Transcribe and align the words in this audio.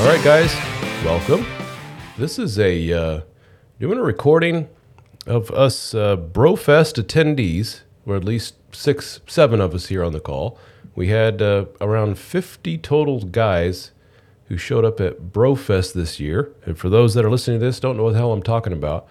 All 0.00 0.06
right, 0.06 0.24
guys, 0.24 0.54
welcome. 1.04 1.44
This 2.16 2.38
is 2.38 2.58
a 2.58 2.90
uh, 2.90 3.20
doing 3.78 3.98
a 3.98 4.02
recording 4.02 4.70
of 5.26 5.50
us 5.50 5.94
uh, 5.94 6.16
Brofest 6.16 6.98
attendees, 7.04 7.82
or 8.06 8.16
at 8.16 8.24
least 8.24 8.54
six, 8.74 9.20
seven 9.26 9.60
of 9.60 9.74
us 9.74 9.88
here 9.88 10.02
on 10.02 10.14
the 10.14 10.18
call. 10.18 10.58
We 10.94 11.08
had 11.08 11.42
uh, 11.42 11.66
around 11.82 12.18
50 12.18 12.78
total 12.78 13.20
guys 13.20 13.90
who 14.48 14.56
showed 14.56 14.86
up 14.86 15.02
at 15.02 15.32
Brofest 15.32 15.92
this 15.92 16.18
year. 16.18 16.50
And 16.64 16.78
for 16.78 16.88
those 16.88 17.12
that 17.12 17.26
are 17.26 17.30
listening 17.30 17.60
to 17.60 17.66
this, 17.66 17.78
don't 17.78 17.98
know 17.98 18.04
what 18.04 18.12
the 18.12 18.18
hell 18.20 18.32
I'm 18.32 18.42
talking 18.42 18.72
about. 18.72 19.06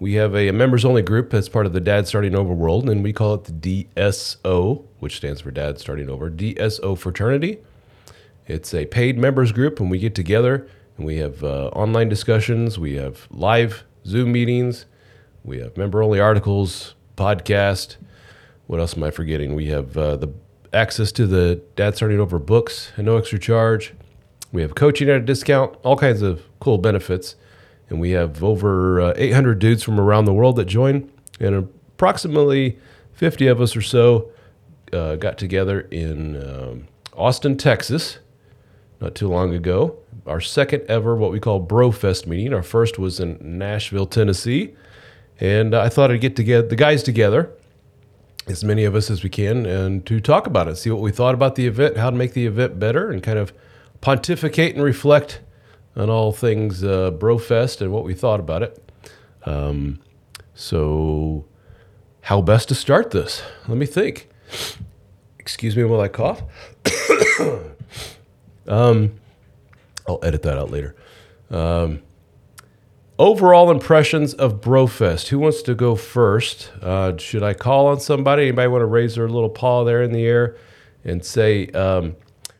We 0.00 0.14
have 0.14 0.34
a, 0.34 0.48
a 0.48 0.52
members 0.52 0.84
only 0.84 1.02
group 1.02 1.30
that's 1.30 1.48
part 1.48 1.66
of 1.66 1.72
the 1.72 1.80
Dad 1.80 2.08
Starting 2.08 2.34
Over 2.34 2.52
world, 2.52 2.90
and 2.90 3.04
we 3.04 3.12
call 3.12 3.34
it 3.34 3.44
the 3.44 3.86
DSO, 3.94 4.82
which 4.98 5.18
stands 5.18 5.42
for 5.42 5.52
Dad 5.52 5.78
Starting 5.78 6.10
Over, 6.10 6.32
DSO 6.32 6.98
Fraternity. 6.98 7.58
It's 8.46 8.72
a 8.74 8.86
paid 8.86 9.18
members 9.18 9.52
group, 9.52 9.80
and 9.80 9.90
we 9.90 9.98
get 9.98 10.14
together 10.14 10.68
and 10.96 11.06
we 11.06 11.16
have 11.16 11.44
uh, 11.44 11.68
online 11.68 12.08
discussions, 12.08 12.78
we 12.78 12.94
have 12.94 13.26
live 13.30 13.84
Zoom 14.06 14.32
meetings, 14.32 14.86
we 15.44 15.58
have 15.58 15.76
member 15.76 16.02
only 16.02 16.20
articles, 16.20 16.94
podcast. 17.16 17.96
What 18.66 18.80
else 18.80 18.96
am 18.96 19.02
I 19.02 19.10
forgetting? 19.10 19.54
We 19.54 19.66
have 19.66 19.96
uh, 19.96 20.16
the 20.16 20.32
access 20.72 21.12
to 21.12 21.26
the 21.26 21.62
Dad 21.76 21.96
Starting 21.96 22.18
Over 22.18 22.38
books 22.38 22.92
at 22.96 23.04
no 23.04 23.16
extra 23.16 23.38
charge. 23.38 23.94
We 24.52 24.62
have 24.62 24.74
coaching 24.74 25.08
at 25.08 25.16
a 25.16 25.20
discount, 25.20 25.76
all 25.82 25.96
kinds 25.96 26.22
of 26.22 26.42
cool 26.60 26.78
benefits. 26.78 27.36
And 27.88 28.00
we 28.00 28.10
have 28.10 28.42
over 28.42 29.00
uh, 29.00 29.12
800 29.16 29.58
dudes 29.58 29.82
from 29.82 30.00
around 30.00 30.24
the 30.24 30.34
world 30.34 30.56
that 30.56 30.64
join, 30.64 31.10
and 31.38 31.54
approximately 31.54 32.78
50 33.12 33.46
of 33.46 33.60
us 33.60 33.76
or 33.76 33.82
so 33.82 34.30
uh, 34.92 35.16
got 35.16 35.38
together 35.38 35.82
in 35.82 36.36
um, 36.42 36.88
Austin, 37.14 37.56
Texas, 37.56 38.18
not 39.00 39.14
too 39.14 39.28
long 39.28 39.54
ago. 39.54 39.96
Our 40.26 40.40
second 40.40 40.82
ever, 40.88 41.16
what 41.16 41.32
we 41.32 41.40
call 41.40 41.64
Brofest 41.64 42.26
meeting. 42.26 42.52
Our 42.52 42.62
first 42.62 42.98
was 42.98 43.20
in 43.20 43.38
Nashville, 43.40 44.06
Tennessee. 44.06 44.74
And 45.38 45.74
I 45.74 45.88
thought 45.88 46.10
I'd 46.10 46.20
get 46.20 46.34
together, 46.34 46.66
the 46.66 46.76
guys 46.76 47.02
together, 47.02 47.50
as 48.46 48.64
many 48.64 48.84
of 48.84 48.94
us 48.94 49.10
as 49.10 49.22
we 49.22 49.28
can, 49.28 49.66
and 49.66 50.06
to 50.06 50.20
talk 50.20 50.46
about 50.46 50.68
it, 50.68 50.76
see 50.76 50.90
what 50.90 51.02
we 51.02 51.12
thought 51.12 51.34
about 51.34 51.56
the 51.56 51.66
event, 51.66 51.96
how 51.96 52.10
to 52.10 52.16
make 52.16 52.32
the 52.32 52.46
event 52.46 52.78
better, 52.78 53.10
and 53.10 53.22
kind 53.22 53.38
of 53.38 53.52
pontificate 54.00 54.74
and 54.74 54.82
reflect 54.82 55.40
on 55.94 56.08
all 56.08 56.32
things 56.32 56.84
uh, 56.84 57.10
Brofest 57.10 57.80
and 57.80 57.92
what 57.92 58.04
we 58.04 58.14
thought 58.14 58.40
about 58.40 58.62
it. 58.62 58.92
Um, 59.44 60.00
so, 60.54 61.44
how 62.22 62.40
best 62.40 62.68
to 62.68 62.74
start 62.74 63.10
this? 63.10 63.42
Let 63.68 63.76
me 63.76 63.86
think. 63.86 64.28
Excuse 65.38 65.76
me 65.76 65.84
while 65.84 66.00
I 66.00 66.08
cough. 66.08 66.42
um, 68.68 69.14
I'll 70.06 70.20
edit 70.22 70.42
that 70.42 70.58
out 70.58 70.70
later. 70.70 70.94
Um, 71.50 72.02
overall 73.18 73.70
impressions 73.70 74.34
of 74.34 74.60
Brofest. 74.60 75.28
Who 75.28 75.38
wants 75.38 75.62
to 75.62 75.74
go 75.74 75.94
first? 75.96 76.70
Uh, 76.82 77.16
should 77.16 77.42
I 77.42 77.54
call 77.54 77.86
on 77.86 78.00
somebody? 78.00 78.44
Anybody 78.44 78.68
want 78.68 78.82
to 78.82 78.86
raise 78.86 79.14
their 79.14 79.28
little 79.28 79.50
paw 79.50 79.84
there 79.84 80.02
in 80.02 80.12
the 80.12 80.24
air 80.24 80.56
and 81.04 81.24
say 81.24 81.68
um, 81.68 82.16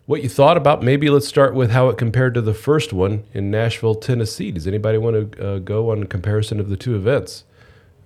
what 0.07 0.23
you 0.23 0.29
thought 0.29 0.57
about? 0.57 0.83
Maybe 0.83 1.11
let's 1.11 1.27
start 1.27 1.55
with 1.55 1.71
how 1.71 1.89
it 1.89 1.99
compared 1.99 2.35
to 2.35 2.41
the 2.41 2.55
first 2.55 2.93
one 2.93 3.25
in 3.35 3.51
Nashville, 3.51 3.95
Tennessee. 3.95 4.51
Does 4.53 4.67
anybody 4.67 4.99
want 4.99 5.33
to 5.33 5.47
uh, 5.47 5.59
go 5.59 5.91
on 5.91 6.05
comparison 6.05 6.61
of 6.61 6.69
the 6.69 6.77
two 6.77 6.95
events? 6.95 7.45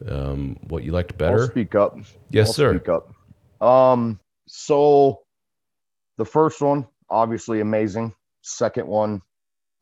Um, 0.09 0.57
what 0.69 0.83
you 0.83 0.93
liked 0.93 1.17
better? 1.19 1.43
I'll 1.43 1.49
speak 1.49 1.75
up. 1.75 1.99
Yes, 2.31 2.49
I'll 2.49 2.53
sir. 2.55 2.75
Speak 2.75 2.89
up. 2.89 3.15
Um, 3.63 4.19
so 4.47 5.21
the 6.17 6.25
first 6.25 6.63
one, 6.63 6.87
obviously 7.11 7.61
amazing. 7.61 8.15
Second 8.43 8.87
one, 8.87 9.23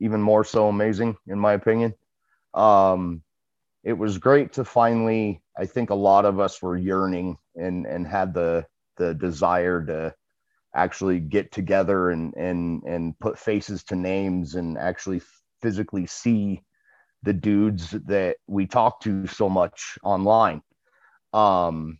even 0.00 0.20
more 0.20 0.44
so 0.44 0.68
amazing, 0.68 1.16
in 1.26 1.38
my 1.38 1.52
opinion. 1.52 1.94
Um, 2.54 3.22
it 3.84 3.92
was 3.92 4.18
great 4.18 4.52
to 4.54 4.64
finally. 4.64 5.42
I 5.56 5.66
think 5.66 5.90
a 5.90 5.94
lot 5.94 6.24
of 6.24 6.40
us 6.40 6.60
were 6.60 6.76
yearning 6.76 7.36
and 7.54 7.86
and 7.86 8.06
had 8.06 8.34
the 8.34 8.66
the 8.96 9.14
desire 9.14 9.84
to 9.86 10.14
actually 10.74 11.20
get 11.20 11.52
together 11.52 12.10
and 12.10 12.34
and 12.34 12.82
and 12.84 13.18
put 13.18 13.38
faces 13.38 13.84
to 13.84 13.96
names 13.96 14.54
and 14.54 14.76
actually 14.76 15.22
physically 15.62 16.06
see 16.06 16.62
the 17.22 17.32
dudes 17.32 17.90
that 17.90 18.36
we 18.46 18.66
talk 18.66 19.00
to 19.00 19.26
so 19.26 19.48
much 19.48 19.98
online. 20.02 20.62
Um, 21.32 21.98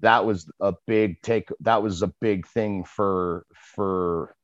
that 0.00 0.24
was 0.24 0.50
a 0.60 0.74
big 0.86 1.20
take. 1.22 1.48
That 1.60 1.82
was 1.82 2.02
a 2.02 2.12
big 2.20 2.46
thing 2.46 2.84
for 2.84 3.46
for 3.54 4.34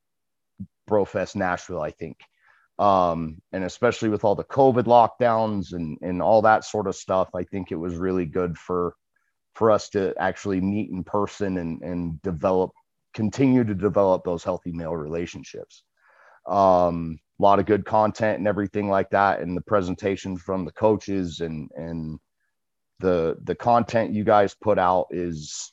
Brofest 0.91 1.37
Nashville, 1.37 1.81
I 1.81 1.91
think. 1.91 2.19
Um, 2.79 3.43
and 3.53 3.65
especially 3.65 4.09
with 4.09 4.25
all 4.25 4.35
the 4.35 4.45
COVID 4.45 4.85
lockdowns 4.85 5.75
and 5.75 5.99
and 6.01 6.23
all 6.23 6.43
that 6.43 6.65
sort 6.65 6.87
of 6.87 6.97
stuff, 6.97 7.29
I 7.35 7.45
think 7.45 7.71
it 7.71 7.77
was 7.77 7.97
really 7.97 8.25
good 8.25 8.57
for 8.57 8.95
for 9.55 9.71
us 9.71 9.91
to 9.91 10.15
actually 10.19 10.61
meet 10.61 10.91
in 10.91 11.05
person 11.05 11.59
and 11.59 11.83
and 11.83 12.23
develop, 12.23 12.71
continue 13.13 13.65
to 13.65 13.75
develop 13.75 14.25
those 14.25 14.43
healthy 14.45 14.73
male 14.73 14.97
relationships. 14.97 15.83
Um, 16.47 17.19
a 17.39 17.43
lot 17.43 17.59
of 17.59 17.67
good 17.67 17.85
content 17.85 18.39
and 18.39 18.49
everything 18.49 18.89
like 18.89 19.11
that, 19.11 19.41
and 19.41 19.55
the 19.55 19.63
presentation 19.63 20.39
from 20.39 20.65
the 20.65 20.73
coaches 20.73 21.41
and 21.41 21.71
and 21.77 22.19
the 23.01 23.37
the 23.45 23.55
content 23.55 24.15
you 24.15 24.25
guys 24.25 24.55
put 24.55 24.79
out 24.79 25.07
is 25.11 25.73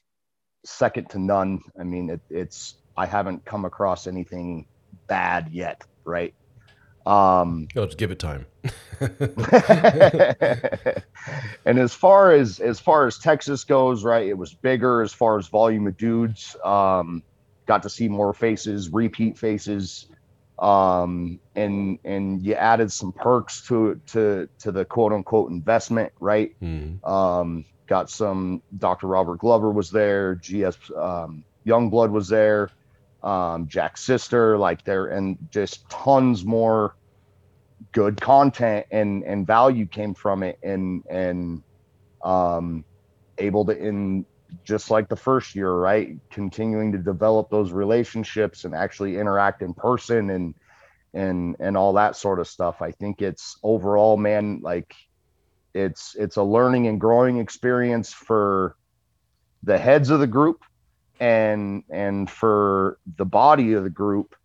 second 0.66 1.10
to 1.12 1.20
none. 1.20 1.62
I 1.80 1.84
mean, 1.84 2.10
it, 2.10 2.22
it's 2.30 2.76
I 2.98 3.06
haven't 3.06 3.46
come 3.46 3.64
across 3.64 4.08
anything 4.08 4.66
bad 5.08 5.50
yet, 5.52 5.84
right? 6.06 6.34
Um, 7.06 7.68
Oh, 7.76 7.86
just 7.86 7.98
give 7.98 8.12
it 8.12 8.20
time. 8.20 8.46
and 11.66 11.80
as 11.80 11.94
far 11.94 12.32
as 12.32 12.60
as 12.60 12.80
far 12.80 13.06
as 13.08 13.18
Texas 13.20 13.64
goes, 13.64 14.04
right, 14.04 14.28
it 14.28 14.38
was 14.38 14.54
bigger 14.54 15.02
as 15.02 15.14
far 15.14 15.38
as 15.38 15.48
volume 15.48 15.88
of 15.88 15.98
dudes. 15.98 16.56
Um, 16.64 17.24
got 17.66 17.84
to 17.84 17.90
see 17.90 18.08
more 18.08 18.34
faces, 18.34 18.90
repeat 18.92 19.38
faces, 19.38 20.08
um, 20.60 21.40
and 21.56 22.00
and 22.04 22.42
you 22.46 22.56
added 22.56 22.92
some 22.92 23.12
perks 23.14 23.66
to 23.68 24.00
to 24.08 24.50
to 24.60 24.72
the 24.72 24.86
quote 24.86 25.14
unquote 25.14 25.50
investment, 25.52 26.12
right? 26.20 26.52
Mhm. 26.62 27.06
Um, 27.08 27.66
got 27.88 28.10
some 28.10 28.62
Dr. 28.78 29.08
Robert 29.08 29.40
Glover 29.40 29.72
was 29.72 29.90
there, 29.92 30.36
GS 30.36 30.78
um, 30.98 31.44
Youngblood 31.66 32.12
was 32.12 32.28
there, 32.28 32.70
um, 33.24 33.68
Jack's 33.68 34.04
sister, 34.04 34.58
like 34.58 34.84
there, 34.84 35.08
and 35.08 35.38
just 35.50 35.90
tons 35.90 36.46
more 36.46 36.96
good 37.92 38.20
content 38.20 38.86
and 38.92 39.24
and 39.24 39.46
value 39.48 39.86
came 39.86 40.14
from 40.14 40.44
it, 40.44 40.58
and 40.64 41.04
and 41.10 41.64
um, 42.24 42.86
able 43.38 43.66
to 43.66 43.78
in 43.78 44.26
just 44.64 44.90
like 44.92 45.10
the 45.10 45.16
first 45.16 45.56
year, 45.56 45.72
right, 45.72 46.16
continuing 46.32 46.92
to 46.92 46.98
develop 46.98 47.50
those 47.50 47.72
relationships 47.72 48.64
and 48.64 48.74
actually 48.74 49.18
interact 49.18 49.62
in 49.62 49.74
person 49.74 50.30
and 50.30 50.56
and 51.14 51.56
and 51.60 51.76
all 51.76 51.94
that 51.94 52.16
sort 52.16 52.40
of 52.40 52.48
stuff. 52.48 52.82
I 52.82 52.92
think 52.92 53.22
it's 53.22 53.58
overall, 53.64 54.18
man, 54.18 54.60
like 54.62 54.94
it's 55.74 56.16
it's 56.16 56.38
a 56.38 56.44
learning 56.44 56.88
and 56.88 57.00
growing 57.00 57.38
experience 57.38 58.14
for 58.14 58.76
the 59.64 59.78
heads 59.78 60.10
of 60.10 60.20
the 60.20 60.28
group 60.28 60.64
and 61.20 61.84
and 61.90 62.30
for 62.30 62.98
the 63.18 63.26
body 63.26 63.74
of 63.74 63.84
the 63.84 63.90
group 63.90 64.36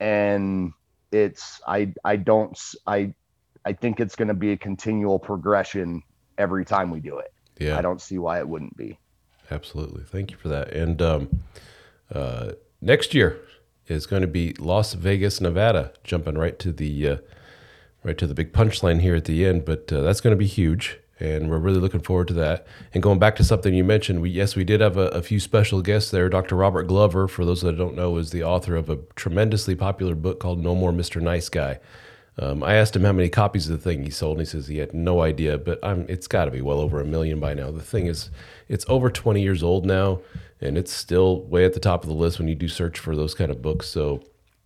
and 0.00 0.72
it's 1.12 1.60
i 1.66 1.92
i 2.04 2.16
don't 2.16 2.58
i 2.86 3.12
i 3.64 3.72
think 3.72 4.00
it's 4.00 4.16
going 4.16 4.28
to 4.28 4.34
be 4.34 4.52
a 4.52 4.56
continual 4.56 5.18
progression 5.18 6.02
every 6.38 6.64
time 6.64 6.90
we 6.90 7.00
do 7.00 7.18
it 7.18 7.32
Yeah. 7.58 7.78
i 7.78 7.82
don't 7.82 8.00
see 8.00 8.18
why 8.18 8.38
it 8.38 8.48
wouldn't 8.48 8.76
be 8.76 8.98
Absolutely. 9.50 10.02
Thank 10.02 10.32
you 10.32 10.36
for 10.36 10.48
that. 10.48 10.72
And 10.72 11.00
um, 11.00 11.42
uh, 12.12 12.52
next 12.80 13.14
year 13.14 13.38
is 13.86 14.04
going 14.04 14.22
to 14.22 14.26
be 14.28 14.52
Las 14.54 14.94
Vegas, 14.94 15.40
Nevada, 15.40 15.92
jumping 16.02 16.34
right 16.36 16.58
to 16.58 16.72
the 16.72 17.08
uh, 17.08 17.16
right 18.02 18.18
to 18.18 18.26
the 18.26 18.34
big 18.34 18.52
punchline 18.52 19.00
here 19.02 19.14
at 19.14 19.24
the 19.26 19.46
end. 19.46 19.64
But 19.64 19.92
uh, 19.92 20.00
that's 20.00 20.20
going 20.20 20.32
to 20.32 20.36
be 20.36 20.46
huge, 20.48 20.98
and 21.18 21.48
we're 21.48 21.58
really 21.58 21.80
looking 21.80 22.00
forward 22.00 22.28
to 22.28 22.34
that. 22.34 22.66
And 22.92 23.02
going 23.02 23.18
back 23.18 23.36
to 23.36 23.44
something 23.44 23.74
you 23.74 23.84
mentioned, 23.84 24.20
we 24.20 24.30
yes, 24.30 24.54
we 24.54 24.64
did 24.64 24.80
have 24.80 24.96
a, 24.96 25.08
a 25.08 25.22
few 25.22 25.40
special 25.40 25.80
guests 25.80 26.10
there. 26.10 26.28
Dr. 26.28 26.56
Robert 26.56 26.84
Glover, 26.84 27.26
for 27.26 27.44
those 27.44 27.62
that 27.62 27.78
don't 27.78 27.96
know, 27.96 28.16
is 28.18 28.30
the 28.30 28.44
author 28.44 28.76
of 28.76 28.90
a 28.90 28.98
tremendously 29.14 29.74
popular 29.74 30.14
book 30.14 30.40
called 30.40 30.62
No 30.62 30.74
More 30.74 30.92
Mr. 30.92 31.20
Nice 31.20 31.48
Guy. 31.48 31.78
Um, 32.38 32.62
I 32.62 32.74
asked 32.74 32.94
him 32.94 33.04
how 33.04 33.12
many 33.12 33.30
copies 33.30 33.68
of 33.68 33.78
the 33.78 33.82
thing 33.82 34.02
he 34.02 34.10
sold, 34.10 34.38
and 34.38 34.46
he 34.46 34.50
says 34.50 34.66
he 34.66 34.76
had 34.76 34.92
no 34.92 35.22
idea, 35.22 35.56
but 35.56 35.78
I'm, 35.82 36.04
it's 36.06 36.26
got 36.26 36.44
to 36.44 36.50
be 36.50 36.60
well 36.60 36.80
over 36.80 37.00
a 37.00 37.04
million 37.04 37.40
by 37.40 37.54
now. 37.54 37.70
The 37.70 37.80
thing 37.80 38.06
is, 38.06 38.30
it's 38.68 38.84
over 38.88 39.08
20 39.08 39.40
years 39.40 39.62
old 39.62 39.86
now, 39.86 40.20
and 40.60 40.76
it's 40.76 40.92
still 40.92 41.42
way 41.44 41.64
at 41.64 41.72
the 41.72 41.80
top 41.80 42.02
of 42.02 42.10
the 42.10 42.14
list 42.14 42.38
when 42.38 42.48
you 42.48 42.54
do 42.54 42.68
search 42.68 42.98
for 42.98 43.16
those 43.16 43.32
kind 43.32 43.50
of 43.50 43.62
books. 43.62 43.86
So, 43.86 44.22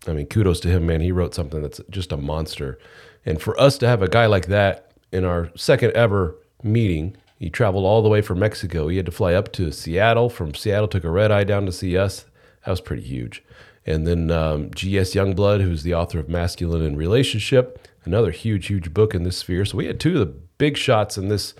I 0.08 0.14
mean, 0.14 0.26
kudos 0.26 0.58
to 0.61 0.69
him, 0.69 0.87
man. 0.87 1.00
He 1.00 1.12
wrote 1.12 1.32
something 1.32 1.62
that's 1.62 1.81
just 1.91 2.11
a 2.11 2.17
monster. 2.17 2.76
And 3.25 3.41
for 3.41 3.58
us 3.61 3.79
to 3.79 3.87
have 3.87 4.02
a 4.02 4.08
guy 4.08 4.26
like 4.26 4.47
that 4.47 4.91
in 5.12 5.25
our 5.25 5.50
second 5.55 5.93
ever 5.93 6.37
meeting, 6.62 7.17
he 7.39 7.51
traveled 7.51 7.85
all 7.85 8.03
the 8.03 8.09
way 8.09 8.21
from 8.21 8.39
Mexico. 8.39 8.89
He 8.89 8.99
had 8.99 9.07
to 9.07 9.12
fly 9.12 9.35
up 9.35 9.53
to 9.53 9.73
Seattle. 9.73 10.29
From 10.29 10.55
Seattle, 10.55 10.89
took 10.89 11.05
a 11.05 11.11
red 11.11 11.33
eye 11.33 11.45
down 11.45 11.67
to 11.67 11.73
see 11.73 11.97
us. 11.97 12.27
That 12.65 12.71
was 12.71 12.81
pretty 12.81 13.03
huge. 13.03 13.43
And 13.87 14.07
then 14.07 14.31
um, 14.31 14.71
G.S. 14.75 15.15
Youngblood, 15.15 15.62
who's 15.62 15.83
the 15.83 15.95
author 15.95 16.19
of 16.19 16.29
Masculine 16.29 16.83
and 16.83 16.99
Relationship, 16.99 17.89
another 18.05 18.31
huge, 18.31 18.67
huge 18.67 18.93
book 18.93 19.15
in 19.15 19.23
this 19.23 19.39
sphere. 19.39 19.65
So 19.65 19.79
we 19.79 19.87
had 19.87 19.99
two 19.99 20.21
of 20.21 20.27
the 20.27 20.35
big 20.59 20.77
shots 20.77 21.17
in 21.17 21.29
this 21.29 21.55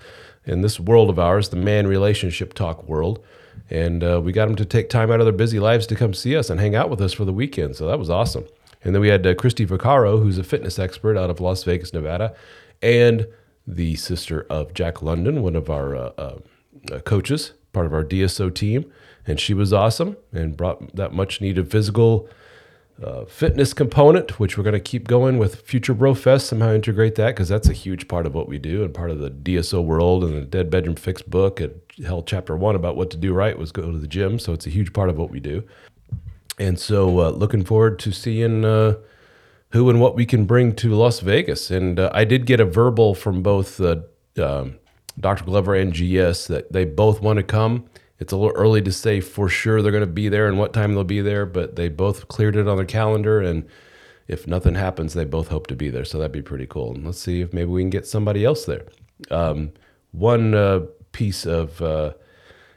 in 0.45 0.61
this 0.61 0.79
world 0.79 1.09
of 1.09 1.19
ours, 1.19 1.49
the 1.49 1.55
man 1.55 1.87
relationship 1.87 2.53
talk 2.53 2.87
world. 2.87 3.23
And 3.69 4.03
uh, 4.03 4.19
we 4.23 4.31
got 4.31 4.47
them 4.47 4.55
to 4.55 4.65
take 4.65 4.89
time 4.89 5.11
out 5.11 5.19
of 5.19 5.25
their 5.25 5.33
busy 5.33 5.59
lives 5.59 5.85
to 5.87 5.95
come 5.95 6.13
see 6.13 6.35
us 6.35 6.49
and 6.49 6.59
hang 6.59 6.75
out 6.75 6.89
with 6.89 6.99
us 6.99 7.13
for 7.13 7.25
the 7.25 7.33
weekend. 7.33 7.75
So 7.75 7.87
that 7.87 7.99
was 7.99 8.09
awesome. 8.09 8.45
And 8.83 8.95
then 8.95 9.01
we 9.01 9.09
had 9.09 9.25
uh, 9.25 9.35
Christy 9.35 9.65
Vaccaro, 9.65 10.21
who's 10.21 10.37
a 10.37 10.43
fitness 10.43 10.79
expert 10.79 11.15
out 11.15 11.29
of 11.29 11.39
Las 11.39 11.63
Vegas, 11.63 11.93
Nevada, 11.93 12.35
and 12.81 13.27
the 13.71 13.95
sister 13.95 14.45
of 14.49 14.73
Jack 14.73 15.01
London, 15.01 15.41
one 15.41 15.55
of 15.55 15.69
our 15.69 15.95
uh, 15.95 16.11
uh, 16.17 16.39
uh, 16.91 16.99
coaches, 16.99 17.53
part 17.73 17.85
of 17.85 17.93
our 17.93 18.03
DSO 18.03 18.53
team. 18.53 18.91
And 19.25 19.39
she 19.39 19.53
was 19.53 19.71
awesome 19.71 20.17
and 20.31 20.57
brought 20.57 20.95
that 20.95 21.13
much 21.13 21.41
needed 21.41 21.71
physical 21.71 22.27
uh, 23.01 23.25
fitness 23.25 23.73
component, 23.73 24.39
which 24.39 24.57
we're 24.57 24.63
going 24.63 24.73
to 24.73 24.79
keep 24.79 25.07
going 25.07 25.37
with 25.37 25.61
Future 25.61 25.93
Bro 25.93 26.15
Fest, 26.15 26.47
somehow 26.47 26.73
integrate 26.73 27.15
that 27.15 27.27
because 27.27 27.49
that's 27.49 27.69
a 27.69 27.73
huge 27.73 28.07
part 28.07 28.25
of 28.25 28.35
what 28.35 28.47
we 28.47 28.59
do 28.59 28.83
and 28.83 28.93
part 28.93 29.09
of 29.09 29.19
the 29.19 29.31
DSO 29.31 29.83
world 29.83 30.23
and 30.23 30.35
the 30.35 30.41
Dead 30.41 30.69
Bedroom 30.69 30.95
Fix 30.95 31.21
book. 31.21 31.61
It 31.61 31.83
held 32.05 32.27
chapter 32.27 32.55
one 32.55 32.75
about 32.75 32.95
what 32.95 33.09
to 33.11 33.17
do 33.17 33.33
right 33.33 33.57
was 33.57 33.71
go 33.71 33.91
to 33.91 33.97
the 33.97 34.07
gym. 34.07 34.37
So 34.37 34.53
it's 34.53 34.67
a 34.67 34.69
huge 34.69 34.93
part 34.93 35.09
of 35.09 35.17
what 35.17 35.31
we 35.31 35.39
do. 35.39 35.63
And 36.59 36.79
so 36.79 37.21
uh, 37.21 37.29
looking 37.29 37.63
forward 37.63 37.97
to 37.99 38.11
seeing 38.11 38.65
uh, 38.65 38.95
who 39.71 39.89
and 39.89 39.99
what 39.99 40.15
we 40.15 40.25
can 40.25 40.45
bring 40.45 40.75
to 40.75 40.93
Las 40.93 41.19
Vegas. 41.19 41.71
And 41.71 41.99
uh, 41.99 42.09
I 42.13 42.23
did 42.23 42.45
get 42.45 42.59
a 42.59 42.65
verbal 42.65 43.15
from 43.15 43.41
both 43.41 43.79
uh, 43.79 44.01
um, 44.37 44.77
Dr. 45.19 45.45
Glover 45.45 45.75
and 45.75 45.93
GS 45.93 46.47
that 46.47 46.67
they 46.71 46.85
both 46.85 47.21
want 47.21 47.37
to 47.37 47.43
come. 47.43 47.85
It's 48.19 48.33
a 48.33 48.37
little 48.37 48.55
early 48.55 48.81
to 48.83 48.91
say 48.91 49.19
for 49.19 49.49
sure 49.49 49.81
they're 49.81 49.91
going 49.91 50.01
to 50.01 50.07
be 50.07 50.29
there 50.29 50.47
and 50.47 50.59
what 50.59 50.73
time 50.73 50.93
they'll 50.93 51.03
be 51.03 51.21
there, 51.21 51.45
but 51.45 51.75
they 51.75 51.89
both 51.89 52.27
cleared 52.27 52.55
it 52.55 52.67
on 52.67 52.77
their 52.77 52.85
calendar. 52.85 53.39
And 53.41 53.67
if 54.27 54.45
nothing 54.45 54.75
happens, 54.75 55.13
they 55.13 55.25
both 55.25 55.47
hope 55.47 55.67
to 55.67 55.75
be 55.75 55.89
there. 55.89 56.05
So 56.05 56.19
that'd 56.19 56.31
be 56.31 56.41
pretty 56.41 56.67
cool. 56.67 56.93
And 56.93 57.05
let's 57.05 57.19
see 57.19 57.41
if 57.41 57.53
maybe 57.53 57.69
we 57.69 57.81
can 57.81 57.89
get 57.89 58.05
somebody 58.05 58.45
else 58.45 58.65
there. 58.65 58.85
Um, 59.31 59.71
one 60.11 60.53
uh, 60.53 60.81
piece 61.13 61.45
of 61.45 61.81
uh, 61.81 62.13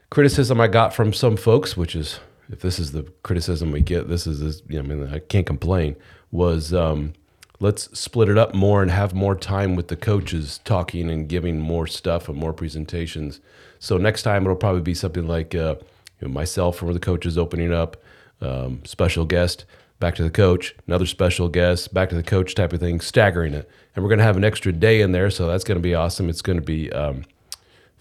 criticism 0.09 0.59
I 0.59 0.67
got 0.67 0.93
from 0.93 1.13
some 1.13 1.37
folks, 1.37 1.77
which 1.77 1.95
is 1.95 2.19
if 2.49 2.59
this 2.59 2.79
is 2.79 2.91
the 2.91 3.03
criticism 3.23 3.71
we 3.71 3.81
get, 3.81 4.07
this 4.07 4.27
is, 4.27 4.39
this, 4.39 4.61
you 4.67 4.81
know, 4.81 4.93
I 4.93 4.95
mean, 4.95 5.13
I 5.13 5.19
can't 5.19 5.45
complain, 5.45 5.95
was 6.31 6.73
um, 6.73 7.13
let's 7.59 7.97
split 7.97 8.29
it 8.29 8.37
up 8.37 8.53
more 8.53 8.81
and 8.81 8.91
have 8.91 9.13
more 9.13 9.35
time 9.35 9.75
with 9.75 9.87
the 9.87 9.95
coaches 9.95 10.59
talking 10.63 11.09
and 11.09 11.27
giving 11.27 11.59
more 11.59 11.87
stuff 11.87 12.29
and 12.29 12.37
more 12.37 12.53
presentations. 12.53 13.39
So 13.79 13.97
next 13.97 14.23
time 14.23 14.43
it'll 14.43 14.55
probably 14.55 14.81
be 14.81 14.93
something 14.93 15.27
like 15.27 15.55
uh, 15.55 15.75
you 16.19 16.27
know, 16.27 16.33
myself 16.33 16.81
or 16.83 16.93
the 16.93 16.99
coaches 16.99 17.37
opening 17.37 17.73
up, 17.73 17.97
um, 18.41 18.81
special 18.85 19.25
guest, 19.25 19.65
back 19.99 20.15
to 20.15 20.23
the 20.23 20.29
coach, 20.29 20.75
another 20.87 21.05
special 21.05 21.47
guest, 21.47 21.93
back 21.93 22.09
to 22.09 22.15
the 22.15 22.23
coach 22.23 22.55
type 22.55 22.73
of 22.73 22.79
thing, 22.79 22.99
staggering 22.99 23.53
it. 23.53 23.69
And 23.95 24.03
we're 24.03 24.09
going 24.09 24.19
to 24.19 24.25
have 24.25 24.37
an 24.37 24.43
extra 24.43 24.73
day 24.73 25.01
in 25.01 25.13
there, 25.13 25.29
so 25.29 25.47
that's 25.47 25.63
going 25.63 25.77
to 25.77 25.83
be 25.83 25.95
awesome. 25.95 26.29
It's 26.29 26.41
going 26.41 26.57
to 26.57 26.65
be 26.65 26.91
um, 26.91 27.25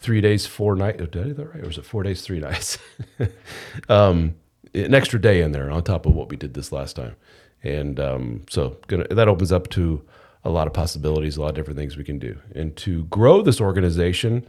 three 0.05 0.21
days, 0.21 0.47
four 0.47 0.77
nights. 0.77 0.99
Did 0.99 1.17
I 1.17 1.25
do 1.25 1.33
that 1.33 1.55
right? 1.55 1.65
Or 1.65 1.67
was 1.67 1.79
it 1.79 1.87
four 1.87 2.03
days, 2.03 2.21
three 2.21 2.39
nights? 2.39 2.79
um, 3.89 4.35
an 4.75 4.95
extra 4.95 5.19
day 5.19 5.41
in 5.41 5.53
there 5.53 5.71
on 5.71 5.83
top 5.83 6.05
of 6.05 6.15
what 6.15 6.29
we 6.29 6.37
did 6.37 6.53
this 6.53 6.71
last 6.73 6.95
time. 6.95 7.17
And 7.63 7.99
um, 7.99 8.43
so 8.51 8.77
gonna, 8.87 9.09
that 9.09 9.29
opens 9.29 9.51
up 9.51 9.71
to 9.71 10.03
a 10.45 10.51
lot 10.51 10.67
of 10.67 10.75
possibilities, 10.75 11.39
a 11.39 11.41
lot 11.41 11.49
of 11.49 11.55
different 11.55 11.79
things 11.79 11.97
we 11.97 12.05
can 12.05 12.19
do. 12.19 12.39
And 12.55 12.77
to 12.77 13.05
grow 13.05 13.41
this 13.41 13.63
organization, 13.63 14.47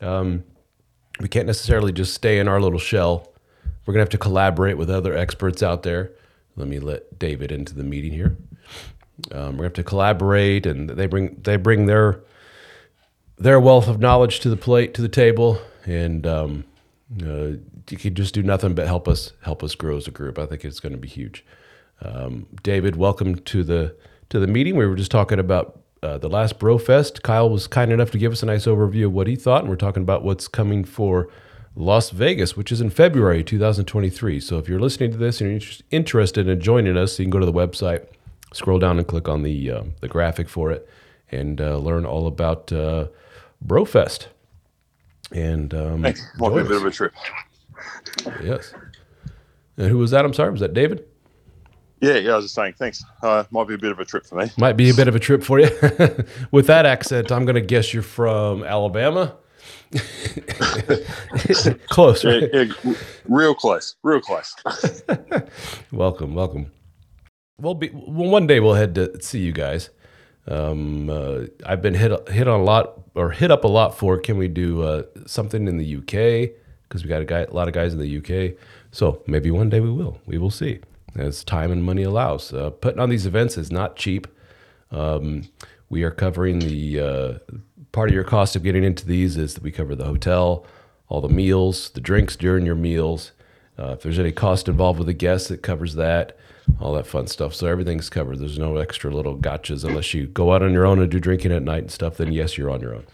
um, 0.00 0.42
we 1.20 1.28
can't 1.28 1.46
necessarily 1.46 1.92
just 1.92 2.12
stay 2.12 2.40
in 2.40 2.48
our 2.48 2.60
little 2.60 2.80
shell. 2.80 3.32
We're 3.86 3.94
going 3.94 4.00
to 4.00 4.10
have 4.10 4.10
to 4.10 4.18
collaborate 4.18 4.76
with 4.76 4.90
other 4.90 5.16
experts 5.16 5.62
out 5.62 5.84
there. 5.84 6.10
Let 6.56 6.66
me 6.66 6.80
let 6.80 7.20
David 7.20 7.52
into 7.52 7.72
the 7.72 7.84
meeting 7.84 8.12
here. 8.12 8.36
Um, 9.30 9.38
we're 9.40 9.42
going 9.42 9.56
to 9.58 9.62
have 9.64 9.72
to 9.74 9.84
collaborate, 9.84 10.66
and 10.66 10.90
they 10.90 11.06
bring 11.06 11.40
they 11.42 11.56
bring 11.56 11.86
their 11.86 12.20
their 13.38 13.60
wealth 13.60 13.88
of 13.88 14.00
knowledge 14.00 14.40
to 14.40 14.50
the 14.50 14.56
plate 14.56 14.94
to 14.94 15.02
the 15.02 15.08
table, 15.08 15.60
and 15.86 16.26
um, 16.26 16.64
uh, 17.22 17.52
you 17.88 17.96
can 17.96 18.14
just 18.14 18.34
do 18.34 18.42
nothing 18.42 18.74
but 18.74 18.86
help 18.86 19.08
us 19.08 19.32
help 19.42 19.62
us 19.62 19.74
grow 19.74 19.96
as 19.96 20.06
a 20.06 20.10
group. 20.10 20.38
I 20.38 20.46
think 20.46 20.64
it's 20.64 20.80
going 20.80 20.92
to 20.92 20.98
be 20.98 21.08
huge. 21.08 21.44
Um, 22.02 22.46
David, 22.62 22.96
welcome 22.96 23.36
to 23.36 23.62
the 23.62 23.96
to 24.30 24.38
the 24.38 24.46
meeting. 24.46 24.76
We 24.76 24.86
were 24.86 24.96
just 24.96 25.10
talking 25.10 25.38
about 25.38 25.80
uh, 26.02 26.18
the 26.18 26.28
last 26.28 26.58
Brofest. 26.58 27.22
Kyle 27.22 27.48
was 27.48 27.66
kind 27.66 27.92
enough 27.92 28.10
to 28.12 28.18
give 28.18 28.32
us 28.32 28.42
a 28.42 28.46
nice 28.46 28.66
overview 28.66 29.06
of 29.06 29.12
what 29.12 29.26
he 29.26 29.36
thought, 29.36 29.62
and 29.62 29.70
we're 29.70 29.76
talking 29.76 30.02
about 30.02 30.24
what's 30.24 30.48
coming 30.48 30.84
for 30.84 31.28
Las 31.76 32.10
Vegas, 32.10 32.56
which 32.56 32.72
is 32.72 32.80
in 32.80 32.90
February 32.90 33.44
2023. 33.44 34.40
So 34.40 34.58
if 34.58 34.68
you're 34.68 34.80
listening 34.80 35.12
to 35.12 35.16
this 35.16 35.40
and 35.40 35.50
you're 35.50 35.70
interested 35.90 36.48
in 36.48 36.60
joining 36.60 36.96
us, 36.96 37.18
you 37.18 37.24
can 37.24 37.30
go 37.30 37.38
to 37.38 37.46
the 37.46 37.52
website, 37.52 38.06
scroll 38.52 38.78
down 38.80 38.98
and 38.98 39.06
click 39.06 39.28
on 39.28 39.42
the 39.42 39.70
uh, 39.70 39.82
the 40.00 40.08
graphic 40.08 40.48
for 40.48 40.72
it, 40.72 40.88
and 41.30 41.60
uh, 41.60 41.76
learn 41.78 42.04
all 42.04 42.26
about 42.26 42.72
uh, 42.72 43.06
Brofest. 43.64 44.26
And 45.32 45.74
um, 45.74 46.02
be 46.02 46.08
a 46.08 46.14
bit 46.50 46.70
of 46.70 46.84
a 46.86 46.90
trip. 46.90 47.12
yes. 48.42 48.72
And 49.76 49.88
who 49.88 49.98
was 49.98 50.10
that? 50.12 50.24
I'm 50.24 50.32
sorry. 50.32 50.50
Was 50.50 50.60
that 50.60 50.74
David? 50.74 51.04
Yeah, 52.00 52.14
yeah. 52.14 52.32
I 52.32 52.36
was 52.36 52.46
just 52.46 52.54
saying, 52.54 52.74
thanks. 52.78 53.04
Uh, 53.22 53.44
might 53.50 53.68
be 53.68 53.74
a 53.74 53.78
bit 53.78 53.92
of 53.92 53.98
a 53.98 54.04
trip 54.04 54.24
for 54.24 54.36
me. 54.36 54.50
Might 54.56 54.76
be 54.76 54.88
a 54.90 54.94
bit 54.94 55.08
of 55.08 55.14
a 55.14 55.18
trip 55.18 55.42
for 55.42 55.58
you. 55.60 55.68
With 56.50 56.66
that 56.68 56.86
accent, 56.86 57.30
I'm 57.30 57.44
going 57.44 57.56
to 57.56 57.60
guess 57.60 57.92
you're 57.92 58.02
from 58.02 58.64
Alabama. 58.64 59.36
Close, 61.88 62.24
Yeah, 62.24 62.30
right? 62.30 62.50
yeah, 62.52 62.94
real 63.26 63.54
close, 63.54 63.96
real 64.02 64.20
close. 64.20 64.54
Welcome, 65.92 66.34
welcome. 66.34 66.70
We'll 67.60 67.74
be 67.74 67.90
well, 67.92 68.30
one 68.30 68.46
day 68.46 68.60
we'll 68.60 68.74
head 68.74 68.94
to 68.96 69.20
see 69.22 69.40
you 69.40 69.52
guys. 69.52 69.90
Um, 70.48 71.10
uh, 71.10 71.40
I've 71.66 71.82
been 71.82 71.94
hit 71.94 72.28
hit 72.28 72.48
on 72.48 72.60
a 72.60 72.64
lot 72.64 73.00
or 73.14 73.30
hit 73.30 73.50
up 73.50 73.64
a 73.64 73.68
lot 73.68 73.98
for 73.98 74.18
can 74.18 74.38
we 74.38 74.48
do 74.48 74.82
uh, 74.82 75.02
something 75.26 75.68
in 75.68 75.76
the 75.76 75.96
UK 75.96 76.54
because 76.88 77.04
we 77.04 77.08
got 77.08 77.20
a 77.20 77.26
guy 77.26 77.40
a 77.40 77.50
lot 77.50 77.68
of 77.68 77.74
guys 77.74 77.92
in 77.92 78.00
the 78.00 78.18
UK. 78.18 78.58
So 78.90 79.22
maybe 79.26 79.50
one 79.50 79.68
day 79.68 79.80
we 79.80 79.90
will. 79.90 80.20
We 80.26 80.38
will 80.38 80.50
see 80.50 80.80
as 81.16 81.44
time 81.44 81.70
and 81.70 81.84
money 81.84 82.02
allows. 82.02 82.52
Uh, 82.52 82.70
putting 82.70 83.00
on 83.00 83.10
these 83.10 83.26
events 83.26 83.56
is 83.58 83.70
not 83.70 83.96
cheap. 83.96 84.26
Um, 84.90 85.48
we 85.90 86.02
are 86.02 86.10
covering 86.10 86.60
the 86.60 87.00
uh, 87.00 87.54
part 87.92 88.08
of 88.08 88.14
your 88.14 88.24
cost 88.24 88.56
of 88.56 88.62
getting 88.62 88.84
into 88.84 89.06
these 89.06 89.36
is 89.36 89.54
that 89.54 89.62
we 89.62 89.70
cover 89.70 89.94
the 89.94 90.04
hotel, 90.04 90.66
all 91.08 91.20
the 91.20 91.28
meals, 91.28 91.90
the 91.90 92.00
drinks 92.00 92.36
during 92.36 92.64
your 92.64 92.74
meals. 92.74 93.32
Uh, 93.78 93.92
if 93.92 94.02
there's 94.02 94.18
any 94.18 94.32
cost 94.32 94.68
involved 94.68 94.98
with 94.98 95.06
the 95.06 95.14
guests, 95.14 95.50
it 95.50 95.62
covers 95.62 95.94
that, 95.94 96.36
all 96.80 96.94
that 96.94 97.06
fun 97.06 97.26
stuff. 97.26 97.54
So 97.54 97.66
everything's 97.66 98.10
covered. 98.10 98.38
There's 98.38 98.58
no 98.58 98.76
extra 98.76 99.10
little 99.10 99.36
gotchas 99.36 99.84
unless 99.84 100.14
you 100.14 100.26
go 100.26 100.52
out 100.52 100.62
on 100.62 100.72
your 100.72 100.86
own 100.86 101.00
and 101.00 101.10
do 101.10 101.20
drinking 101.20 101.52
at 101.52 101.62
night 101.62 101.82
and 101.82 101.90
stuff. 101.90 102.16
Then 102.16 102.32
yes, 102.32 102.56
you're 102.56 102.70
on 102.70 102.80
your 102.80 102.94
own. 102.94 103.06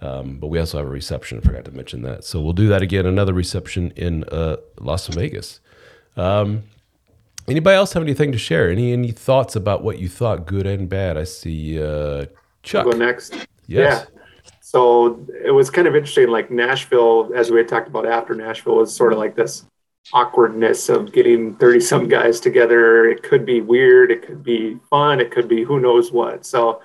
Um, 0.00 0.38
but 0.38 0.46
we 0.46 0.58
also 0.58 0.78
have 0.78 0.86
a 0.86 0.90
reception. 0.90 1.38
I 1.38 1.40
forgot 1.42 1.64
to 1.66 1.72
mention 1.72 2.02
that. 2.02 2.24
So 2.24 2.40
we'll 2.40 2.54
do 2.54 2.68
that 2.68 2.82
again. 2.82 3.04
Another 3.04 3.34
reception 3.34 3.92
in 3.96 4.24
uh, 4.24 4.56
Las 4.80 5.08
Vegas. 5.08 5.60
Um, 6.16 6.62
anybody 7.46 7.76
else 7.76 7.92
have 7.92 8.02
anything 8.02 8.32
to 8.32 8.38
share? 8.38 8.70
Any 8.70 8.92
any 8.92 9.10
thoughts 9.10 9.56
about 9.56 9.82
what 9.82 9.98
you 9.98 10.08
thought, 10.08 10.46
good 10.46 10.66
and 10.66 10.88
bad? 10.88 11.18
I 11.18 11.24
see 11.24 11.82
uh, 11.82 12.26
Chuck. 12.62 12.86
I'll 12.86 12.92
go 12.92 12.98
next. 12.98 13.34
Yes. 13.66 14.06
Yeah. 14.08 14.20
So 14.60 15.26
it 15.44 15.50
was 15.50 15.68
kind 15.68 15.86
of 15.86 15.94
interesting. 15.94 16.28
Like 16.28 16.50
Nashville, 16.50 17.30
as 17.34 17.50
we 17.50 17.58
had 17.58 17.68
talked 17.68 17.88
about 17.88 18.06
after 18.06 18.34
Nashville, 18.34 18.76
was 18.76 18.94
sort 18.94 19.12
of 19.12 19.18
like 19.18 19.34
this 19.34 19.64
awkwardness 20.12 20.88
of 20.88 21.12
getting 21.12 21.54
30 21.56 21.80
some 21.80 22.08
guys 22.08 22.40
together. 22.40 23.08
It 23.08 23.22
could 23.22 23.44
be 23.44 23.60
weird, 23.60 24.10
it 24.10 24.26
could 24.26 24.42
be 24.42 24.78
fun, 24.88 25.20
it 25.20 25.30
could 25.30 25.48
be 25.48 25.62
who 25.62 25.80
knows 25.80 26.12
what. 26.12 26.44
So, 26.44 26.80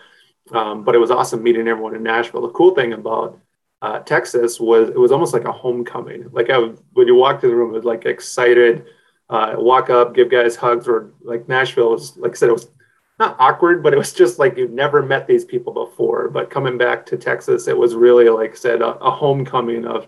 um, 0.51 0.83
but 0.83 0.95
it 0.95 0.99
was 0.99 1.11
awesome 1.11 1.41
meeting 1.41 1.67
everyone 1.67 1.95
in 1.95 2.03
Nashville. 2.03 2.41
The 2.41 2.49
cool 2.49 2.75
thing 2.75 2.93
about 2.93 3.39
uh, 3.81 3.99
Texas 3.99 4.59
was 4.59 4.89
it 4.89 4.99
was 4.99 5.11
almost 5.11 5.33
like 5.33 5.45
a 5.45 5.51
homecoming. 5.51 6.29
Like 6.31 6.49
I, 6.49 6.57
when 6.93 7.07
you 7.07 7.15
walk 7.15 7.39
through 7.39 7.51
the 7.51 7.55
room, 7.55 7.71
was 7.71 7.83
like 7.83 8.05
excited, 8.05 8.85
uh, 9.29 9.55
walk 9.57 9.89
up, 9.89 10.13
give 10.13 10.29
guys 10.29 10.55
hugs, 10.55 10.87
or 10.87 11.13
like 11.21 11.47
Nashville 11.47 11.91
was, 11.91 12.15
like 12.17 12.31
I 12.31 12.35
said, 12.35 12.49
it 12.49 12.53
was 12.53 12.69
not 13.19 13.35
awkward, 13.39 13.81
but 13.81 13.93
it 13.93 13.97
was 13.97 14.13
just 14.13 14.39
like 14.39 14.57
you've 14.57 14.71
never 14.71 15.01
met 15.01 15.27
these 15.27 15.45
people 15.45 15.73
before. 15.73 16.29
But 16.29 16.49
coming 16.49 16.77
back 16.77 17.05
to 17.07 17.17
Texas, 17.17 17.67
it 17.67 17.77
was 17.77 17.95
really, 17.95 18.29
like 18.29 18.51
I 18.51 18.55
said, 18.55 18.81
a, 18.81 18.95
a 18.97 19.11
homecoming 19.11 19.85
of 19.85 20.07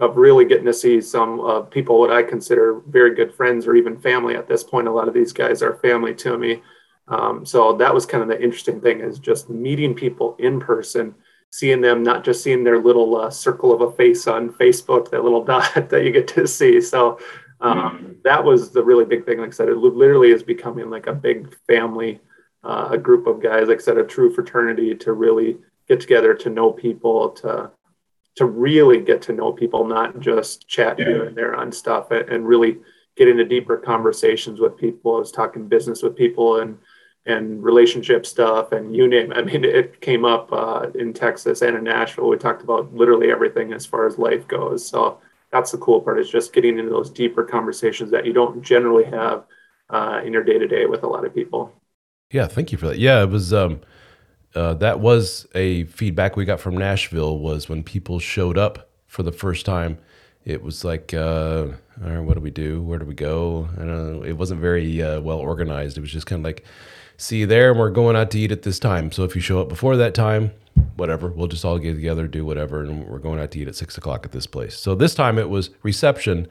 of 0.00 0.16
really 0.16 0.44
getting 0.44 0.66
to 0.66 0.74
see 0.74 1.00
some 1.00 1.40
uh, 1.40 1.60
people 1.62 1.98
what 1.98 2.12
I 2.12 2.22
consider 2.22 2.80
very 2.88 3.14
good 3.14 3.34
friends 3.34 3.66
or 3.66 3.74
even 3.74 3.98
family 3.98 4.36
at 4.36 4.48
this 4.48 4.62
point. 4.62 4.88
A 4.88 4.92
lot 4.92 5.08
of 5.08 5.14
these 5.14 5.32
guys 5.32 5.62
are 5.62 5.76
family 5.76 6.14
to 6.16 6.36
me. 6.36 6.62
Um, 7.08 7.46
so 7.46 7.72
that 7.74 7.94
was 7.94 8.04
kind 8.04 8.22
of 8.22 8.28
the 8.28 8.42
interesting 8.42 8.80
thing 8.80 9.00
is 9.00 9.18
just 9.18 9.48
meeting 9.48 9.94
people 9.94 10.36
in 10.38 10.60
person, 10.60 11.14
seeing 11.50 11.80
them, 11.80 12.02
not 12.02 12.24
just 12.24 12.42
seeing 12.42 12.64
their 12.64 12.78
little 12.78 13.16
uh, 13.16 13.30
circle 13.30 13.72
of 13.72 13.80
a 13.80 13.92
face 13.92 14.26
on 14.26 14.50
Facebook, 14.50 15.10
that 15.10 15.24
little 15.24 15.44
dot 15.52 15.88
that 15.88 16.04
you 16.04 16.10
get 16.10 16.28
to 16.28 16.46
see. 16.46 16.80
So 16.80 17.18
um, 17.60 17.78
mm-hmm. 17.78 18.12
that 18.24 18.44
was 18.44 18.70
the 18.70 18.84
really 18.84 19.04
big 19.04 19.24
thing. 19.24 19.38
Like 19.38 19.48
I 19.48 19.52
said, 19.52 19.68
it 19.68 19.76
literally 19.76 20.30
is 20.30 20.42
becoming 20.42 20.90
like 20.90 21.06
a 21.06 21.14
big 21.14 21.56
family, 21.66 22.20
uh, 22.64 22.88
a 22.90 22.98
group 22.98 23.26
of 23.26 23.42
guys, 23.42 23.68
like 23.68 23.78
I 23.78 23.82
said, 23.82 23.98
a 23.98 24.04
true 24.04 24.32
fraternity 24.34 24.94
to 24.96 25.12
really 25.12 25.58
get 25.88 26.00
together 26.00 26.34
to 26.34 26.50
know 26.50 26.72
people, 26.72 27.30
to 27.30 27.70
to 28.36 28.44
really 28.44 29.00
get 29.00 29.22
to 29.22 29.32
know 29.32 29.52
people, 29.52 29.86
not 29.86 30.20
just 30.20 30.68
chat 30.68 30.98
yeah. 30.98 31.06
here 31.06 31.24
and 31.24 31.36
there 31.36 31.54
on 31.54 31.72
stuff, 31.72 32.10
and, 32.10 32.46
really 32.46 32.78
get 33.16 33.28
into 33.28 33.44
deeper 33.44 33.78
conversations 33.78 34.60
with 34.60 34.76
people. 34.76 35.16
I 35.16 35.20
was 35.20 35.32
talking 35.32 35.68
business 35.68 36.02
with 36.02 36.16
people 36.16 36.60
and 36.60 36.78
and 37.24 37.60
relationship 37.60 38.24
stuff, 38.24 38.70
and 38.70 38.94
you 38.94 39.08
name 39.08 39.32
it. 39.32 39.38
I 39.38 39.42
mean, 39.42 39.64
it 39.64 40.00
came 40.00 40.24
up 40.24 40.52
uh, 40.52 40.90
in 40.94 41.12
Texas 41.12 41.60
and 41.62 41.76
in 41.76 41.82
Nashville. 41.82 42.28
We 42.28 42.36
talked 42.36 42.62
about 42.62 42.94
literally 42.94 43.32
everything 43.32 43.72
as 43.72 43.84
far 43.84 44.06
as 44.06 44.16
life 44.16 44.46
goes. 44.46 44.86
So 44.86 45.18
that's 45.50 45.72
the 45.72 45.78
cool 45.78 46.00
part 46.00 46.20
is 46.20 46.30
just 46.30 46.52
getting 46.52 46.78
into 46.78 46.90
those 46.90 47.10
deeper 47.10 47.42
conversations 47.42 48.12
that 48.12 48.26
you 48.26 48.32
don't 48.32 48.62
generally 48.62 49.04
have 49.04 49.44
uh, 49.90 50.20
in 50.24 50.32
your 50.32 50.44
day 50.44 50.58
to 50.58 50.68
day 50.68 50.86
with 50.86 51.02
a 51.02 51.08
lot 51.08 51.24
of 51.24 51.34
people. 51.34 51.72
Yeah, 52.30 52.46
thank 52.46 52.70
you 52.70 52.78
for 52.78 52.86
that. 52.86 52.98
Yeah, 52.98 53.22
it 53.22 53.30
was. 53.30 53.52
Um, 53.52 53.80
uh, 54.56 54.74
that 54.74 55.00
was 55.00 55.46
a 55.54 55.84
feedback 55.84 56.34
we 56.34 56.46
got 56.46 56.58
from 56.58 56.76
Nashville 56.76 57.38
was 57.38 57.68
when 57.68 57.84
people 57.84 58.18
showed 58.18 58.56
up 58.56 58.88
for 59.06 59.22
the 59.22 59.30
first 59.30 59.66
time. 59.66 59.98
It 60.46 60.62
was 60.62 60.84
like, 60.84 61.12
uh, 61.12 61.66
what 61.96 62.34
do 62.34 62.40
we 62.40 62.50
do? 62.50 62.82
Where 62.82 62.98
do 62.98 63.04
we 63.04 63.14
go? 63.14 63.68
I 63.74 63.80
don't 63.80 64.20
know. 64.20 64.22
It 64.22 64.32
wasn't 64.32 64.60
very 64.60 65.02
uh, 65.02 65.20
well 65.20 65.38
organized. 65.38 65.98
It 65.98 66.00
was 66.00 66.12
just 66.12 66.26
kind 66.26 66.40
of 66.40 66.44
like, 66.44 66.64
see 67.18 67.38
you 67.38 67.46
there, 67.46 67.70
and 67.70 67.78
we're 67.78 67.90
going 67.90 68.16
out 68.16 68.30
to 68.30 68.38
eat 68.38 68.50
at 68.50 68.62
this 68.62 68.78
time. 68.78 69.12
So 69.12 69.24
if 69.24 69.34
you 69.34 69.42
show 69.42 69.60
up 69.60 69.68
before 69.68 69.96
that 69.96 70.14
time, 70.14 70.52
whatever, 70.96 71.28
we'll 71.28 71.48
just 71.48 71.64
all 71.64 71.78
get 71.78 71.94
together, 71.94 72.26
do 72.26 72.44
whatever, 72.44 72.82
and 72.82 73.06
we're 73.06 73.18
going 73.18 73.40
out 73.40 73.50
to 73.52 73.58
eat 73.58 73.68
at 73.68 73.74
six 73.74 73.98
o'clock 73.98 74.24
at 74.24 74.32
this 74.32 74.46
place. 74.46 74.78
So 74.78 74.94
this 74.94 75.14
time 75.14 75.38
it 75.38 75.50
was 75.50 75.70
reception 75.82 76.48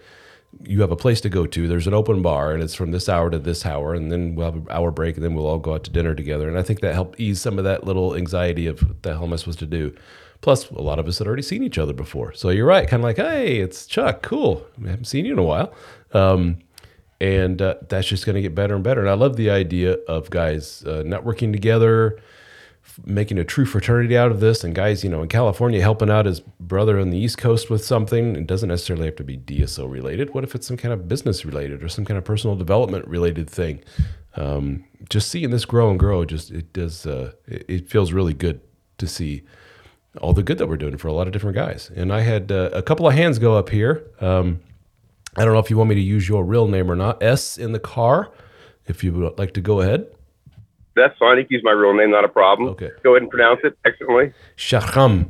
you 0.63 0.81
have 0.81 0.91
a 0.91 0.95
place 0.95 1.21
to 1.21 1.29
go 1.29 1.45
to. 1.45 1.67
There's 1.67 1.87
an 1.87 1.93
open 1.93 2.21
bar, 2.21 2.53
and 2.53 2.63
it's 2.63 2.75
from 2.75 2.91
this 2.91 3.09
hour 3.09 3.29
to 3.29 3.39
this 3.39 3.65
hour, 3.65 3.93
and 3.93 4.11
then 4.11 4.35
we'll 4.35 4.45
have 4.45 4.55
an 4.55 4.67
hour 4.69 4.91
break, 4.91 5.15
and 5.15 5.23
then 5.23 5.33
we'll 5.35 5.47
all 5.47 5.59
go 5.59 5.73
out 5.75 5.83
to 5.85 5.91
dinner 5.91 6.15
together. 6.15 6.47
And 6.47 6.57
I 6.57 6.63
think 6.63 6.81
that 6.81 6.93
helped 6.93 7.19
ease 7.19 7.41
some 7.41 7.57
of 7.57 7.65
that 7.65 7.83
little 7.83 8.15
anxiety 8.15 8.67
of 8.67 8.81
what 8.81 9.03
the 9.03 9.13
hell 9.13 9.23
am 9.23 9.33
I 9.33 9.35
supposed 9.35 9.59
to 9.59 9.65
do. 9.65 9.95
Plus, 10.41 10.69
a 10.69 10.81
lot 10.81 10.99
of 10.99 11.07
us 11.07 11.17
had 11.17 11.27
already 11.27 11.41
seen 11.41 11.63
each 11.63 11.77
other 11.77 11.93
before, 11.93 12.33
so 12.33 12.49
you're 12.49 12.65
right. 12.65 12.87
Kind 12.87 13.01
of 13.01 13.05
like, 13.05 13.17
hey, 13.17 13.57
it's 13.57 13.85
Chuck, 13.85 14.21
cool. 14.21 14.65
I 14.83 14.89
haven't 14.89 15.05
seen 15.05 15.25
you 15.25 15.33
in 15.33 15.39
a 15.39 15.43
while, 15.43 15.73
um, 16.13 16.59
and 17.19 17.61
uh, 17.61 17.75
that's 17.89 18.07
just 18.07 18.25
going 18.25 18.35
to 18.35 18.41
get 18.41 18.53
better 18.53 18.75
and 18.75 18.83
better. 18.83 19.01
And 19.01 19.09
I 19.09 19.13
love 19.13 19.37
the 19.37 19.49
idea 19.49 19.93
of 20.07 20.29
guys 20.29 20.83
uh, 20.85 21.03
networking 21.05 21.51
together 21.51 22.19
making 23.05 23.37
a 23.37 23.43
true 23.43 23.65
fraternity 23.65 24.17
out 24.17 24.31
of 24.31 24.39
this. 24.39 24.63
And 24.63 24.73
guys, 24.73 25.03
you 25.03 25.09
know, 25.09 25.21
in 25.21 25.27
California, 25.27 25.81
helping 25.81 26.09
out 26.09 26.25
his 26.25 26.39
brother 26.39 26.99
on 26.99 27.09
the 27.09 27.17
East 27.17 27.37
Coast 27.37 27.69
with 27.69 27.83
something, 27.83 28.35
it 28.35 28.47
doesn't 28.47 28.69
necessarily 28.69 29.05
have 29.05 29.15
to 29.17 29.23
be 29.23 29.37
DSO 29.37 29.89
related. 29.89 30.33
What 30.33 30.43
if 30.43 30.55
it's 30.55 30.67
some 30.67 30.77
kind 30.77 30.93
of 30.93 31.07
business 31.07 31.45
related 31.45 31.83
or 31.83 31.89
some 31.89 32.05
kind 32.05 32.17
of 32.17 32.23
personal 32.23 32.55
development 32.55 33.07
related 33.07 33.49
thing? 33.49 33.83
Um, 34.35 34.85
just 35.09 35.29
seeing 35.29 35.51
this 35.51 35.65
grow 35.65 35.89
and 35.89 35.99
grow, 35.99 36.25
just 36.25 36.51
it 36.51 36.73
does. 36.73 37.05
Uh, 37.05 37.31
it, 37.47 37.65
it, 37.67 37.89
feels 37.89 38.11
really 38.11 38.33
good 38.33 38.59
to 38.97 39.07
see 39.07 39.43
all 40.21 40.33
the 40.33 40.43
good 40.43 40.57
that 40.57 40.67
we're 40.67 40.77
doing 40.77 40.97
for 40.97 41.07
a 41.07 41.13
lot 41.13 41.27
of 41.27 41.33
different 41.33 41.55
guys. 41.55 41.89
And 41.95 42.11
I 42.11 42.21
had 42.21 42.51
uh, 42.51 42.69
a 42.73 42.81
couple 42.81 43.07
of 43.07 43.13
hands 43.13 43.39
go 43.39 43.55
up 43.55 43.69
here. 43.69 44.05
Um, 44.19 44.59
I 45.37 45.43
don't 45.43 45.53
know 45.53 45.59
if 45.59 45.69
you 45.69 45.77
want 45.77 45.89
me 45.89 45.95
to 45.95 46.01
use 46.01 46.27
your 46.27 46.43
real 46.43 46.67
name 46.67 46.89
or 46.89 46.95
not. 46.95 47.21
S 47.21 47.57
in 47.57 47.71
the 47.71 47.79
car. 47.79 48.31
If 48.87 49.03
you 49.03 49.13
would 49.13 49.39
like 49.39 49.53
to 49.53 49.61
go 49.61 49.81
ahead. 49.81 50.07
That's 50.95 51.17
fine. 51.17 51.37
You 51.37 51.43
can 51.43 51.53
use 51.55 51.63
my 51.63 51.71
real 51.71 51.93
name, 51.93 52.11
not 52.11 52.23
a 52.23 52.29
problem. 52.29 52.69
Okay. 52.69 52.91
Go 53.03 53.11
ahead 53.11 53.23
and 53.23 53.31
pronounce 53.31 53.59
it 53.63 53.77
excellently. 53.85 54.33
Shacham. 54.55 55.29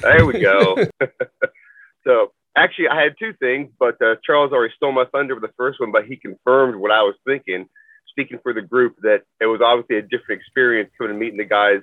there 0.00 0.24
we 0.24 0.40
go. 0.40 0.76
so 2.04 2.32
actually, 2.56 2.88
I 2.88 3.02
had 3.02 3.14
two 3.18 3.34
things, 3.34 3.70
but 3.78 4.00
uh, 4.00 4.16
Charles 4.24 4.52
already 4.52 4.72
stole 4.76 4.92
my 4.92 5.04
thunder 5.12 5.34
with 5.34 5.42
the 5.42 5.54
first 5.56 5.80
one, 5.80 5.92
but 5.92 6.06
he 6.06 6.16
confirmed 6.16 6.76
what 6.76 6.90
I 6.90 7.02
was 7.02 7.14
thinking. 7.26 7.68
Speaking 8.08 8.38
for 8.42 8.54
the 8.54 8.62
group, 8.62 8.96
that 9.02 9.24
it 9.42 9.46
was 9.46 9.60
obviously 9.62 9.98
a 9.98 10.02
different 10.02 10.40
experience 10.40 10.90
coming 10.96 11.10
and 11.10 11.20
meeting 11.20 11.36
the 11.36 11.44
guys 11.44 11.82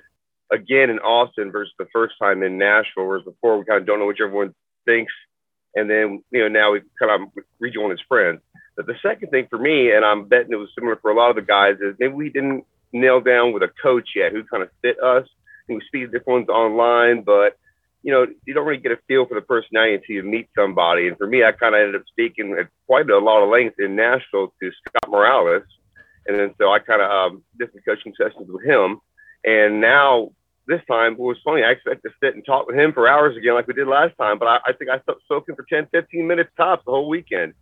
again 0.52 0.90
in 0.90 0.98
Austin 0.98 1.52
versus 1.52 1.72
the 1.78 1.86
first 1.92 2.14
time 2.20 2.42
in 2.42 2.58
Nashville. 2.58 3.06
Whereas 3.06 3.24
before, 3.24 3.56
we 3.56 3.64
kind 3.64 3.80
of 3.80 3.86
don't 3.86 4.00
know 4.00 4.06
what 4.06 4.16
everyone 4.20 4.52
thinks, 4.84 5.12
and 5.76 5.88
then 5.88 6.24
you 6.32 6.40
know 6.40 6.48
now 6.48 6.72
we 6.72 6.80
kind 6.98 7.22
of 7.22 7.44
rejoin 7.60 7.92
as 7.92 8.00
friends. 8.08 8.40
But 8.76 8.86
the 8.86 8.94
second 9.00 9.30
thing 9.30 9.46
for 9.48 9.58
me, 9.58 9.92
and 9.92 10.04
I'm 10.04 10.26
betting 10.26 10.52
it 10.52 10.56
was 10.56 10.70
similar 10.74 10.96
for 10.96 11.12
a 11.12 11.14
lot 11.14 11.30
of 11.30 11.36
the 11.36 11.42
guys, 11.42 11.76
is 11.80 11.94
maybe 12.00 12.14
we 12.14 12.30
didn't 12.30 12.64
nailed 12.94 13.26
down 13.26 13.52
with 13.52 13.62
a 13.62 13.70
coach 13.82 14.10
yet 14.16 14.32
who 14.32 14.44
kind 14.44 14.62
of 14.62 14.70
fit 14.80 15.02
us. 15.02 15.26
And 15.68 15.80
we 15.92 16.00
to 16.00 16.06
different 16.06 16.26
ones 16.26 16.48
online, 16.48 17.22
but 17.22 17.58
you 18.02 18.12
know, 18.12 18.26
you 18.44 18.52
don't 18.52 18.66
really 18.66 18.82
get 18.82 18.92
a 18.92 18.98
feel 19.08 19.24
for 19.26 19.34
the 19.34 19.40
personality 19.40 19.94
until 19.94 20.16
you 20.16 20.22
meet 20.22 20.48
somebody. 20.54 21.08
And 21.08 21.16
for 21.16 21.26
me, 21.26 21.42
I 21.42 21.52
kind 21.52 21.74
of 21.74 21.80
ended 21.80 21.96
up 21.96 22.06
speaking 22.06 22.54
at 22.60 22.68
quite 22.86 23.08
a 23.08 23.18
lot 23.18 23.42
of 23.42 23.48
length 23.48 23.76
in 23.78 23.96
Nashville 23.96 24.52
to 24.60 24.70
Scott 24.70 25.10
Morales. 25.10 25.62
And 26.26 26.38
then 26.38 26.54
so 26.58 26.70
I 26.70 26.80
kind 26.80 27.00
of 27.00 27.10
um, 27.10 27.42
did 27.58 27.70
some 27.72 27.80
coaching 27.86 28.12
sessions 28.16 28.46
with 28.48 28.62
him. 28.64 29.00
And 29.42 29.80
now 29.80 30.32
this 30.66 30.82
time, 30.86 31.14
it 31.14 31.18
was 31.18 31.38
funny. 31.42 31.62
I 31.62 31.70
expect 31.70 32.02
to 32.02 32.10
sit 32.22 32.34
and 32.34 32.44
talk 32.44 32.66
with 32.66 32.76
him 32.76 32.92
for 32.92 33.08
hours 33.08 33.36
again, 33.38 33.54
like 33.54 33.66
we 33.66 33.74
did 33.74 33.88
last 33.88 34.16
time. 34.18 34.38
But 34.38 34.48
I, 34.48 34.58
I 34.66 34.72
think 34.74 34.90
I 34.90 35.00
spoke 35.24 35.48
him 35.48 35.56
for 35.56 35.66
10, 35.68 35.88
15 35.90 36.26
minutes 36.26 36.50
tops 36.58 36.82
the 36.84 36.92
whole 36.92 37.08
weekend 37.08 37.54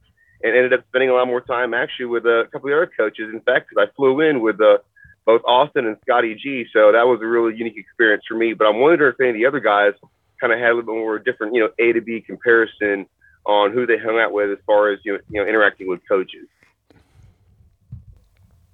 and 0.43 0.57
ended 0.57 0.73
up 0.73 0.85
spending 0.89 1.11
a 1.11 1.15
lot 1.15 1.27
more 1.27 1.41
time 1.41 1.73
actually 1.73 2.07
with 2.07 2.27
a 2.27 2.49
couple 2.53 2.69
of 2.71 2.77
other 2.77 2.91
coaches. 2.97 3.31
In 3.33 3.41
fact, 3.41 3.69
because 3.69 3.89
I 3.89 3.95
flew 3.95 4.21
in 4.21 4.41
with 4.41 4.59
the 4.59 4.83
both 5.25 5.43
Austin 5.45 5.87
and 5.87 5.97
Scotty 6.03 6.35
G. 6.35 6.67
So 6.73 6.93
that 6.93 7.07
was 7.07 7.21
a 7.23 7.27
really 7.27 7.57
unique 7.57 7.77
experience 7.77 8.25
for 8.29 8.35
me. 8.35 8.55
But 8.55 8.67
I'm 8.67 8.81
wondering 8.81 9.13
if 9.13 9.21
any 9.21 9.31
of 9.31 9.35
the 9.35 9.47
other 9.47 9.61
guys 9.61 9.93
kind 10.41 10.53
of 10.53 10.59
had 10.59 10.71
a 10.71 10.75
little 10.75 10.93
bit 10.93 10.99
more 10.99 11.19
different, 11.19 11.55
you 11.55 11.61
know, 11.61 11.71
A 11.79 11.93
to 11.93 12.01
B 12.01 12.21
comparison 12.21 13.07
on 13.45 13.73
who 13.73 13.87
they 13.87 13.99
hung 13.99 14.19
out 14.19 14.33
with 14.33 14.51
as 14.51 14.59
far 14.67 14.93
as 14.93 15.01
you 15.05 15.15
know, 15.15 15.19
you 15.29 15.41
know 15.41 15.49
interacting 15.49 15.89
with 15.89 16.01
coaches. 16.09 16.47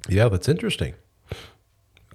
Yeah, 0.09 0.29
that's 0.29 0.49
interesting. 0.49 0.95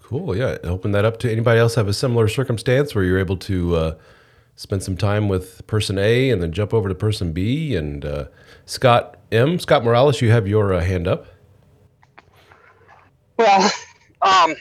Cool. 0.01 0.35
Yeah, 0.35 0.57
open 0.63 0.91
that 0.91 1.05
up 1.05 1.19
to 1.19 1.31
anybody 1.31 1.59
else 1.59 1.75
have 1.75 1.87
a 1.87 1.93
similar 1.93 2.27
circumstance 2.27 2.93
where 2.93 3.03
you're 3.03 3.19
able 3.19 3.37
to 3.37 3.75
uh, 3.75 3.95
spend 4.55 4.83
some 4.83 4.97
time 4.97 5.29
with 5.29 5.65
person 5.67 5.97
A 5.97 6.29
and 6.29 6.41
then 6.41 6.51
jump 6.51 6.73
over 6.73 6.89
to 6.89 6.95
person 6.95 7.33
B. 7.33 7.75
And 7.75 8.03
uh, 8.03 8.25
Scott 8.65 9.17
M, 9.31 9.59
Scott 9.59 9.83
Morales, 9.83 10.21
you 10.21 10.31
have 10.31 10.47
your 10.47 10.73
uh, 10.73 10.81
hand 10.81 11.07
up. 11.07 11.27
Well, 13.37 13.71
um, 14.23 14.55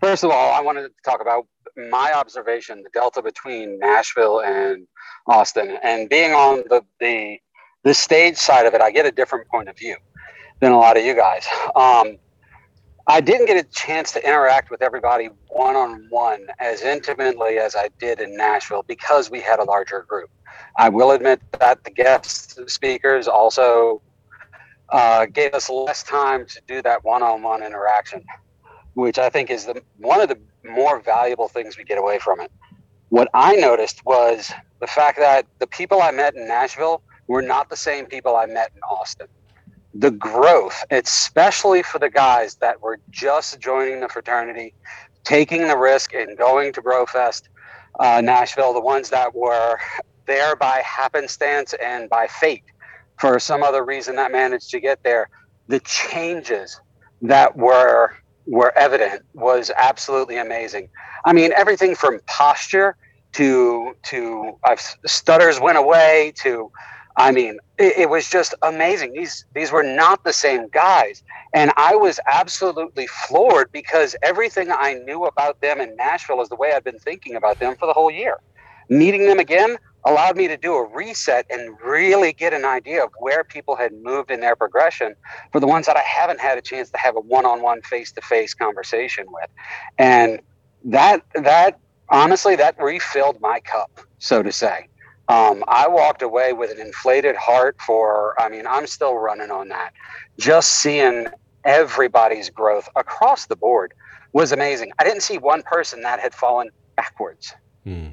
first 0.00 0.24
of 0.24 0.30
all, 0.30 0.54
I 0.54 0.60
wanted 0.60 0.82
to 0.82 0.90
talk 1.04 1.20
about 1.20 1.46
my 1.76 2.12
observation, 2.12 2.82
the 2.82 2.90
delta 2.92 3.22
between 3.22 3.78
Nashville 3.78 4.40
and 4.40 4.86
Austin, 5.26 5.78
and 5.82 6.08
being 6.08 6.32
on 6.32 6.64
the 6.68 6.82
the 7.00 7.38
the 7.84 7.94
stage 7.94 8.36
side 8.36 8.66
of 8.66 8.74
it, 8.74 8.80
I 8.80 8.90
get 8.90 9.06
a 9.06 9.10
different 9.12 9.48
point 9.48 9.68
of 9.68 9.76
view 9.76 9.96
than 10.60 10.72
a 10.72 10.78
lot 10.78 10.96
of 10.96 11.04
you 11.04 11.14
guys. 11.14 11.46
Um, 11.74 12.16
I 13.08 13.20
didn't 13.20 13.46
get 13.46 13.56
a 13.56 13.68
chance 13.68 14.12
to 14.12 14.24
interact 14.24 14.70
with 14.70 14.80
everybody 14.80 15.28
one 15.48 15.74
on 15.74 16.06
one 16.10 16.46
as 16.60 16.82
intimately 16.82 17.58
as 17.58 17.74
I 17.74 17.88
did 17.98 18.20
in 18.20 18.36
Nashville 18.36 18.84
because 18.86 19.30
we 19.30 19.40
had 19.40 19.58
a 19.58 19.64
larger 19.64 20.06
group. 20.08 20.30
I 20.78 20.88
will 20.88 21.10
admit 21.10 21.40
that 21.58 21.82
the 21.82 21.90
guest 21.90 22.60
speakers 22.70 23.26
also 23.26 24.02
uh, 24.92 25.26
gave 25.26 25.54
us 25.54 25.68
less 25.68 26.02
time 26.02 26.46
to 26.46 26.60
do 26.68 26.82
that 26.82 27.04
one 27.04 27.22
on 27.22 27.42
one 27.42 27.62
interaction, 27.62 28.24
which 28.94 29.18
I 29.18 29.28
think 29.28 29.50
is 29.50 29.66
the, 29.66 29.82
one 29.98 30.20
of 30.20 30.28
the 30.28 30.38
more 30.64 31.00
valuable 31.00 31.48
things 31.48 31.76
we 31.76 31.84
get 31.84 31.98
away 31.98 32.18
from 32.18 32.40
it. 32.40 32.52
What 33.08 33.28
I 33.34 33.56
noticed 33.56 34.04
was 34.06 34.52
the 34.80 34.86
fact 34.86 35.18
that 35.18 35.46
the 35.58 35.66
people 35.66 36.00
I 36.00 36.10
met 36.12 36.34
in 36.34 36.46
Nashville 36.46 37.02
were 37.26 37.42
not 37.42 37.68
the 37.68 37.76
same 37.76 38.06
people 38.06 38.36
I 38.36 38.46
met 38.46 38.70
in 38.74 38.80
Austin 38.82 39.26
the 39.94 40.10
growth, 40.10 40.84
especially 40.90 41.82
for 41.82 41.98
the 41.98 42.08
guys 42.08 42.56
that 42.56 42.80
were 42.80 42.98
just 43.10 43.60
joining 43.60 44.00
the 44.00 44.08
fraternity, 44.08 44.74
taking 45.24 45.68
the 45.68 45.76
risk 45.76 46.14
and 46.14 46.36
going 46.38 46.72
to 46.72 46.82
BroFest 46.82 47.42
uh, 48.00 48.20
Nashville, 48.22 48.72
the 48.72 48.80
ones 48.80 49.10
that 49.10 49.34
were 49.34 49.78
there 50.26 50.56
by 50.56 50.82
happenstance 50.84 51.74
and 51.82 52.08
by 52.08 52.26
fate 52.26 52.64
for 53.18 53.38
some 53.38 53.62
other 53.62 53.84
reason 53.84 54.16
that 54.16 54.32
managed 54.32 54.70
to 54.70 54.80
get 54.80 55.02
there, 55.02 55.28
the 55.68 55.80
changes 55.80 56.80
that 57.22 57.56
were 57.56 58.14
were 58.46 58.76
evident 58.76 59.22
was 59.34 59.70
absolutely 59.76 60.36
amazing. 60.36 60.88
I 61.24 61.32
mean, 61.32 61.52
everything 61.56 61.94
from 61.94 62.20
posture 62.26 62.96
to 63.32 63.94
to 64.04 64.58
uh, 64.64 64.76
stutters 65.06 65.60
went 65.60 65.78
away 65.78 66.32
to 66.42 66.70
I 67.16 67.30
mean, 67.30 67.58
it, 67.78 67.98
it, 67.98 68.10
was 68.10 68.28
just 68.28 68.54
amazing. 68.62 69.12
These 69.12 69.44
these 69.54 69.70
were 69.70 69.82
not 69.82 70.24
the 70.24 70.32
same 70.32 70.68
guys, 70.68 71.22
and 71.52 71.70
I 71.76 71.94
was 71.94 72.18
absolutely 72.26 73.06
floored 73.06 73.70
because 73.70 74.16
everything 74.22 74.70
I 74.70 74.94
knew 74.94 75.24
about 75.24 75.60
them 75.60 75.80
in 75.80 75.94
Nashville 75.96 76.40
is 76.40 76.48
the 76.48 76.56
way 76.56 76.72
I've 76.72 76.84
been 76.84 76.98
thinking 76.98 77.36
about 77.36 77.58
them 77.58 77.76
for 77.76 77.86
the 77.86 77.92
whole 77.92 78.10
year. 78.10 78.38
Meeting 78.88 79.26
them 79.26 79.38
again 79.38 79.76
allowed 80.04 80.36
me 80.36 80.48
to 80.48 80.56
do 80.56 80.74
a 80.74 80.88
reset 80.88 81.46
and 81.50 81.76
really 81.84 82.32
get 82.32 82.52
an 82.52 82.64
idea 82.64 83.04
of 83.04 83.10
where 83.18 83.44
people 83.44 83.76
had 83.76 83.92
moved 84.02 84.30
in 84.30 84.40
their 84.40 84.56
progression 84.56 85.14
for 85.52 85.60
the 85.60 85.66
ones 85.66 85.86
that 85.86 85.96
I 85.96 86.02
haven't 86.02 86.40
had 86.40 86.58
a 86.58 86.62
chance 86.62 86.90
to 86.90 86.98
have 86.98 87.16
a 87.16 87.20
one-on-one 87.20 87.82
face-to-face 87.82 88.54
conversation 88.54 89.26
with, 89.28 89.50
and 89.98 90.40
that 90.84 91.22
that 91.34 91.78
honestly 92.08 92.56
that 92.56 92.76
refilled 92.82 93.40
my 93.40 93.60
cup, 93.60 94.00
so 94.18 94.42
to 94.42 94.50
say 94.50 94.88
um, 95.28 95.64
I 95.68 95.88
walked 95.88 96.22
away 96.22 96.52
with 96.52 96.70
an 96.70 96.80
inflated 96.80 97.36
heart 97.36 97.76
for, 97.80 98.38
I 98.40 98.48
mean, 98.48 98.66
I'm 98.66 98.86
still 98.86 99.16
running 99.16 99.50
on 99.50 99.68
that. 99.68 99.92
Just 100.38 100.80
seeing 100.80 101.26
everybody's 101.64 102.50
growth 102.50 102.88
across 102.96 103.46
the 103.46 103.56
board 103.56 103.94
was 104.32 104.52
amazing. 104.52 104.92
I 104.98 105.04
didn't 105.04 105.22
see 105.22 105.38
one 105.38 105.62
person 105.62 106.02
that 106.02 106.20
had 106.20 106.34
fallen 106.34 106.70
backwards. 106.96 107.54
Mm. 107.86 108.12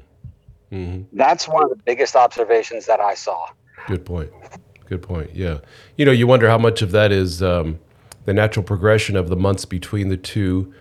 Mm-hmm. 0.72 1.16
That's 1.16 1.48
one 1.48 1.64
of 1.64 1.70
the 1.70 1.76
biggest 1.84 2.16
observations 2.16 2.86
that 2.86 3.00
I 3.00 3.14
saw. 3.14 3.46
Good 3.86 4.04
point. 4.04 4.30
Good 4.86 5.02
point. 5.02 5.34
Yeah. 5.34 5.58
You 5.96 6.04
know, 6.04 6.12
you 6.12 6.26
wonder 6.26 6.48
how 6.48 6.58
much 6.58 6.82
of 6.82 6.90
that 6.92 7.12
is 7.12 7.42
um, 7.42 7.78
the 8.24 8.34
natural 8.34 8.64
progression 8.64 9.16
of 9.16 9.28
the 9.28 9.36
months 9.36 9.64
between 9.64 10.08
the 10.08 10.16
two 10.16 10.72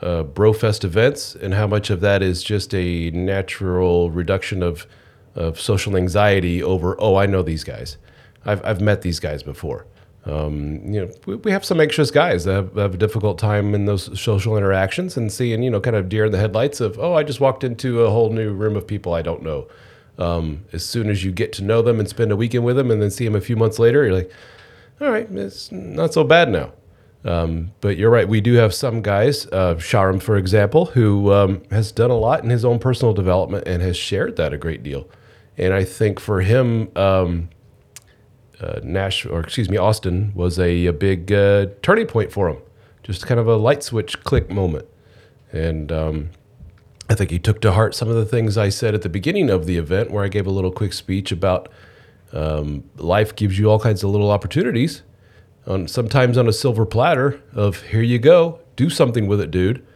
uh, 0.00 0.24
Brofest 0.24 0.84
events, 0.84 1.34
and 1.34 1.54
how 1.54 1.66
much 1.66 1.88
of 1.90 2.00
that 2.00 2.22
is 2.22 2.42
just 2.42 2.74
a 2.74 3.10
natural 3.10 4.10
reduction 4.10 4.62
of 4.62 4.86
of 5.34 5.60
social 5.60 5.96
anxiety 5.96 6.62
over, 6.62 6.96
oh, 7.00 7.16
I 7.16 7.26
know 7.26 7.42
these 7.42 7.64
guys. 7.64 7.96
I've, 8.44 8.64
I've 8.64 8.80
met 8.80 9.02
these 9.02 9.18
guys 9.18 9.42
before. 9.42 9.86
Um, 10.26 10.80
you 10.84 11.02
know, 11.02 11.10
we, 11.26 11.36
we, 11.36 11.50
have 11.50 11.66
some 11.66 11.80
anxious 11.80 12.10
guys 12.10 12.44
that 12.44 12.54
have, 12.54 12.74
have, 12.76 12.94
a 12.94 12.96
difficult 12.96 13.38
time 13.38 13.74
in 13.74 13.84
those 13.84 14.18
social 14.18 14.56
interactions 14.56 15.18
and 15.18 15.30
seeing, 15.30 15.62
you 15.62 15.70
know, 15.70 15.80
kind 15.80 15.96
of 15.96 16.08
deer 16.08 16.24
in 16.24 16.32
the 16.32 16.38
headlights 16.38 16.80
of, 16.80 16.98
oh, 16.98 17.12
I 17.12 17.22
just 17.22 17.40
walked 17.40 17.62
into 17.62 18.02
a 18.02 18.10
whole 18.10 18.30
new 18.30 18.52
room 18.52 18.74
of 18.74 18.86
people 18.86 19.12
I 19.12 19.20
don't 19.20 19.42
know. 19.42 19.68
Um, 20.16 20.64
as 20.72 20.84
soon 20.84 21.10
as 21.10 21.24
you 21.24 21.32
get 21.32 21.52
to 21.54 21.64
know 21.64 21.82
them 21.82 21.98
and 21.98 22.08
spend 22.08 22.32
a 22.32 22.36
weekend 22.36 22.64
with 22.64 22.76
them 22.76 22.90
and 22.90 23.02
then 23.02 23.10
see 23.10 23.26
them 23.26 23.34
a 23.34 23.40
few 23.40 23.56
months 23.56 23.78
later, 23.78 24.04
you're 24.04 24.14
like, 24.14 24.30
all 25.00 25.10
right, 25.10 25.30
it's 25.30 25.70
not 25.70 26.14
so 26.14 26.24
bad 26.24 26.48
now. 26.48 26.72
Um, 27.24 27.72
but 27.80 27.96
you're 27.96 28.10
right. 28.10 28.28
We 28.28 28.40
do 28.40 28.54
have 28.54 28.72
some 28.72 29.02
guys, 29.02 29.46
uh, 29.46 29.74
Sharam, 29.76 30.22
for 30.22 30.36
example, 30.36 30.86
who 30.86 31.32
um, 31.32 31.62
has 31.70 31.90
done 31.90 32.10
a 32.10 32.16
lot 32.16 32.44
in 32.44 32.50
his 32.50 32.64
own 32.64 32.78
personal 32.78 33.12
development 33.12 33.66
and 33.66 33.82
has 33.82 33.96
shared 33.96 34.36
that 34.36 34.52
a 34.52 34.58
great 34.58 34.82
deal. 34.82 35.08
And 35.56 35.72
I 35.72 35.84
think 35.84 36.20
for 36.20 36.40
him, 36.40 36.90
um, 36.96 37.48
uh, 38.60 38.80
Nash 38.82 39.26
or 39.26 39.40
excuse 39.40 39.68
me, 39.68 39.76
Austin 39.76 40.32
was 40.34 40.58
a, 40.58 40.86
a 40.86 40.92
big 40.92 41.32
uh, 41.32 41.66
turning 41.82 42.06
point 42.06 42.32
for 42.32 42.48
him. 42.48 42.58
Just 43.02 43.26
kind 43.26 43.38
of 43.38 43.46
a 43.46 43.56
light 43.56 43.82
switch 43.82 44.22
click 44.24 44.50
moment. 44.50 44.86
And 45.52 45.92
um, 45.92 46.30
I 47.08 47.14
think 47.14 47.30
he 47.30 47.38
took 47.38 47.60
to 47.60 47.72
heart 47.72 47.94
some 47.94 48.08
of 48.08 48.16
the 48.16 48.24
things 48.24 48.56
I 48.56 48.70
said 48.70 48.94
at 48.94 49.02
the 49.02 49.08
beginning 49.08 49.50
of 49.50 49.66
the 49.66 49.76
event, 49.76 50.10
where 50.10 50.24
I 50.24 50.28
gave 50.28 50.46
a 50.46 50.50
little 50.50 50.72
quick 50.72 50.92
speech 50.92 51.30
about 51.30 51.68
um, 52.32 52.84
life 52.96 53.36
gives 53.36 53.58
you 53.58 53.70
all 53.70 53.78
kinds 53.78 54.02
of 54.02 54.10
little 54.10 54.30
opportunities, 54.30 55.02
on 55.66 55.86
sometimes 55.86 56.36
on 56.36 56.48
a 56.48 56.52
silver 56.52 56.84
platter 56.84 57.40
of 57.52 57.82
here 57.82 58.02
you 58.02 58.18
go, 58.18 58.60
do 58.76 58.90
something 58.90 59.26
with 59.26 59.40
it, 59.40 59.50
dude. 59.50 59.86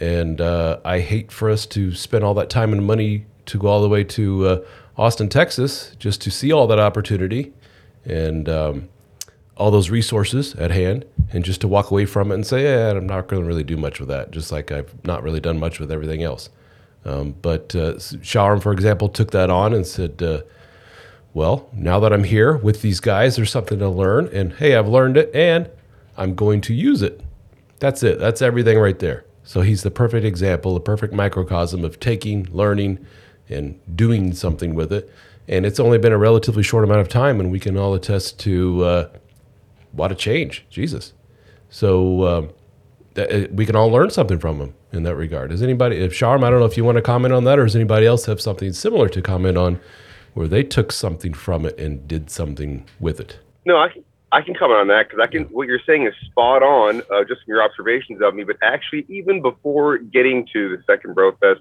And 0.00 0.40
uh, 0.40 0.80
I 0.84 1.00
hate 1.00 1.30
for 1.30 1.50
us 1.50 1.66
to 1.66 1.94
spend 1.94 2.24
all 2.24 2.34
that 2.34 2.48
time 2.48 2.72
and 2.72 2.84
money 2.84 3.26
to 3.46 3.58
go 3.58 3.68
all 3.68 3.82
the 3.82 3.88
way 3.88 4.04
to 4.04 4.46
uh, 4.46 4.58
Austin, 4.96 5.28
Texas, 5.28 5.94
just 5.98 6.20
to 6.22 6.30
see 6.30 6.52
all 6.52 6.66
that 6.68 6.78
opportunity 6.78 7.52
and 8.04 8.48
um, 8.48 8.88
all 9.56 9.70
those 9.70 9.90
resources 9.90 10.54
at 10.54 10.70
hand, 10.70 11.04
and 11.32 11.44
just 11.44 11.60
to 11.60 11.68
walk 11.68 11.90
away 11.90 12.06
from 12.06 12.30
it 12.30 12.34
and 12.34 12.46
say, 12.46 12.64
"Yeah, 12.64 12.90
I'm 12.90 13.06
not 13.06 13.28
going 13.28 13.42
to 13.42 13.48
really 13.48 13.64
do 13.64 13.76
much 13.76 14.00
with 14.00 14.08
that," 14.08 14.30
just 14.30 14.50
like 14.52 14.72
I've 14.72 14.92
not 15.04 15.22
really 15.22 15.40
done 15.40 15.58
much 15.58 15.78
with 15.78 15.90
everything 15.90 16.22
else. 16.22 16.50
Um, 17.04 17.34
but 17.42 17.74
uh, 17.74 17.98
for 17.98 18.72
example, 18.72 19.08
took 19.08 19.30
that 19.32 19.50
on 19.50 19.72
and 19.72 19.86
said, 19.86 20.22
uh, 20.22 20.42
"Well, 21.34 21.68
now 21.72 22.00
that 22.00 22.12
I'm 22.12 22.24
here 22.24 22.56
with 22.56 22.82
these 22.82 23.00
guys, 23.00 23.36
there's 23.36 23.50
something 23.50 23.78
to 23.78 23.88
learn, 23.88 24.28
and 24.28 24.54
hey, 24.54 24.76
I've 24.76 24.88
learned 24.88 25.16
it, 25.16 25.34
and 25.34 25.68
I'm 26.16 26.34
going 26.34 26.60
to 26.62 26.74
use 26.74 27.02
it. 27.02 27.20
That's 27.78 28.02
it. 28.02 28.18
That's 28.18 28.42
everything 28.42 28.78
right 28.78 28.98
there." 28.98 29.24
So 29.44 29.60
he's 29.60 29.82
the 29.82 29.90
perfect 29.90 30.24
example, 30.24 30.74
the 30.74 30.80
perfect 30.80 31.12
microcosm 31.12 31.84
of 31.84 31.98
taking, 31.98 32.48
learning, 32.52 33.04
and 33.48 33.78
doing 33.96 34.32
something 34.32 34.74
with 34.74 34.92
it. 34.92 35.12
And 35.48 35.66
it's 35.66 35.80
only 35.80 35.98
been 35.98 36.12
a 36.12 36.18
relatively 36.18 36.62
short 36.62 36.84
amount 36.84 37.00
of 37.00 37.08
time, 37.08 37.40
and 37.40 37.50
we 37.50 37.58
can 37.58 37.76
all 37.76 37.94
attest 37.94 38.38
to 38.40 38.84
uh, 38.84 39.08
what 39.92 40.12
a 40.12 40.14
change, 40.14 40.64
Jesus. 40.70 41.12
So 41.68 42.26
um, 42.26 42.50
th- 43.14 43.48
uh, 43.48 43.48
we 43.52 43.66
can 43.66 43.74
all 43.74 43.88
learn 43.90 44.10
something 44.10 44.38
from 44.38 44.60
him 44.60 44.74
in 44.92 45.02
that 45.04 45.16
regard. 45.16 45.52
Is 45.52 45.62
anybody, 45.62 45.96
if 45.96 46.12
Sharam, 46.12 46.44
I 46.44 46.50
don't 46.50 46.60
know 46.60 46.66
if 46.66 46.76
you 46.76 46.84
want 46.84 46.96
to 46.96 47.02
comment 47.02 47.34
on 47.34 47.44
that, 47.44 47.58
or 47.58 47.64
does 47.64 47.74
anybody 47.74 48.06
else 48.06 48.26
have 48.26 48.40
something 48.40 48.72
similar 48.72 49.08
to 49.08 49.22
comment 49.22 49.56
on 49.56 49.80
where 50.34 50.48
they 50.48 50.62
took 50.62 50.92
something 50.92 51.34
from 51.34 51.66
it 51.66 51.78
and 51.78 52.06
did 52.06 52.30
something 52.30 52.86
with 53.00 53.20
it? 53.20 53.38
No, 53.64 53.78
I 53.78 53.88
can, 53.88 54.04
I 54.32 54.42
can 54.42 54.54
comment 54.54 54.80
on 54.80 54.88
that 54.88 55.08
because 55.08 55.20
I 55.22 55.30
can. 55.30 55.44
What 55.44 55.66
you're 55.66 55.80
saying 55.86 56.06
is 56.06 56.14
spot 56.26 56.62
on, 56.62 57.00
uh, 57.10 57.24
just 57.24 57.42
from 57.44 57.48
your 57.48 57.62
observations 57.62 58.20
of 58.22 58.34
me. 58.34 58.44
But 58.44 58.56
actually, 58.62 59.06
even 59.08 59.42
before 59.42 59.98
getting 59.98 60.46
to 60.52 60.76
the 60.76 60.82
second 60.86 61.14
Bro 61.14 61.32
Fest, 61.36 61.60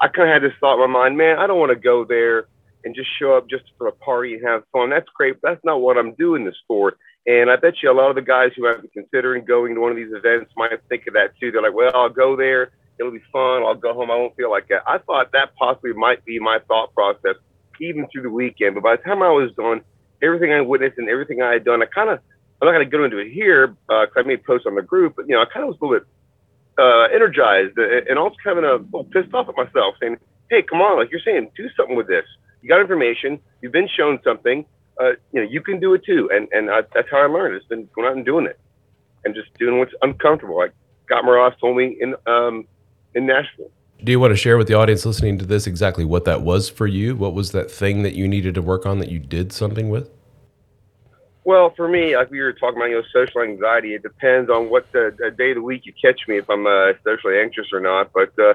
I 0.00 0.08
kind 0.08 0.28
of 0.28 0.32
had 0.32 0.42
this 0.42 0.56
thought 0.60 0.82
in 0.82 0.90
my 0.90 1.02
mind, 1.02 1.16
man, 1.16 1.38
I 1.38 1.46
don't 1.46 1.58
want 1.58 1.70
to 1.70 1.76
go 1.76 2.04
there 2.04 2.46
and 2.84 2.94
just 2.94 3.08
show 3.18 3.36
up 3.36 3.48
just 3.48 3.64
for 3.78 3.86
a 3.86 3.92
party 3.92 4.34
and 4.34 4.46
have 4.46 4.62
fun. 4.72 4.90
That's 4.90 5.08
great, 5.14 5.36
that's 5.42 5.64
not 5.64 5.80
what 5.80 5.98
I'm 5.98 6.14
doing 6.14 6.44
this 6.44 6.56
for. 6.66 6.96
And 7.26 7.50
I 7.50 7.56
bet 7.56 7.74
you 7.82 7.90
a 7.90 7.94
lot 7.94 8.10
of 8.10 8.16
the 8.16 8.22
guys 8.22 8.50
who 8.56 8.62
might 8.62 8.82
be 8.82 8.88
considering 8.88 9.44
going 9.44 9.74
to 9.74 9.80
one 9.80 9.90
of 9.90 9.96
these 9.96 10.12
events 10.12 10.50
might 10.56 10.70
think 10.88 11.06
of 11.06 11.14
that 11.14 11.38
too. 11.38 11.52
They're 11.52 11.62
like, 11.62 11.74
well, 11.74 11.92
I'll 11.94 12.08
go 12.08 12.36
there. 12.36 12.72
It'll 12.98 13.12
be 13.12 13.22
fun. 13.32 13.62
I'll 13.62 13.74
go 13.74 13.94
home. 13.94 14.10
I 14.10 14.16
won't 14.16 14.36
feel 14.36 14.50
like 14.50 14.68
that. 14.68 14.82
I 14.86 14.98
thought 14.98 15.32
that 15.32 15.54
possibly 15.54 15.92
might 15.92 16.24
be 16.24 16.38
my 16.38 16.58
thought 16.66 16.92
process 16.94 17.36
even 17.80 18.06
through 18.08 18.22
the 18.22 18.30
weekend. 18.30 18.74
But 18.74 18.82
by 18.82 18.96
the 18.96 19.02
time 19.02 19.22
I 19.22 19.30
was 19.30 19.52
done, 19.56 19.82
everything 20.22 20.52
I 20.52 20.60
witnessed 20.60 20.98
and 20.98 21.08
everything 21.08 21.42
I 21.42 21.52
had 21.52 21.64
done, 21.64 21.82
I 21.82 21.86
kind 21.86 22.10
of, 22.10 22.18
I'm 22.60 22.66
not 22.66 22.72
going 22.72 22.90
to 22.90 22.96
go 22.96 23.04
into 23.04 23.18
it 23.18 23.32
here 23.32 23.68
because 23.68 24.08
uh, 24.16 24.20
I 24.20 24.22
made 24.22 24.44
posts 24.44 24.66
on 24.66 24.74
the 24.74 24.82
group, 24.82 25.14
but, 25.16 25.28
you 25.28 25.34
know, 25.34 25.42
I 25.42 25.46
kind 25.46 25.64
of 25.64 25.68
was 25.68 25.78
a 25.80 25.84
little 25.84 25.98
bit 26.00 26.08
uh, 26.78 27.14
energized 27.14 27.76
and 27.78 28.18
also 28.18 28.36
kind 28.42 28.64
of 28.64 28.86
pissed 29.10 29.32
off 29.34 29.48
at 29.48 29.56
myself, 29.56 29.94
saying, 30.00 30.16
"Hey, 30.50 30.62
come 30.62 30.80
on! 30.80 30.98
Like 30.98 31.10
you're 31.10 31.20
saying, 31.24 31.50
do 31.56 31.68
something 31.76 31.96
with 31.96 32.08
this. 32.08 32.24
You 32.62 32.68
got 32.68 32.80
information. 32.80 33.38
You've 33.60 33.72
been 33.72 33.88
shown 33.88 34.18
something. 34.24 34.64
Uh, 35.00 35.10
you 35.32 35.42
know, 35.42 35.48
you 35.48 35.60
can 35.60 35.80
do 35.80 35.94
it 35.94 36.04
too." 36.04 36.30
And 36.32 36.48
and 36.52 36.70
I, 36.70 36.82
that's 36.94 37.08
how 37.10 37.18
I 37.18 37.26
learned. 37.26 37.56
It's 37.56 37.66
been 37.66 37.88
going 37.94 38.06
out 38.06 38.16
and 38.16 38.24
doing 38.24 38.46
it, 38.46 38.58
and 39.24 39.34
just 39.34 39.52
doing 39.58 39.78
what's 39.78 39.92
uncomfortable. 40.02 40.56
Like 40.56 40.72
Scott 41.04 41.24
Morales 41.24 41.54
told 41.60 41.76
me 41.76 41.96
in 42.00 42.14
um, 42.26 42.66
in 43.14 43.26
Nashville. 43.26 43.70
Do 44.02 44.10
you 44.10 44.18
want 44.18 44.32
to 44.32 44.36
share 44.36 44.58
with 44.58 44.66
the 44.66 44.74
audience 44.74 45.06
listening 45.06 45.38
to 45.38 45.46
this 45.46 45.66
exactly 45.66 46.04
what 46.04 46.24
that 46.24 46.42
was 46.42 46.68
for 46.68 46.88
you? 46.88 47.14
What 47.14 47.34
was 47.34 47.52
that 47.52 47.70
thing 47.70 48.02
that 48.02 48.14
you 48.14 48.26
needed 48.26 48.54
to 48.56 48.62
work 48.62 48.84
on 48.84 48.98
that 48.98 49.10
you 49.10 49.20
did 49.20 49.52
something 49.52 49.90
with? 49.90 50.10
Well, 51.44 51.72
for 51.76 51.88
me, 51.88 52.16
like 52.16 52.30
we 52.30 52.40
were 52.40 52.52
talking 52.52 52.76
about, 52.76 52.90
you 52.90 52.96
know, 52.96 53.04
social 53.12 53.42
anxiety. 53.42 53.94
It 53.94 54.02
depends 54.02 54.50
on 54.50 54.70
what 54.70 54.90
the, 54.92 55.14
the 55.18 55.30
day 55.30 55.50
of 55.50 55.56
the 55.56 55.62
week 55.62 55.86
you 55.86 55.92
catch 56.00 56.20
me 56.26 56.38
if 56.38 56.48
I'm 56.48 56.66
uh, 56.66 56.92
socially 57.04 57.38
anxious 57.38 57.66
or 57.72 57.80
not. 57.80 58.12
But 58.12 58.36
uh, 58.38 58.54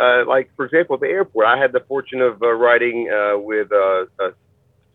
uh, 0.00 0.24
like 0.26 0.50
for 0.56 0.64
example, 0.64 0.94
at 0.94 1.00
the 1.00 1.08
airport, 1.08 1.46
I 1.46 1.58
had 1.58 1.72
the 1.72 1.80
fortune 1.80 2.20
of 2.20 2.42
uh, 2.42 2.52
riding 2.52 3.10
uh, 3.10 3.38
with 3.38 3.70
uh, 3.72 4.06
uh, 4.18 4.30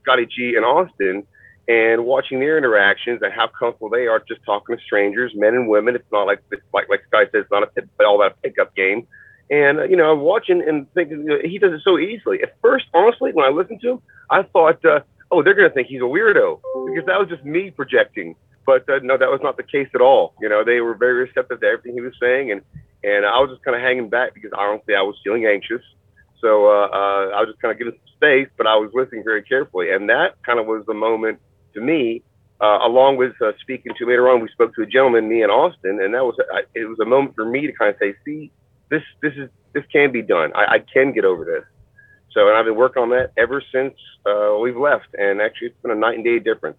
Scotty 0.01 0.25
G 0.25 0.55
in 0.57 0.63
Austin, 0.63 1.23
and 1.67 2.05
watching 2.05 2.39
their 2.39 2.57
interactions 2.57 3.21
and 3.21 3.31
how 3.31 3.47
comfortable 3.47 3.89
they 3.89 4.07
are 4.07 4.19
just 4.27 4.41
talking 4.45 4.75
to 4.75 4.83
strangers, 4.83 5.31
men 5.35 5.53
and 5.53 5.67
women. 5.67 5.95
It's 5.95 6.11
not 6.11 6.23
like 6.23 6.41
it's 6.51 6.63
like 6.73 6.89
like 6.89 7.01
Sky 7.07 7.25
says, 7.25 7.43
it's 7.43 7.51
not 7.51 7.63
a, 7.63 8.03
all 8.03 8.15
about 8.15 8.37
a 8.37 8.41
pickup 8.41 8.75
game. 8.75 9.07
And 9.51 9.79
uh, 9.79 9.83
you 9.83 9.95
know, 9.95 10.11
I'm 10.11 10.21
watching 10.21 10.63
and 10.67 10.91
thinking 10.93 11.19
you 11.19 11.25
know, 11.25 11.37
he 11.43 11.59
does 11.59 11.73
it 11.73 11.81
so 11.83 11.99
easily. 11.99 12.41
At 12.41 12.55
first, 12.61 12.85
honestly, 12.93 13.31
when 13.31 13.45
I 13.45 13.49
listened 13.49 13.81
to 13.81 13.91
him, 13.91 14.01
I 14.31 14.41
thought, 14.41 14.83
oh, 15.31 15.43
they're 15.43 15.53
going 15.53 15.69
to 15.69 15.73
think 15.73 15.87
he's 15.87 16.01
a 16.01 16.05
weirdo 16.05 16.61
because 16.87 17.05
that 17.05 17.19
was 17.19 17.29
just 17.29 17.43
me 17.45 17.69
projecting. 17.69 18.35
But 18.65 18.89
uh, 18.89 18.99
no, 19.03 19.17
that 19.17 19.29
was 19.29 19.41
not 19.43 19.57
the 19.57 19.63
case 19.63 19.87
at 19.93 20.01
all. 20.01 20.33
You 20.41 20.49
know, 20.49 20.63
they 20.63 20.81
were 20.81 20.95
very 20.95 21.13
receptive 21.13 21.61
to 21.61 21.67
everything 21.67 21.93
he 21.93 22.01
was 22.01 22.13
saying, 22.19 22.51
and 22.51 22.61
and 23.03 23.25
I 23.25 23.39
was 23.39 23.51
just 23.51 23.63
kind 23.63 23.75
of 23.75 23.83
hanging 23.83 24.09
back 24.09 24.33
because 24.33 24.51
honestly, 24.57 24.95
I 24.95 25.01
was 25.01 25.15
feeling 25.23 25.45
anxious. 25.45 25.81
So 26.41 26.67
uh, 26.67 26.87
uh, 26.91 27.25
I 27.35 27.39
was 27.41 27.49
just 27.49 27.61
kind 27.61 27.71
of 27.71 27.77
giving 27.77 27.93
some 27.93 28.13
space, 28.15 28.49
but 28.57 28.67
I 28.67 28.75
was 28.75 28.91
listening 28.93 29.23
very 29.23 29.43
carefully, 29.43 29.91
and 29.91 30.09
that 30.09 30.35
kind 30.45 30.59
of 30.59 30.65
was 30.65 30.83
the 30.87 30.93
moment 30.93 31.39
to 31.73 31.81
me. 31.81 32.23
Uh, 32.61 32.79
along 32.83 33.17
with 33.17 33.33
uh, 33.41 33.51
speaking 33.59 33.91
to 33.97 34.07
later 34.07 34.29
on, 34.29 34.41
we 34.41 34.47
spoke 34.49 34.73
to 34.75 34.81
a 34.81 34.85
gentleman, 34.85 35.27
me 35.27 35.43
and 35.43 35.51
Austin, 35.51 35.99
and 36.01 36.13
that 36.13 36.23
was 36.23 36.35
it 36.73 36.85
was 36.85 36.97
a 36.99 37.05
moment 37.05 37.35
for 37.35 37.45
me 37.45 37.67
to 37.67 37.73
kind 37.73 37.89
of 37.89 37.97
say, 37.99 38.15
see, 38.23 38.49
this 38.89 39.03
this 39.21 39.33
is 39.35 39.49
this 39.73 39.83
can 39.91 40.11
be 40.11 40.21
done. 40.21 40.51
I, 40.55 40.75
I 40.75 40.79
can 40.79 41.11
get 41.11 41.25
over 41.25 41.43
this. 41.43 41.65
So, 42.31 42.47
and 42.47 42.57
I've 42.57 42.65
been 42.65 42.75
working 42.75 43.03
on 43.03 43.09
that 43.11 43.31
ever 43.37 43.61
since 43.73 43.93
uh, 44.25 44.57
we've 44.61 44.77
left, 44.77 45.07
and 45.17 45.41
actually, 45.41 45.67
it's 45.67 45.81
been 45.81 45.91
a 45.91 45.95
night 45.95 46.15
and 46.15 46.23
day 46.23 46.39
difference. 46.39 46.77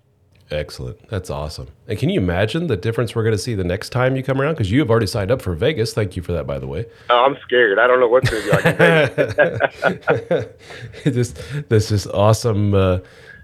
Excellent. 0.50 1.08
That's 1.08 1.28
awesome. 1.28 1.68
And 1.88 1.98
can 1.98 2.08
you 2.08 2.20
imagine 2.20 2.68
the 2.68 2.76
difference 2.76 3.14
we're 3.14 3.24
going 3.24 3.34
to 3.34 3.38
see 3.38 3.54
the 3.54 3.64
next 3.64 3.90
time 3.90 4.14
you 4.14 4.22
come 4.22 4.40
around? 4.40 4.54
Because 4.54 4.70
you 4.70 4.78
have 4.78 4.90
already 4.90 5.06
signed 5.06 5.30
up 5.30 5.42
for 5.42 5.54
Vegas. 5.54 5.92
Thank 5.92 6.14
you 6.14 6.22
for 6.22 6.32
that, 6.32 6.46
by 6.46 6.58
the 6.58 6.68
way. 6.68 6.86
Oh, 7.10 7.24
I'm 7.24 7.36
scared. 7.42 7.78
I 7.80 7.86
don't 7.88 7.98
know 7.98 8.06
what's 8.06 8.30
going 8.30 8.42
to 8.42 8.62
be 8.62 10.38
like. 10.38 10.58
just 11.04 11.40
this 11.68 11.90
is 11.90 12.06
awesome. 12.06 12.74
Uh, 12.74 12.98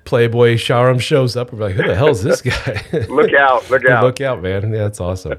Playboy 0.04 0.54
Sharam 0.54 1.00
shows 1.00 1.36
up. 1.36 1.52
We're 1.52 1.60
like, 1.60 1.74
who 1.74 1.86
the 1.86 1.94
hell 1.94 2.08
is 2.08 2.22
this 2.22 2.42
guy? 2.42 2.84
look 3.08 3.32
out! 3.34 3.68
Look 3.70 3.84
out! 3.86 4.04
look 4.04 4.20
out, 4.20 4.42
man! 4.42 4.72
Yeah, 4.72 4.78
that's 4.78 5.00
awesome. 5.00 5.38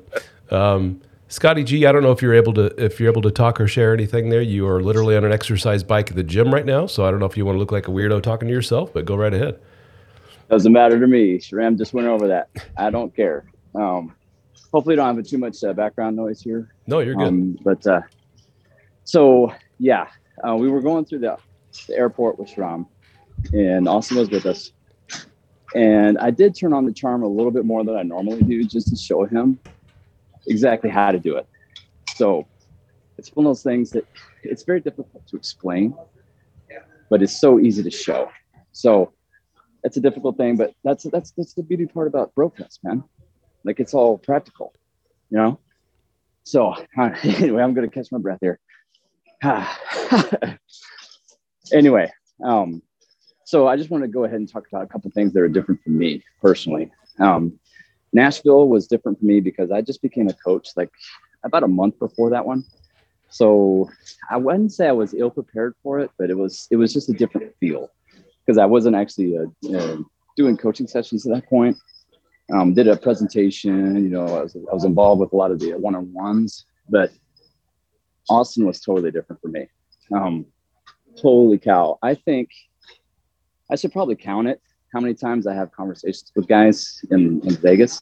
Um, 0.52 1.02
Scotty 1.28 1.64
G, 1.64 1.86
I 1.86 1.92
don't 1.92 2.04
know 2.04 2.12
if 2.12 2.22
you're 2.22 2.34
able 2.34 2.54
to 2.54 2.66
if 2.84 3.00
you're 3.00 3.12
able 3.12 3.24
to 3.24 3.32
talk 3.32 3.60
or 3.60 3.68
share 3.68 3.94
anything 3.94 4.30
there. 4.30 4.42
You 4.42 4.68
are 4.68 4.82
literally 4.82 5.18
on 5.18 5.26
an 5.26 5.32
exercise 5.32 5.84
bike 5.84 6.12
at 6.12 6.16
the 6.16 6.24
gym 6.24 6.54
right 6.54 6.66
now, 6.66 6.86
so 6.86 7.06
I 7.06 7.12
don't 7.12 7.20
know 7.20 7.26
if 7.26 7.36
you 7.36 7.46
want 7.46 7.56
to 7.56 7.60
look 7.60 7.72
like 7.72 7.88
a 7.88 7.92
weirdo 7.92 8.22
talking 8.22 8.48
to 8.48 8.54
yourself, 8.54 8.94
but 8.94 9.06
go 9.06 9.16
right 9.16 9.34
ahead. 9.34 9.60
Doesn't 10.50 10.72
matter 10.72 11.00
to 11.00 11.08
me. 11.08 11.38
Sharam 11.38 11.78
just 11.78 11.94
went 11.94 12.08
over 12.08 12.28
that. 12.28 12.50
I 12.78 12.90
don't 12.90 13.16
care. 13.16 13.46
Um, 13.76 14.16
hopefully, 14.72 14.96
don't 14.96 15.16
have 15.16 15.26
too 15.26 15.38
much 15.38 15.64
uh, 15.64 15.74
background 15.74 16.16
noise 16.16 16.42
here. 16.42 16.74
No, 16.88 17.00
you're 17.00 17.16
good. 17.16 17.28
Um, 17.28 17.58
but 17.64 17.86
uh, 17.88 18.02
so 19.04 19.54
yeah, 19.80 20.08
uh, 20.48 20.56
we 20.56 20.70
were 20.70 20.82
going 20.82 21.06
through 21.06 21.20
the, 21.20 21.38
the 21.88 21.96
airport 21.96 22.38
with 22.38 22.50
Sharam, 22.50 22.86
and 23.52 23.88
Austin 23.88 24.18
was 24.18 24.30
with 24.30 24.46
us. 24.46 24.72
And 25.76 26.20
I 26.20 26.30
did 26.30 26.56
turn 26.56 26.72
on 26.72 26.86
the 26.86 26.94
charm 26.94 27.24
a 27.24 27.28
little 27.28 27.52
bit 27.52 27.66
more 27.66 27.84
than 27.84 27.96
I 27.96 28.04
normally 28.04 28.44
do, 28.44 28.64
just 28.64 28.90
to 28.90 28.96
show 28.96 29.26
him 29.26 29.60
exactly 30.46 30.90
how 30.90 31.12
to 31.12 31.20
do 31.20 31.38
it. 31.38 31.48
So 32.16 32.46
it's 33.18 33.30
one 33.30 33.46
of 33.46 33.50
those 33.50 33.64
things 33.64 33.90
that 33.92 34.06
it's 34.44 34.64
very 34.64 34.82
difficult 34.82 35.26
to 35.28 35.36
explain, 35.36 35.96
but 37.10 37.24
it's 37.24 37.40
so 37.40 37.60
easy 37.60 37.82
to 37.82 37.90
show. 37.90 38.30
So 38.72 39.14
it's 39.84 39.98
a 39.98 40.02
difficult 40.02 40.38
thing, 40.38 40.56
but 40.56 40.74
that's 40.84 41.04
that's 41.04 41.32
that's 41.32 41.54
the 41.54 41.64
beauty 41.64 41.86
part 41.86 42.08
about 42.08 42.34
BroFest, 42.36 42.80
man. 42.84 43.04
Like 43.64 43.80
it's 43.80 43.94
all 43.94 44.18
practical, 44.18 44.74
you 45.30 45.38
know. 45.38 45.60
So 46.44 46.74
anyway, 47.24 47.62
I'm 47.62 47.74
gonna 47.74 47.90
catch 47.90 48.12
my 48.12 48.20
breath 48.20 48.40
here. 48.42 48.60
anyway, 51.74 52.12
um, 52.44 52.82
so 53.46 53.68
I 53.68 53.76
just 53.76 53.90
want 53.90 54.04
to 54.04 54.08
go 54.08 54.24
ahead 54.24 54.40
and 54.40 54.50
talk 54.50 54.68
about 54.68 54.84
a 54.84 54.88
couple 54.88 55.12
things 55.12 55.34
that 55.34 55.42
are 55.42 55.50
different 55.50 55.84
for 55.84 55.90
me 55.90 56.24
personally. 56.42 56.92
Um, 57.20 57.60
Nashville 58.14 58.68
was 58.68 58.88
different 58.88 59.20
for 59.20 59.26
me 59.26 59.42
because 59.42 59.72
I 59.72 59.82
just 59.82 60.02
became 60.02 60.30
a 60.30 60.34
coach 60.34 60.70
like 60.78 60.92
about 61.44 61.64
a 61.64 61.68
month 61.68 62.00
before 62.00 62.30
that 62.30 62.46
one. 62.46 62.64
So 63.30 63.90
I 64.30 64.38
wouldn't 64.38 64.72
say 64.72 64.88
I 64.88 64.92
was 64.94 65.14
ill 65.14 65.32
prepared 65.32 65.76
for 65.84 66.00
it, 66.00 66.12
but 66.18 66.30
it 66.30 66.38
was 66.38 66.68
it 66.72 66.78
was 66.78 66.94
just 66.94 67.10
a 67.10 67.14
different 67.14 67.54
feel 67.60 67.90
because 68.46 68.58
I 68.58 68.66
wasn't 68.66 68.96
actually 68.96 69.38
uh, 69.38 69.78
uh, 69.78 69.98
doing 70.38 70.58
coaching 70.58 70.88
sessions 70.88 71.26
at 71.26 71.34
that 71.34 71.50
point. 71.50 71.78
Um, 72.54 72.74
did 72.74 72.88
a 72.88 72.98
presentation, 72.98 74.04
you 74.04 74.10
know, 74.10 74.26
I 74.26 74.44
was, 74.44 74.56
I 74.56 74.74
was 74.74 74.84
involved 74.84 75.22
with 75.22 75.32
a 75.32 75.36
lot 75.36 75.52
of 75.52 75.60
the 75.60 75.74
one 75.74 75.96
on 75.96 76.12
ones, 76.12 76.66
but 76.90 77.12
Austin 78.30 78.66
was 78.66 78.82
totally 78.82 79.12
different 79.12 79.42
for 79.42 79.48
me. 79.48 79.68
Um, 80.14 80.46
holy 81.18 81.58
cow! 81.58 81.98
I 82.02 82.16
think 82.16 82.50
I 83.72 83.76
should 83.76 83.92
probably 83.92 84.16
count 84.16 84.48
it 84.48 84.62
how 84.94 85.00
many 85.00 85.14
times 85.14 85.48
I 85.48 85.56
have 85.56 85.72
conversations 85.72 86.32
with 86.36 86.48
guys 86.48 87.04
in, 87.10 87.42
in 87.48 87.56
Vegas. 87.56 88.02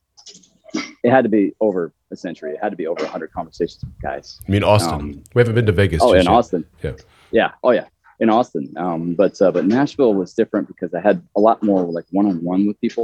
It 1.04 1.10
had 1.10 1.23
to 1.23 1.30
be 1.30 1.54
over 1.62 1.93
a 2.12 2.15
century. 2.15 2.54
It 2.54 2.60
had 2.62 2.69
to 2.69 2.75
be 2.75 2.88
over 2.88 3.04
100 3.04 3.32
conversations 3.32 3.84
with 3.84 4.01
guys. 4.01 4.39
I 4.47 4.51
mean, 4.51 4.63
Austin. 4.63 4.93
Um, 4.93 5.23
we 5.34 5.39
haven't 5.39 5.56
been 5.56 5.65
to 5.65 5.71
Vegas. 5.71 6.01
Oh, 6.01 6.13
in 6.13 6.23
yet. 6.23 6.27
Austin. 6.27 6.65
Yeah. 6.84 6.93
Yeah. 7.32 7.51
Oh, 7.63 7.71
yeah. 7.71 7.86
In 8.21 8.29
Austin. 8.29 8.71
Um, 8.77 9.15
but 9.15 9.41
uh, 9.41 9.51
but 9.51 9.65
Nashville 9.65 10.13
was 10.13 10.36
different 10.36 10.67
because 10.67 10.93
I 10.93 11.01
had 11.01 11.23
a 11.36 11.39
lot 11.39 11.63
more 11.63 11.81
like 11.86 12.05
one 12.12 12.27
on 12.27 12.43
one 12.43 12.67
with 12.67 12.79
people. 12.79 13.03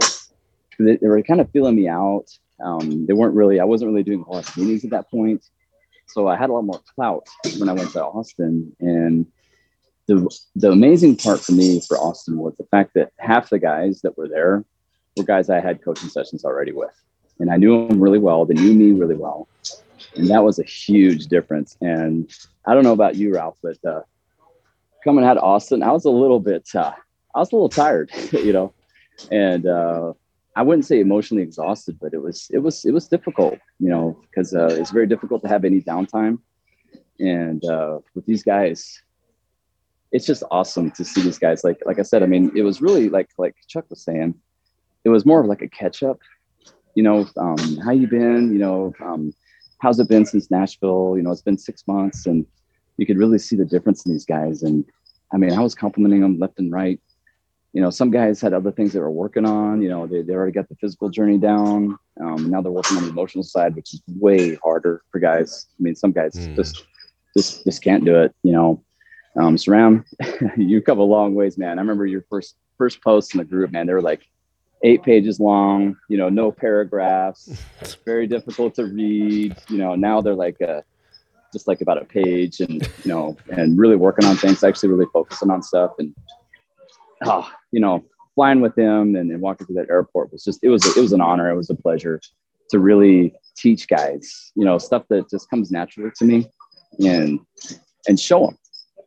They, 0.77 0.97
they, 0.97 1.08
were 1.08 1.23
kind 1.23 1.41
of 1.41 1.49
feeling 1.49 1.75
me 1.75 1.88
out. 1.88 2.25
Um, 2.63 3.08
they 3.08 3.13
weren't 3.13 3.34
really. 3.34 3.60
I 3.60 3.63
wasn't 3.63 3.89
really 3.89 4.03
doing 4.03 4.23
a 4.27 4.32
lot 4.32 4.47
of 4.47 4.56
meetings 4.56 4.84
at 4.84 4.91
that 4.91 5.10
point, 5.10 5.43
so 6.06 6.27
I 6.27 6.38
had 6.38 6.51
a 6.51 6.53
lot 6.53 6.65
more 6.65 6.80
clout 6.93 7.27
when 7.58 7.67
I 7.67 7.73
went 7.73 7.93
to 7.93 8.06
Austin, 8.06 8.75
and 8.80 9.25
the 10.06 10.30
the 10.56 10.69
amazing 10.69 11.15
part 11.15 11.39
for 11.39 11.53
me 11.53 11.82
for 11.88 11.97
Austin 11.97 12.38
was 12.38 12.56
the 12.58 12.65
fact 12.65 12.93
that 12.93 13.12
half 13.17 13.49
the 13.49 13.58
guys 13.58 14.01
that 14.01 14.15
were 14.19 14.27
there 14.27 14.63
were 15.15 15.23
guys 15.23 15.49
I 15.49 15.62
had 15.62 15.84
coaching 15.84 16.10
sessions 16.10 16.45
already 16.45 16.73
with, 16.73 16.93
and 17.39 17.49
I 17.49 17.58
knew 17.58 17.88
them 17.88 17.99
really 17.99 18.19
well. 18.19 18.45
They 18.45 18.53
knew 18.53 18.75
me 18.75 18.91
really 18.91 19.15
well, 19.15 19.47
and 20.15 20.27
that 20.30 20.43
was 20.43 20.60
a 20.60 20.63
huge 20.63 21.25
difference. 21.25 21.75
And 21.82 22.32
I 22.67 22.75
don't 22.75 22.84
know 22.84 22.93
about 22.93 23.15
you, 23.15 23.34
Ralph, 23.34 23.58
but 23.63 23.84
uh, 23.84 24.01
coming 25.08 25.24
out 25.24 25.38
of 25.38 25.43
Austin, 25.43 25.84
I 25.84 25.91
was 25.93 26.04
a 26.04 26.10
little 26.10 26.41
bit, 26.41 26.67
uh, 26.76 26.91
I 27.34 27.39
was 27.39 27.50
a 27.54 27.56
little 27.56 27.70
tired, 27.70 28.12
you 28.34 28.52
know, 28.52 28.74
and 29.32 29.65
uh, 29.65 30.12
I 30.54 30.63
wouldn't 30.63 30.84
say 30.84 31.00
emotionally 31.00 31.43
exhausted, 31.43 31.98
but 32.02 32.13
it 32.13 32.22
was 32.22 32.50
it 32.52 32.58
was 32.58 32.84
it 32.84 32.91
was 32.91 33.08
difficult, 33.08 33.58
you 33.80 33.89
know, 33.89 34.20
because 34.24 34.54
uh, 34.54 34.67
it's 34.72 34.91
very 34.91 35.08
difficult 35.08 35.41
to 35.43 35.48
have 35.48 35.63
any 35.63 35.80
downtime. 35.80 36.39
And 37.20 37.63
uh, 37.63 38.00
with 38.15 38.26
these 38.26 38.43
guys, 38.43 39.02
it's 40.12 40.26
just 40.26 40.43
awesome 40.52 40.91
to 40.91 41.06
see 41.06 41.22
these 41.22 41.39
guys. 41.39 41.63
Like 41.63 41.80
like 41.86 42.00
I 42.00 42.04
said, 42.04 42.22
I 42.22 42.26
mean, 42.26 42.52
it 42.54 42.63
was 42.63 42.82
really 42.82 43.08
like 43.08 43.30
like 43.38 43.56
Chuck 43.70 43.86
was 43.89 44.02
saying, 44.04 44.36
it 45.06 45.10
was 45.10 45.26
more 45.26 45.39
of 45.39 45.48
like 45.48 45.62
a 45.62 45.70
catch 45.70 46.04
up. 46.04 46.20
You 46.96 47.04
know, 47.04 47.26
um, 47.38 47.78
how 47.78 47.91
you 47.91 48.08
been? 48.08 48.52
You 48.52 48.60
know, 48.60 48.93
um, 49.02 49.34
how's 49.80 50.02
it 50.02 50.10
been 50.10 50.26
since 50.26 50.52
Nashville? 50.52 51.13
You 51.15 51.24
know, 51.24 51.32
it's 51.32 51.48
been 51.50 51.58
six 51.58 51.88
months, 51.88 52.26
and 52.26 52.46
you 52.98 53.06
could 53.06 53.17
really 53.17 53.39
see 53.39 53.56
the 53.56 53.63
difference 53.63 54.06
in 54.06 54.12
these 54.12 54.26
guys. 54.26 54.63
And 54.63 54.84
I 55.34 55.38
mean, 55.38 55.54
I 55.54 55.60
was 55.62 55.76
complimenting 55.76 56.22
them 56.22 56.40
left 56.40 56.60
and 56.60 56.72
right. 56.72 57.00
You 57.74 57.82
know, 57.82 57.90
some 57.90 58.10
guys 58.10 58.42
had 58.42 58.54
other 58.54 58.72
things 58.72 58.94
they 58.94 59.00
were 59.00 59.12
working 59.12 59.46
on. 59.46 59.82
You 59.82 59.90
know, 59.90 60.08
they, 60.08 60.22
they 60.22 60.34
already 60.34 60.54
got 60.54 60.70
the 60.70 60.76
physical 60.76 61.10
journey 61.10 61.38
down. 61.38 61.98
Um, 62.20 62.50
now 62.50 62.62
they're 62.62 62.72
working 62.72 62.98
on 62.98 63.04
the 63.04 63.10
emotional 63.10 63.44
side, 63.44 63.76
which 63.76 63.94
is 63.94 64.02
way 64.08 64.56
harder 64.56 65.04
for 65.12 65.20
guys. 65.20 65.68
I 65.80 65.84
mean, 65.84 65.96
some 65.96 66.12
guys 66.12 66.34
mm. 66.34 66.56
just 66.56 66.86
just 67.36 67.66
just 67.66 67.84
can't 67.84 68.04
do 68.04 68.16
it. 68.20 68.34
You 68.42 68.54
know, 68.54 68.84
um, 69.40 69.58
Sharam, 69.58 70.06
you 70.58 70.82
come 70.82 71.00
a 71.00 71.04
long 71.04 71.36
ways, 71.36 71.58
man. 71.58 71.78
I 71.78 71.82
remember 71.82 72.06
your 72.06 72.24
first 72.30 72.56
first 72.78 73.04
post 73.04 73.36
in 73.36 73.40
the 73.40 73.46
group, 73.46 73.72
man. 73.72 73.86
They 73.86 73.94
were 73.94 74.02
like 74.02 74.28
eight 74.84 75.04
pages 75.04 75.40
long, 75.40 75.98
you 76.10 76.18
know, 76.18 76.30
no 76.30 76.52
paragraphs, 76.52 77.50
very 78.06 78.28
difficult 78.28 78.76
to 78.76 78.86
read. 78.86 79.56
You 79.70 79.78
know, 79.78 79.96
now 79.96 80.22
they're 80.22 80.36
like 80.36 80.62
a, 80.62 80.84
just 81.53 81.67
like 81.67 81.81
about 81.81 82.01
a 82.01 82.05
page, 82.05 82.60
and 82.60 82.83
you 83.03 83.10
know, 83.10 83.38
and 83.49 83.77
really 83.77 83.95
working 83.95 84.25
on 84.25 84.36
things. 84.36 84.63
Actually, 84.63 84.89
really 84.89 85.10
focusing 85.13 85.49
on 85.49 85.62
stuff, 85.62 85.91
and 85.99 86.13
oh, 87.25 87.49
you 87.71 87.79
know, 87.79 88.03
flying 88.36 88.62
with 88.62 88.75
them 88.75 89.15
and, 89.15 89.31
and 89.31 89.41
walking 89.41 89.65
through 89.65 89.75
that 89.75 89.89
airport 89.89 90.31
was 90.31 90.43
just 90.43 90.63
it 90.63 90.69
was 90.69 90.86
it 90.97 91.01
was 91.01 91.13
an 91.13 91.21
honor. 91.21 91.49
It 91.49 91.55
was 91.55 91.69
a 91.69 91.75
pleasure 91.75 92.21
to 92.69 92.79
really 92.79 93.33
teach 93.55 93.88
guys, 93.88 94.51
you 94.55 94.65
know, 94.65 94.77
stuff 94.77 95.03
that 95.10 95.29
just 95.29 95.49
comes 95.49 95.71
naturally 95.71 96.12
to 96.17 96.25
me, 96.25 96.47
and 96.99 97.39
and 98.07 98.19
show 98.19 98.47
them 98.47 98.57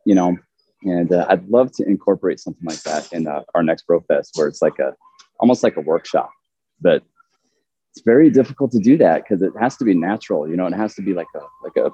you 0.05 0.15
know, 0.15 0.37
and 0.83 1.11
uh, 1.11 1.25
I'd 1.29 1.47
love 1.49 1.71
to 1.73 1.87
incorporate 1.87 2.39
something 2.39 2.65
like 2.65 2.81
that 2.83 3.11
in 3.13 3.27
uh, 3.27 3.41
our 3.53 3.63
next 3.63 3.85
Fest, 4.07 4.31
where 4.35 4.47
it's 4.47 4.61
like 4.61 4.79
a 4.79 4.95
almost 5.39 5.63
like 5.63 5.77
a 5.77 5.81
workshop, 5.81 6.31
but 6.79 7.03
it's 7.91 8.03
very 8.05 8.29
difficult 8.29 8.71
to 8.71 8.79
do 8.79 8.97
that 8.97 9.23
because 9.23 9.41
it 9.41 9.53
has 9.59 9.77
to 9.77 9.85
be 9.85 9.93
natural. 9.93 10.49
You 10.49 10.55
know, 10.55 10.65
it 10.65 10.73
has 10.73 10.95
to 10.95 11.01
be 11.01 11.13
like 11.13 11.27
a 11.35 11.41
like 11.63 11.77
a 11.77 11.91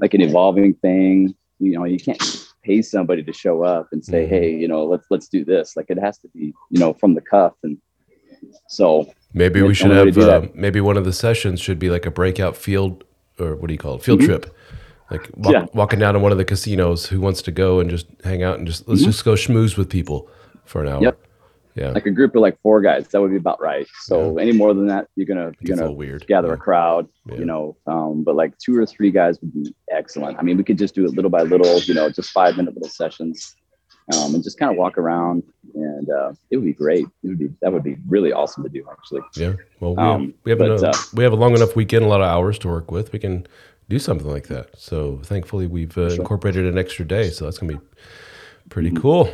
like 0.00 0.14
an 0.14 0.20
evolving 0.20 0.74
thing. 0.74 1.34
You 1.58 1.72
know, 1.72 1.84
you 1.84 1.98
can't 1.98 2.46
pay 2.62 2.82
somebody 2.82 3.22
to 3.22 3.32
show 3.32 3.62
up 3.62 3.88
and 3.92 4.04
say, 4.04 4.24
mm-hmm. 4.24 4.34
"Hey, 4.34 4.54
you 4.54 4.68
know, 4.68 4.84
let's 4.84 5.06
let's 5.10 5.28
do 5.28 5.44
this." 5.44 5.76
Like 5.76 5.86
it 5.88 5.98
has 5.98 6.18
to 6.18 6.28
be, 6.28 6.54
you 6.70 6.80
know, 6.80 6.92
from 6.94 7.14
the 7.14 7.20
cuff. 7.20 7.54
And 7.62 7.78
so 8.68 9.10
maybe 9.32 9.62
we 9.62 9.74
should 9.74 9.90
have 9.90 10.16
uh, 10.18 10.48
maybe 10.54 10.80
one 10.80 10.96
of 10.96 11.04
the 11.04 11.12
sessions 11.12 11.60
should 11.60 11.78
be 11.78 11.90
like 11.90 12.06
a 12.06 12.10
breakout 12.10 12.56
field 12.56 13.04
or 13.38 13.56
what 13.56 13.68
do 13.68 13.74
you 13.74 13.78
call 13.78 13.96
it, 13.96 14.02
field 14.02 14.20
mm-hmm. 14.20 14.28
trip 14.28 14.56
like 15.10 15.30
walk, 15.36 15.52
yeah. 15.52 15.66
walking 15.72 15.98
down 15.98 16.14
to 16.14 16.20
one 16.20 16.32
of 16.32 16.38
the 16.38 16.44
casinos 16.44 17.06
who 17.06 17.20
wants 17.20 17.42
to 17.42 17.52
go 17.52 17.80
and 17.80 17.90
just 17.90 18.06
hang 18.24 18.42
out 18.42 18.58
and 18.58 18.66
just 18.66 18.88
let's 18.88 19.02
mm-hmm. 19.02 19.10
just 19.10 19.24
go 19.24 19.32
schmooze 19.32 19.76
with 19.76 19.88
people 19.88 20.28
for 20.64 20.82
an 20.82 20.88
hour. 20.88 21.02
Yep. 21.02 21.25
Yeah. 21.76 21.90
Like 21.90 22.06
a 22.06 22.10
group 22.10 22.34
of 22.34 22.40
like 22.40 22.58
four 22.62 22.80
guys, 22.80 23.06
that 23.08 23.20
would 23.20 23.30
be 23.30 23.36
about 23.36 23.60
right. 23.60 23.86
So 24.00 24.38
any 24.38 24.52
more 24.52 24.72
than 24.74 24.86
that, 24.86 25.08
you're 25.14 25.26
gonna 25.26 25.52
you're 25.60 25.76
gonna 25.76 25.92
weird. 25.92 26.26
gather 26.26 26.48
Yeah. 26.48 26.54
a 26.54 26.56
crowd, 26.56 27.06
Yeah. 27.30 27.36
you 27.36 27.44
know. 27.44 27.76
Um, 27.86 28.24
but 28.24 28.34
like 28.34 28.56
two 28.58 28.76
or 28.78 28.86
three 28.86 29.10
guys 29.10 29.38
would 29.42 29.52
be 29.52 29.74
excellent. 29.90 30.38
I 30.38 30.42
mean, 30.42 30.56
we 30.56 30.64
could 30.64 30.78
just 30.78 30.94
do 30.94 31.04
it 31.04 31.12
little 31.12 31.30
by 31.30 31.42
little, 31.42 31.78
you 31.80 31.92
know, 31.94 32.08
just 32.10 32.30
five 32.30 32.56
minute 32.56 32.72
little 32.74 32.88
sessions, 32.88 33.54
um, 34.14 34.34
and 34.34 34.42
just 34.42 34.58
kind 34.58 34.70
of 34.72 34.78
walk 34.78 34.96
around, 34.96 35.42
and 35.74 36.08
uh, 36.08 36.32
it 36.50 36.56
would 36.56 36.64
be 36.64 36.72
great. 36.72 37.04
It 37.22 37.28
would 37.28 37.38
be 37.38 37.48
that 37.60 37.70
would 37.72 37.84
be 37.84 37.96
really 38.08 38.32
awesome 38.32 38.62
to 38.62 38.70
do, 38.70 38.82
actually. 38.90 39.20
Yeah. 39.36 39.52
Well, 39.80 39.94
we 39.96 40.02
Um, 40.02 40.20
have, 40.24 40.32
we 40.44 40.50
have, 40.52 40.58
but, 40.58 40.70
enough, 40.70 40.82
uh, 40.82 41.16
we 41.16 41.24
have 41.24 41.32
a 41.34 41.36
long 41.36 41.54
enough 41.54 41.76
weekend, 41.76 42.04
a 42.06 42.08
lot 42.08 42.22
of 42.22 42.26
hours 42.28 42.58
to 42.60 42.68
work 42.68 42.90
with. 42.90 43.12
We 43.12 43.18
can 43.18 43.46
do 43.90 43.98
something 43.98 44.28
like 44.30 44.48
that. 44.48 44.70
So 44.78 45.20
thankfully, 45.24 45.66
we've 45.66 45.96
uh, 45.98 46.08
Sure. 46.08 46.20
incorporated 46.20 46.64
an 46.64 46.78
extra 46.78 47.04
day. 47.04 47.28
So 47.28 47.44
that's 47.44 47.58
gonna 47.58 47.74
be 47.74 47.80
pretty 48.70 48.92
cool. 48.92 49.28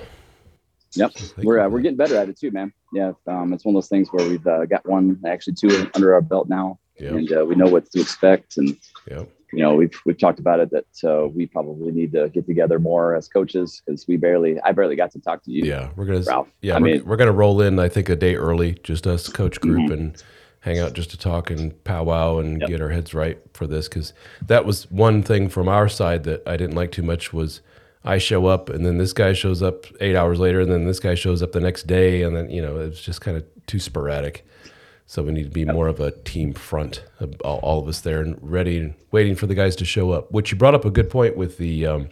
Yep, 0.94 1.12
we're 1.42 1.61
uh, 1.61 1.68
we're 1.68 1.81
getting 1.81 1.96
better 1.96 2.16
at 2.16 2.28
it 2.28 2.38
too, 2.38 2.50
man. 2.50 2.72
Yeah, 2.92 3.12
um, 3.26 3.52
it's 3.52 3.64
one 3.64 3.74
of 3.74 3.76
those 3.76 3.88
things 3.88 4.09
where 4.11 4.28
we've 4.28 4.46
uh, 4.46 4.66
got 4.66 4.87
one, 4.87 5.18
actually 5.26 5.55
two 5.55 5.90
under 5.94 6.12
our 6.14 6.20
belt 6.20 6.48
now, 6.48 6.78
Yeah. 6.98 7.11
and 7.14 7.33
uh, 7.33 7.44
we 7.46 7.55
know 7.55 7.66
what 7.68 7.90
to 7.92 8.00
expect. 8.00 8.59
And 8.59 8.76
Yeah. 9.11 9.24
you 9.52 9.61
know, 9.62 9.74
we've 9.74 9.94
we've 10.05 10.18
talked 10.18 10.38
about 10.38 10.61
it 10.61 10.70
that 10.70 10.87
uh, 11.09 11.28
we 11.28 11.46
probably 11.46 11.92
need 11.92 12.12
to 12.12 12.28
get 12.28 12.46
together 12.46 12.78
more 12.78 13.16
as 13.16 13.26
coaches 13.28 13.81
because 13.87 14.07
we 14.07 14.16
barely, 14.18 14.61
I 14.61 14.72
barely 14.72 14.96
got 14.96 15.12
to 15.12 15.20
talk 15.20 15.42
to 15.44 15.50
you, 15.50 15.64
Yeah. 15.64 15.88
We're 15.96 16.05
gonna. 16.05 16.20
Ralph. 16.22 16.48
Yeah, 16.61 16.74
I 16.76 16.78
we're, 16.78 16.85
mean, 16.85 17.05
we're 17.07 17.16
gonna 17.16 17.33
roll 17.33 17.62
in. 17.62 17.78
I 17.78 17.88
think 17.88 18.09
a 18.11 18.16
day 18.16 18.35
early, 18.37 18.78
just 18.83 19.07
us 19.07 19.28
coach 19.28 19.61
group 19.61 19.88
Mhm. 19.90 19.92
and 19.94 20.22
hang 20.61 20.78
out 20.78 20.92
just 20.92 21.11
to 21.11 21.18
talk 21.18 21.50
and 21.50 21.83
powwow 21.85 22.38
and 22.38 22.61
Yep. 22.61 22.68
get 22.68 22.81
our 22.83 22.90
heads 22.90 23.14
right 23.14 23.38
for 23.52 23.66
this 23.66 23.88
because 23.88 24.12
that 24.46 24.64
was 24.66 24.88
one 24.92 25.22
thing 25.22 25.48
from 25.48 25.68
our 25.68 25.88
side 25.88 26.22
that 26.24 26.42
I 26.46 26.57
didn't 26.57 26.76
like 26.76 26.92
too 26.92 27.02
much 27.02 27.33
was 27.33 27.62
I 28.04 28.18
show 28.18 28.46
up 28.46 28.68
and 28.68 28.84
then 28.84 28.98
this 28.98 29.12
guy 29.12 29.32
shows 29.32 29.62
up 29.62 29.86
eight 30.00 30.16
hours 30.16 30.40
later 30.40 30.60
and 30.60 30.70
then 30.70 30.86
this 30.86 30.98
guy 30.98 31.14
shows 31.14 31.42
up 31.42 31.52
the 31.52 31.60
next 31.60 31.86
day 31.86 32.22
and 32.22 32.34
then 32.36 32.50
you 32.50 32.60
know 32.60 32.78
it's 32.78 33.00
just 33.00 33.20
kind 33.20 33.36
of 33.36 33.44
too 33.66 33.78
sporadic. 33.78 34.46
So 35.06 35.22
we 35.22 35.32
need 35.32 35.44
to 35.44 35.50
be 35.50 35.64
more 35.64 35.88
of 35.88 36.00
a 36.00 36.10
team 36.10 36.54
front, 36.54 37.04
all, 37.44 37.58
all 37.58 37.80
of 37.80 37.88
us 37.88 38.00
there 38.00 38.22
and 38.22 38.38
ready 38.40 38.78
and 38.78 38.94
waiting 39.10 39.34
for 39.34 39.46
the 39.46 39.54
guys 39.54 39.76
to 39.76 39.84
show 39.84 40.10
up. 40.10 40.32
Which 40.32 40.50
you 40.50 40.56
brought 40.56 40.74
up 40.74 40.84
a 40.84 40.90
good 40.90 41.10
point 41.10 41.36
with 41.36 41.58
the. 41.58 41.86
Um, 41.86 42.08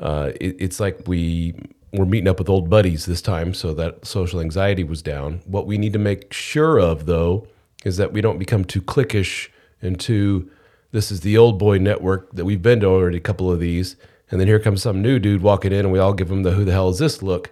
uh, 0.00 0.32
it, 0.40 0.56
it's 0.58 0.80
like 0.80 1.06
we 1.06 1.54
we're 1.92 2.04
meeting 2.04 2.28
up 2.28 2.38
with 2.38 2.48
old 2.48 2.68
buddies 2.68 3.06
this 3.06 3.22
time, 3.22 3.54
so 3.54 3.72
that 3.74 4.04
social 4.04 4.40
anxiety 4.40 4.82
was 4.82 5.02
down. 5.02 5.40
What 5.46 5.66
we 5.66 5.78
need 5.78 5.92
to 5.92 5.98
make 5.98 6.32
sure 6.32 6.80
of, 6.80 7.06
though, 7.06 7.46
is 7.84 7.98
that 7.98 8.12
we 8.12 8.20
don't 8.20 8.38
become 8.38 8.64
too 8.64 8.82
cliquish 8.82 9.48
and 9.80 9.98
too. 9.98 10.50
This 10.90 11.12
is 11.12 11.20
the 11.20 11.38
old 11.38 11.58
boy 11.58 11.78
network 11.78 12.32
that 12.32 12.44
we've 12.44 12.62
been 12.62 12.80
to 12.80 12.86
already 12.86 13.18
a 13.18 13.20
couple 13.20 13.50
of 13.50 13.60
these, 13.60 13.96
and 14.34 14.40
then 14.40 14.48
here 14.48 14.60
comes 14.60 14.82
some 14.82 15.00
new 15.00 15.18
dude 15.18 15.42
walking 15.42 15.72
in, 15.72 15.80
and 15.80 15.92
we 15.92 15.98
all 15.98 16.12
give 16.12 16.30
him 16.30 16.42
the 16.42 16.52
"Who 16.52 16.66
the 16.66 16.72
hell 16.72 16.90
is 16.90 16.98
this?" 16.98 17.22
look. 17.22 17.50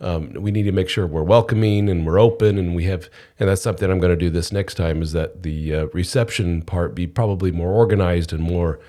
Um, 0.00 0.34
we 0.34 0.50
need 0.50 0.64
to 0.64 0.72
make 0.72 0.90
sure 0.90 1.06
we're 1.06 1.22
welcoming 1.22 1.88
and 1.88 2.06
we're 2.06 2.20
open, 2.20 2.58
and 2.58 2.74
we 2.74 2.84
have, 2.84 3.08
and 3.40 3.48
that's 3.48 3.62
something 3.62 3.90
I'm 3.90 4.00
going 4.00 4.12
to 4.12 4.16
do 4.16 4.30
this 4.30 4.52
next 4.52 4.74
time. 4.74 5.02
Is 5.02 5.12
that 5.12 5.44
the 5.44 5.74
uh, 5.74 5.86
reception 5.94 6.62
part 6.62 6.94
be 6.94 7.06
probably 7.06 7.52
more 7.52 7.72
organized 7.72 8.32
and 8.34 8.42
more 8.42 8.80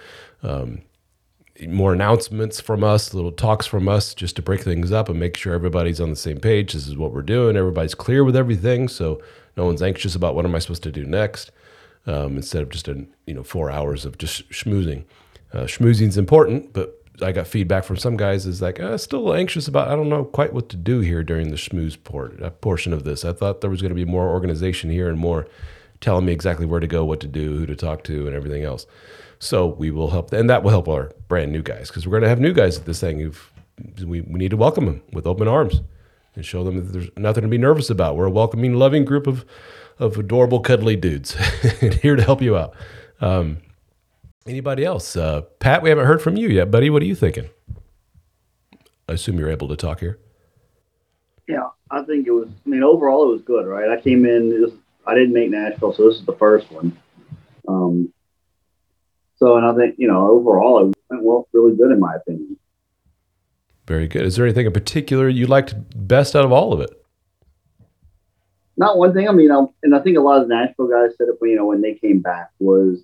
more 1.69 1.93
announcements 1.93 2.59
from 2.59 2.83
us, 2.83 3.13
little 3.13 3.31
talks 3.31 3.65
from 3.65 3.87
us, 3.87 4.13
just 4.13 4.35
to 4.37 4.41
break 4.41 4.61
things 4.61 4.91
up 4.91 5.09
and 5.09 5.19
make 5.19 5.37
sure 5.37 5.53
everybody's 5.53 6.01
on 6.01 6.09
the 6.09 6.15
same 6.15 6.39
page. 6.39 6.73
This 6.73 6.87
is 6.87 6.97
what 6.97 7.13
we're 7.13 7.21
doing. 7.21 7.55
Everybody's 7.57 7.95
clear 7.95 8.23
with 8.23 8.35
everything, 8.35 8.87
so 8.89 9.21
no 9.57 9.65
one's 9.65 9.81
anxious 9.81 10.15
about 10.15 10.35
what 10.35 10.45
am 10.45 10.55
I 10.55 10.59
supposed 10.59 10.83
to 10.83 10.91
do 10.91 11.05
next. 11.05 11.51
Um, 12.07 12.35
instead 12.35 12.61
of 12.61 12.69
just 12.69 12.87
a 12.87 13.05
you 13.25 13.33
know 13.33 13.43
four 13.43 13.71
hours 13.71 14.05
of 14.05 14.17
just 14.17 14.49
schmoozing. 14.49 15.05
Uh, 15.53 15.63
schmoozing's 15.63 16.17
important, 16.17 16.73
but 16.73 17.04
I 17.21 17.31
got 17.31 17.47
feedback 17.47 17.83
from 17.83 17.97
some 17.97 18.17
guys 18.17 18.45
is 18.45 18.61
like 18.61 18.79
uh, 18.79 18.97
still 18.97 19.33
anxious 19.33 19.67
about. 19.67 19.87
I 19.87 19.95
don't 19.95 20.09
know 20.09 20.25
quite 20.25 20.53
what 20.53 20.69
to 20.69 20.77
do 20.77 20.99
here 20.99 21.23
during 21.23 21.49
the 21.49 21.55
schmooze 21.55 22.01
port, 22.01 22.41
uh, 22.41 22.49
portion 22.49 22.93
of 22.93 23.03
this. 23.03 23.23
I 23.23 23.33
thought 23.33 23.61
there 23.61 23.69
was 23.69 23.81
going 23.81 23.89
to 23.89 23.95
be 23.95 24.05
more 24.05 24.29
organization 24.29 24.89
here 24.89 25.09
and 25.09 25.17
more 25.17 25.47
telling 26.01 26.25
me 26.25 26.33
exactly 26.33 26.65
where 26.65 26.79
to 26.79 26.87
go, 26.87 27.05
what 27.05 27.19
to 27.21 27.27
do, 27.27 27.57
who 27.57 27.65
to 27.65 27.75
talk 27.75 28.03
to, 28.05 28.27
and 28.27 28.35
everything 28.35 28.63
else. 28.63 28.85
So 29.39 29.65
we 29.65 29.91
will 29.91 30.09
help, 30.11 30.33
and 30.33 30.49
that 30.49 30.63
will 30.63 30.71
help 30.71 30.87
our 30.87 31.11
brand 31.27 31.51
new 31.51 31.61
guys 31.61 31.89
because 31.89 32.05
we're 32.05 32.11
going 32.11 32.23
to 32.23 32.29
have 32.29 32.39
new 32.39 32.53
guys 32.53 32.77
at 32.77 32.85
this 32.85 32.99
thing. 32.99 33.19
Who've, 33.19 33.51
we, 34.05 34.21
we 34.21 34.39
need 34.39 34.51
to 34.51 34.57
welcome 34.57 34.85
them 34.85 35.01
with 35.13 35.27
open 35.27 35.47
arms 35.47 35.81
and 36.35 36.45
show 36.45 36.63
them 36.63 36.77
that 36.77 36.91
there's 36.91 37.09
nothing 37.17 37.43
to 37.43 37.47
be 37.47 37.57
nervous 37.57 37.89
about. 37.89 38.15
We're 38.17 38.25
a 38.25 38.31
welcoming, 38.31 38.73
loving 38.73 39.05
group 39.05 39.27
of 39.27 39.45
of 39.97 40.17
adorable, 40.17 40.59
cuddly 40.59 40.95
dudes 40.95 41.35
here 42.01 42.15
to 42.15 42.23
help 42.23 42.41
you 42.41 42.57
out. 42.57 42.73
Um, 43.21 43.57
anybody 44.47 44.85
else? 44.85 45.15
Uh, 45.15 45.41
Pat, 45.59 45.81
we 45.81 45.89
haven't 45.89 46.05
heard 46.05 46.21
from 46.21 46.37
you 46.37 46.47
yet, 46.49 46.71
buddy. 46.71 46.89
What 46.89 47.01
are 47.01 47.05
you 47.05 47.15
thinking? 47.15 47.49
I 49.07 49.13
assume 49.13 49.39
you're 49.39 49.51
able 49.51 49.67
to 49.67 49.75
talk 49.75 49.99
here. 49.99 50.19
Yeah, 51.47 51.69
I 51.91 52.03
think 52.03 52.27
it 52.27 52.31
was. 52.31 52.47
I 52.47 52.69
mean, 52.69 52.83
overall, 52.83 53.29
it 53.29 53.33
was 53.33 53.41
good, 53.41 53.67
right? 53.67 53.89
I 53.89 54.01
came 54.01 54.25
in. 54.25 54.49
This, 54.49 54.71
I 55.05 55.13
didn't 55.13 55.33
make 55.33 55.51
Nashville, 55.51 55.93
so 55.93 56.09
this 56.09 56.19
is 56.19 56.25
the 56.25 56.33
first 56.33 56.71
one. 56.71 56.97
Um, 57.67 58.11
so, 59.37 59.57
and 59.57 59.65
I 59.65 59.75
think 59.75 59.95
you 59.97 60.07
know, 60.07 60.27
overall, 60.29 60.89
it 60.89 60.95
went 61.09 61.23
well, 61.23 61.47
really 61.53 61.75
good 61.75 61.91
in 61.91 61.99
my 61.99 62.15
opinion. 62.15 62.57
Very 63.85 64.07
good. 64.07 64.23
Is 64.23 64.35
there 64.35 64.45
anything 64.45 64.65
in 64.65 64.71
particular 64.71 65.29
you 65.29 65.45
liked 65.45 65.75
best 66.07 66.35
out 66.35 66.45
of 66.45 66.51
all 66.51 66.73
of 66.73 66.81
it? 66.81 66.89
Not 68.77 68.97
one 68.97 69.13
thing. 69.13 69.29
I 69.29 69.31
mean, 69.31 69.51
I, 69.51 69.65
and 69.83 69.95
I 69.95 69.99
think 69.99 70.17
a 70.17 70.21
lot 70.21 70.41
of 70.41 70.47
the 70.47 70.55
Nashville 70.55 70.87
guys 70.87 71.15
said 71.17 71.27
it. 71.27 71.37
You 71.41 71.55
know, 71.55 71.65
when 71.65 71.81
they 71.81 71.93
came 71.93 72.19
back, 72.19 72.49
was 72.59 73.03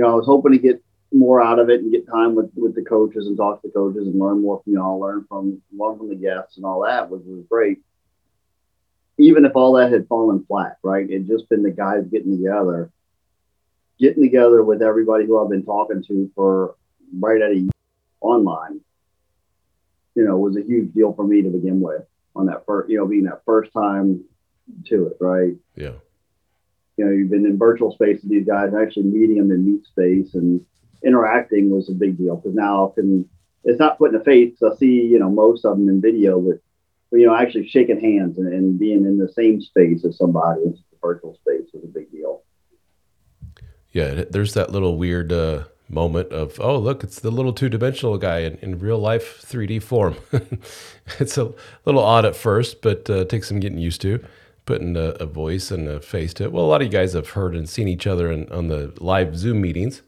you 0.00 0.06
know, 0.06 0.12
I 0.12 0.16
was 0.16 0.24
hoping 0.24 0.52
to 0.52 0.58
get 0.58 0.82
more 1.12 1.42
out 1.42 1.58
of 1.58 1.68
it 1.68 1.82
and 1.82 1.92
get 1.92 2.08
time 2.08 2.34
with 2.34 2.50
with 2.56 2.74
the 2.74 2.82
coaches 2.82 3.26
and 3.26 3.36
talk 3.36 3.60
to 3.60 3.68
the 3.68 3.74
coaches 3.74 4.06
and 4.06 4.18
learn 4.18 4.40
more 4.40 4.62
from 4.64 4.72
y'all, 4.72 4.98
learn 4.98 5.26
from 5.28 5.60
learn 5.76 5.98
from 5.98 6.08
the 6.08 6.14
guests 6.14 6.56
and 6.56 6.64
all 6.64 6.82
that, 6.86 7.10
which 7.10 7.20
was 7.26 7.44
great. 7.50 7.80
Even 9.18 9.44
if 9.44 9.54
all 9.54 9.74
that 9.74 9.92
had 9.92 10.08
fallen 10.08 10.42
flat, 10.46 10.78
right? 10.82 11.04
It 11.10 11.26
just 11.26 11.50
been 11.50 11.62
the 11.62 11.70
guys 11.70 12.06
getting 12.10 12.34
together, 12.34 12.90
getting 13.98 14.22
together 14.22 14.64
with 14.64 14.80
everybody 14.80 15.26
who 15.26 15.38
I've 15.38 15.50
been 15.50 15.66
talking 15.66 16.02
to 16.08 16.30
for 16.34 16.76
right 17.12 17.42
at 17.42 17.50
a 17.50 17.68
online. 18.22 18.80
You 20.14 20.24
know, 20.24 20.38
was 20.38 20.56
a 20.56 20.62
huge 20.62 20.94
deal 20.94 21.12
for 21.12 21.26
me 21.26 21.42
to 21.42 21.50
begin 21.50 21.82
with 21.82 22.04
on 22.34 22.46
that 22.46 22.64
first, 22.64 22.88
you 22.88 22.96
know, 22.96 23.06
being 23.06 23.24
that 23.24 23.42
first 23.44 23.70
time 23.74 24.24
to 24.86 25.08
it, 25.08 25.18
right? 25.20 25.56
Yeah. 25.76 25.92
You 27.00 27.06
know, 27.06 27.12
you've 27.12 27.30
been 27.30 27.46
in 27.46 27.56
virtual 27.56 27.92
space 27.92 28.20
with 28.20 28.30
these 28.30 28.46
guys, 28.46 28.74
actually 28.74 29.04
meeting 29.04 29.38
them 29.38 29.50
in 29.50 29.64
meet 29.64 29.86
space 29.86 30.34
and 30.34 30.60
interacting 31.02 31.70
was 31.70 31.88
a 31.88 31.94
big 31.94 32.18
deal 32.18 32.36
because 32.36 32.54
now 32.54 32.90
I 32.90 32.94
can, 32.94 33.26
it's 33.64 33.78
not 33.78 33.96
putting 33.96 34.20
a 34.20 34.22
face. 34.22 34.58
I 34.62 34.76
see, 34.76 35.06
you 35.06 35.18
know, 35.18 35.30
most 35.30 35.64
of 35.64 35.78
them 35.78 35.88
in 35.88 36.02
video, 36.02 36.38
but, 36.38 36.58
but 37.10 37.20
you 37.20 37.26
know, 37.26 37.34
actually 37.34 37.68
shaking 37.68 38.00
hands 38.00 38.36
and, 38.36 38.52
and 38.52 38.78
being 38.78 39.06
in 39.06 39.16
the 39.16 39.32
same 39.32 39.62
space 39.62 40.04
as 40.04 40.18
somebody 40.18 40.60
in 40.60 40.78
virtual 41.00 41.34
space 41.36 41.70
was 41.72 41.84
a 41.84 41.86
big 41.86 42.12
deal. 42.12 42.42
Yeah, 43.92 44.24
there's 44.28 44.52
that 44.52 44.70
little 44.70 44.98
weird 44.98 45.32
uh, 45.32 45.64
moment 45.88 46.32
of, 46.32 46.60
oh, 46.60 46.78
look, 46.78 47.02
it's 47.02 47.20
the 47.20 47.30
little 47.30 47.54
two 47.54 47.70
dimensional 47.70 48.18
guy 48.18 48.40
in, 48.40 48.56
in 48.56 48.78
real 48.78 48.98
life 48.98 49.42
3D 49.42 49.82
form. 49.82 50.16
it's 51.18 51.38
a 51.38 51.54
little 51.86 52.02
odd 52.02 52.26
at 52.26 52.36
first, 52.36 52.82
but 52.82 53.08
uh, 53.08 53.24
takes 53.24 53.48
some 53.48 53.58
getting 53.58 53.78
used 53.78 54.02
to, 54.02 54.22
putting 54.66 54.96
a, 54.96 55.10
a 55.20 55.26
voice 55.26 55.70
and 55.70 55.88
a 55.88 56.00
face 56.00 56.34
to 56.34 56.44
it. 56.44 56.52
Well, 56.52 56.64
a 56.64 56.66
lot 56.66 56.80
of 56.80 56.86
you 56.86 56.92
guys 56.92 57.12
have 57.14 57.30
heard 57.30 57.54
and 57.54 57.68
seen 57.68 57.88
each 57.88 58.06
other 58.06 58.30
in, 58.30 58.50
on 58.52 58.68
the 58.68 58.92
live 58.98 59.36
Zoom 59.36 59.60
meetings. 59.60 60.02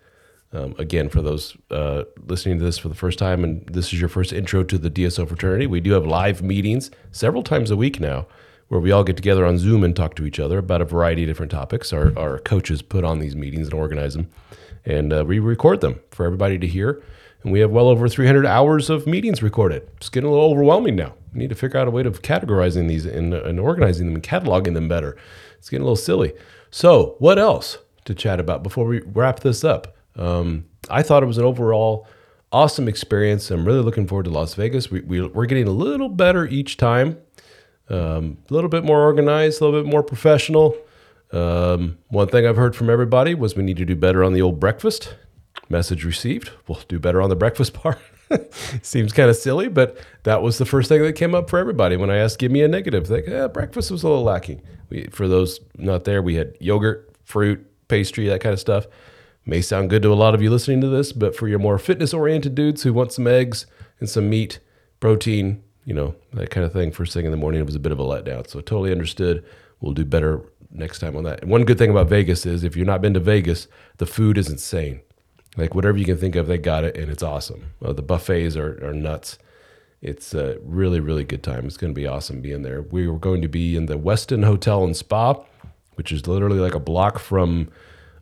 Um, 0.52 0.74
again, 0.78 1.08
for 1.08 1.22
those 1.22 1.56
uh, 1.70 2.04
listening 2.26 2.58
to 2.58 2.64
this 2.64 2.76
for 2.76 2.88
the 2.88 2.94
first 2.94 3.18
time, 3.18 3.42
and 3.42 3.66
this 3.66 3.92
is 3.92 4.00
your 4.00 4.10
first 4.10 4.32
intro 4.32 4.62
to 4.64 4.76
the 4.76 4.90
DSO 4.90 5.26
fraternity, 5.26 5.66
we 5.66 5.80
do 5.80 5.92
have 5.92 6.06
live 6.06 6.42
meetings 6.42 6.90
several 7.10 7.42
times 7.42 7.70
a 7.70 7.76
week 7.76 8.00
now 8.00 8.26
where 8.68 8.80
we 8.80 8.90
all 8.90 9.04
get 9.04 9.16
together 9.16 9.44
on 9.44 9.58
Zoom 9.58 9.84
and 9.84 9.94
talk 9.94 10.14
to 10.14 10.24
each 10.24 10.40
other 10.40 10.58
about 10.58 10.80
a 10.80 10.84
variety 10.86 11.22
of 11.24 11.28
different 11.28 11.52
topics. 11.52 11.92
Our, 11.92 12.16
our 12.18 12.38
coaches 12.38 12.82
put 12.82 13.04
on 13.04 13.18
these 13.18 13.36
meetings 13.36 13.66
and 13.66 13.74
organize 13.74 14.14
them, 14.14 14.30
and 14.84 15.12
uh, 15.12 15.24
we 15.26 15.38
record 15.38 15.80
them 15.80 16.00
for 16.10 16.24
everybody 16.26 16.58
to 16.58 16.66
hear. 16.66 17.02
And 17.42 17.52
we 17.52 17.60
have 17.60 17.70
well 17.70 17.88
over 17.88 18.08
300 18.08 18.46
hours 18.46 18.88
of 18.88 19.06
meetings 19.06 19.42
recorded. 19.42 19.88
It's 19.96 20.08
getting 20.08 20.28
a 20.28 20.32
little 20.32 20.50
overwhelming 20.50 20.96
now. 20.96 21.14
We 21.32 21.40
need 21.40 21.48
to 21.50 21.54
figure 21.54 21.80
out 21.80 21.88
a 21.88 21.90
way 21.90 22.02
of 22.02 22.22
categorizing 22.22 22.88
these 22.88 23.04
and, 23.04 23.34
and 23.34 23.58
organizing 23.58 24.06
them 24.06 24.14
and 24.14 24.22
cataloging 24.22 24.74
them 24.74 24.88
better. 24.88 25.16
It's 25.58 25.68
getting 25.68 25.82
a 25.82 25.84
little 25.84 25.96
silly. 25.96 26.34
So, 26.70 27.16
what 27.18 27.38
else 27.38 27.78
to 28.04 28.14
chat 28.14 28.40
about 28.40 28.62
before 28.62 28.86
we 28.86 29.00
wrap 29.00 29.40
this 29.40 29.64
up? 29.64 29.96
Um, 30.16 30.66
I 30.90 31.02
thought 31.02 31.22
it 31.22 31.26
was 31.26 31.38
an 31.38 31.44
overall 31.44 32.06
awesome 32.52 32.86
experience. 32.86 33.50
I'm 33.50 33.64
really 33.64 33.82
looking 33.82 34.06
forward 34.06 34.24
to 34.24 34.30
Las 34.30 34.54
Vegas. 34.54 34.90
We, 34.90 35.00
we, 35.00 35.26
we're 35.26 35.46
getting 35.46 35.66
a 35.66 35.72
little 35.72 36.08
better 36.08 36.46
each 36.46 36.76
time, 36.76 37.18
um, 37.88 38.38
a 38.50 38.54
little 38.54 38.70
bit 38.70 38.84
more 38.84 39.02
organized, 39.02 39.60
a 39.60 39.64
little 39.64 39.82
bit 39.82 39.90
more 39.90 40.02
professional. 40.02 40.76
Um, 41.32 41.98
one 42.08 42.28
thing 42.28 42.46
I've 42.46 42.56
heard 42.56 42.76
from 42.76 42.90
everybody 42.90 43.34
was 43.34 43.56
we 43.56 43.62
need 43.62 43.78
to 43.78 43.86
do 43.86 43.96
better 43.96 44.22
on 44.22 44.34
the 44.34 44.42
old 44.42 44.60
breakfast. 44.60 45.14
Message 45.68 46.04
received. 46.04 46.50
We'll 46.68 46.80
do 46.88 46.98
better 46.98 47.22
on 47.22 47.30
the 47.30 47.36
breakfast 47.36 47.72
part. 47.74 47.98
Seems 48.82 49.12
kind 49.12 49.28
of 49.28 49.36
silly, 49.36 49.68
but 49.68 49.98
that 50.22 50.42
was 50.42 50.58
the 50.58 50.64
first 50.64 50.88
thing 50.88 51.02
that 51.02 51.14
came 51.14 51.34
up 51.34 51.50
for 51.50 51.58
everybody 51.58 51.96
when 51.96 52.10
I 52.10 52.16
asked, 52.16 52.38
give 52.38 52.52
me 52.52 52.62
a 52.62 52.68
negative. 52.68 53.10
Like, 53.10 53.28
eh, 53.28 53.46
breakfast 53.48 53.90
was 53.90 54.02
a 54.02 54.08
little 54.08 54.24
lacking. 54.24 54.62
We, 54.88 55.04
for 55.08 55.28
those 55.28 55.60
not 55.76 56.04
there, 56.04 56.22
we 56.22 56.36
had 56.36 56.56
yogurt, 56.60 57.14
fruit, 57.24 57.66
pastry, 57.88 58.28
that 58.28 58.40
kind 58.40 58.52
of 58.52 58.60
stuff. 58.60 58.86
May 59.44 59.60
sound 59.60 59.90
good 59.90 60.02
to 60.02 60.12
a 60.12 60.14
lot 60.14 60.34
of 60.34 60.42
you 60.42 60.50
listening 60.50 60.80
to 60.82 60.88
this, 60.88 61.12
but 61.12 61.34
for 61.34 61.48
your 61.48 61.58
more 61.58 61.78
fitness 61.78 62.14
oriented 62.14 62.54
dudes 62.54 62.82
who 62.82 62.92
want 62.92 63.12
some 63.12 63.26
eggs 63.26 63.66
and 63.98 64.08
some 64.08 64.30
meat, 64.30 64.60
protein, 65.00 65.62
you 65.84 65.94
know, 65.94 66.14
that 66.32 66.50
kind 66.50 66.64
of 66.64 66.72
thing 66.72 66.92
first 66.92 67.12
thing 67.12 67.24
in 67.24 67.32
the 67.32 67.36
morning. 67.36 67.60
It 67.60 67.66
was 67.66 67.74
a 67.74 67.80
bit 67.80 67.92
of 67.92 67.98
a 67.98 68.04
letdown. 68.04 68.48
So 68.48 68.60
totally 68.60 68.92
understood. 68.92 69.44
We'll 69.80 69.94
do 69.94 70.04
better 70.04 70.42
next 70.70 71.00
time 71.00 71.16
on 71.16 71.24
that. 71.24 71.42
And 71.42 71.50
one 71.50 71.64
good 71.64 71.78
thing 71.78 71.90
about 71.90 72.08
Vegas 72.08 72.46
is 72.46 72.62
if 72.62 72.76
you've 72.76 72.86
not 72.86 73.02
been 73.02 73.14
to 73.14 73.20
Vegas, 73.20 73.66
the 73.98 74.06
food 74.06 74.38
is 74.38 74.48
insane. 74.48 75.00
Like 75.56 75.74
whatever 75.74 75.98
you 75.98 76.04
can 76.04 76.16
think 76.16 76.34
of, 76.36 76.46
they 76.46 76.58
got 76.58 76.84
it, 76.84 76.96
and 76.96 77.10
it's 77.10 77.22
awesome. 77.22 77.72
Uh, 77.84 77.92
the 77.92 78.02
buffets 78.02 78.56
are, 78.56 78.84
are 78.84 78.94
nuts. 78.94 79.38
It's 80.00 80.34
a 80.34 80.58
really, 80.62 80.98
really 80.98 81.24
good 81.24 81.42
time. 81.42 81.66
It's 81.66 81.76
going 81.76 81.94
to 81.94 82.00
be 82.00 82.06
awesome 82.06 82.40
being 82.40 82.62
there. 82.62 82.82
We 82.82 83.06
were 83.06 83.18
going 83.18 83.42
to 83.42 83.48
be 83.48 83.76
in 83.76 83.86
the 83.86 83.98
Westin 83.98 84.44
Hotel 84.44 84.82
and 84.82 84.96
Spa, 84.96 85.34
which 85.94 86.10
is 86.10 86.26
literally 86.26 86.58
like 86.58 86.74
a 86.74 86.80
block 86.80 87.18
from 87.18 87.68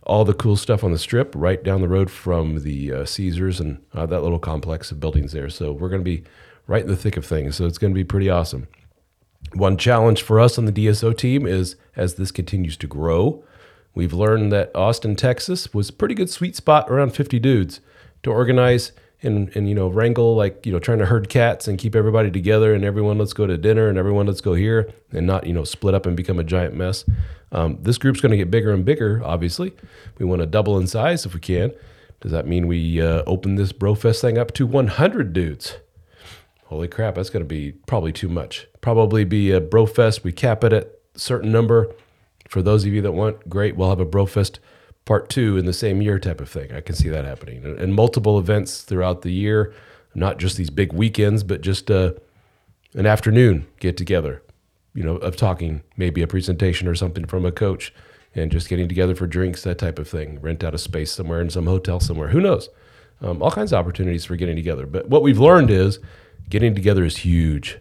all 0.05 0.25
the 0.25 0.35
cool 0.35 0.57
stuff 0.57 0.83
on 0.83 0.93
the 0.93 0.99
strip, 0.99 1.33
right 1.35 1.63
down 1.63 1.81
the 1.81 1.89
road 1.89 2.11
from 2.11 2.65
the 2.65 2.93
uh, 2.93 3.05
Caesars 3.05 3.61
and 3.61 3.81
uh, 3.95 4.07
that 4.07 4.23
little 4.23 4.39
complex 4.39 4.91
of 4.91 5.01
buildings 5.01 5.33
there. 5.33 5.49
So 5.49 5.73
we're 5.73 5.89
going 5.89 6.03
to 6.03 6.05
be 6.05 6.25
right 6.67 6.83
in 6.83 6.89
the 6.89 6.97
thick 6.97 7.17
of 7.17 7.25
things. 7.25 7.57
So 7.57 7.67
it's 7.67 7.79
going 7.79 7.93
to 7.93 7.99
be 7.99 8.05
pretty 8.05 8.29
awesome. 8.29 8.69
One 9.55 9.77
challenge 9.77 10.23
for 10.23 10.39
us 10.39 10.59
on 10.59 10.67
the 10.67 10.73
DSO 10.73 11.17
team 11.17 11.47
is 11.47 11.77
as 11.97 12.15
this 12.15 12.31
continues 12.31 12.77
to 12.79 12.87
grow, 12.87 13.43
we've 13.95 14.13
learned 14.13 14.53
that 14.53 14.75
Austin, 14.75 15.17
Texas 15.17 15.73
was 15.75 15.89
a 15.89 15.93
pretty 15.93 16.15
good 16.15 16.31
sweet 16.31 16.57
spot 16.57 16.91
around 16.91 17.11
50 17.11 17.39
dudes 17.39 17.81
to 18.23 18.31
organize 18.31 18.93
and, 19.23 19.55
and 19.55 19.69
you 19.69 19.75
know 19.75 19.89
wrangle 19.89 20.35
like 20.35 20.65
you 20.65 20.73
know 20.73 20.79
trying 20.79 20.99
to 20.99 21.07
herd 21.07 21.29
cats 21.29 21.69
and 21.69 21.79
keep 21.79 21.95
everybody 21.95 22.31
together 22.31 22.75
and 22.75 22.85
everyone 22.85 23.19
let's 23.19 23.33
go 23.33 23.47
to 23.47 23.59
dinner 23.59 23.89
and 23.89 23.99
everyone 23.99 24.27
let's 24.27 24.41
go 24.41 24.55
here 24.55 24.91
and 25.13 25.27
not 25.27 25.47
you 25.47 25.53
know 25.53 25.65
split 25.65 25.95
up 25.95 26.07
and 26.07 26.17
become 26.17 26.39
a 26.39 26.45
giant 26.45 26.75
mess. 26.75 27.05
Um, 27.53 27.79
this 27.83 27.99
group's 27.99 28.21
going 28.21 28.31
to 28.31 28.37
get 28.37 28.51
bigger 28.51 28.73
and 28.73 28.85
bigger 28.85 29.21
obviously. 29.25 29.73
We 30.19 30.27
want 30.27 30.41
to 30.41 30.47
double 30.47 30.79
in 30.79 30.87
size 30.87 31.27
if 31.27 31.35
we 31.35 31.41
can. 31.41 31.73
Does 32.21 32.33
that 32.33 32.47
mean 32.47 32.67
we 32.67 33.01
uh, 33.01 33.23
open 33.27 33.57
this 33.57 33.73
brofest 33.73 34.21
thing 34.21 34.39
up 34.39 34.53
to 34.55 34.67
100 34.67 35.33
dudes? 35.33 35.77
Holy 36.67 36.89
crap 36.89 37.17
that's 37.17 37.31
going 37.31 37.43
to 37.43 37.49
be 37.49 37.73
probably 37.87 38.13
too 38.13 38.29
much. 38.29 38.69
Probably 38.81 39.25
be 39.25 39.51
a 39.51 39.61
brofest 39.61 40.23
we 40.23 40.33
cap 40.33 40.65
it 40.65 40.73
at 40.73 40.85
a 41.15 41.19
certain 41.19 41.51
number 41.51 41.93
for 42.51 42.63
those 42.63 42.85
of 42.85 42.93
you 42.93 43.01
that 43.01 43.13
want 43.13 43.49
great 43.49 43.77
we'll 43.77 43.89
have 43.89 44.01
a 44.01 44.07
brofest 44.07 44.59
part 45.05 45.31
two 45.31 45.57
in 45.57 45.65
the 45.65 45.73
same 45.73 46.03
year 46.03 46.19
type 46.19 46.41
of 46.41 46.49
thing 46.49 46.71
i 46.73 46.81
can 46.81 46.95
see 46.95 47.09
that 47.09 47.25
happening 47.25 47.65
and, 47.65 47.95
multiple 47.95 48.39
events 48.39 48.83
throughout 48.83 49.23
the 49.23 49.31
year 49.31 49.73
not 50.15 50.39
just 50.39 50.57
these 50.57 50.71
big 50.71 50.93
weekends 50.93 51.43
but 51.43 51.61
just 51.61 51.91
uh, 51.91 52.13
an 52.95 53.07
afternoon 53.07 53.67
get 53.79 53.97
together 53.97 54.43
you 54.95 55.03
know 55.03 55.17
of 55.17 55.37
talking 55.37 55.83
maybe 55.97 56.23
a 56.23 56.27
presentation 56.27 56.87
or 56.87 56.95
something 56.95 57.25
from 57.25 57.47
a 57.47 57.53
coach 57.53 57.95
and 58.35 58.53
just 58.53 58.69
getting 58.69 58.89
together 58.89 59.15
for 59.15 59.27
drinks 59.27 59.63
that 59.63 59.79
type 59.79 59.99
of 59.99 60.09
thing 60.09 60.41
rent 60.41 60.63
out 60.63 60.75
a 60.75 60.79
space 60.79 61.13
somewhere 61.13 61.41
in 61.41 61.51
some 61.51 61.67
hotel 61.67 62.01
somewhere 62.01 62.29
who 62.29 62.41
knows 62.41 62.69
um, 63.23 63.43
all 63.43 63.51
kinds 63.51 63.73
of 63.73 63.79
opportunities 63.79 64.25
for 64.25 64.37
getting 64.37 64.57
together 64.57 64.87
but 64.87 65.09
what 65.09 65.23
we've 65.23 65.39
learned 65.39 65.71
is 65.71 65.99
getting 66.49 66.75
together 66.75 67.05
is 67.05 67.19
huge 67.19 67.79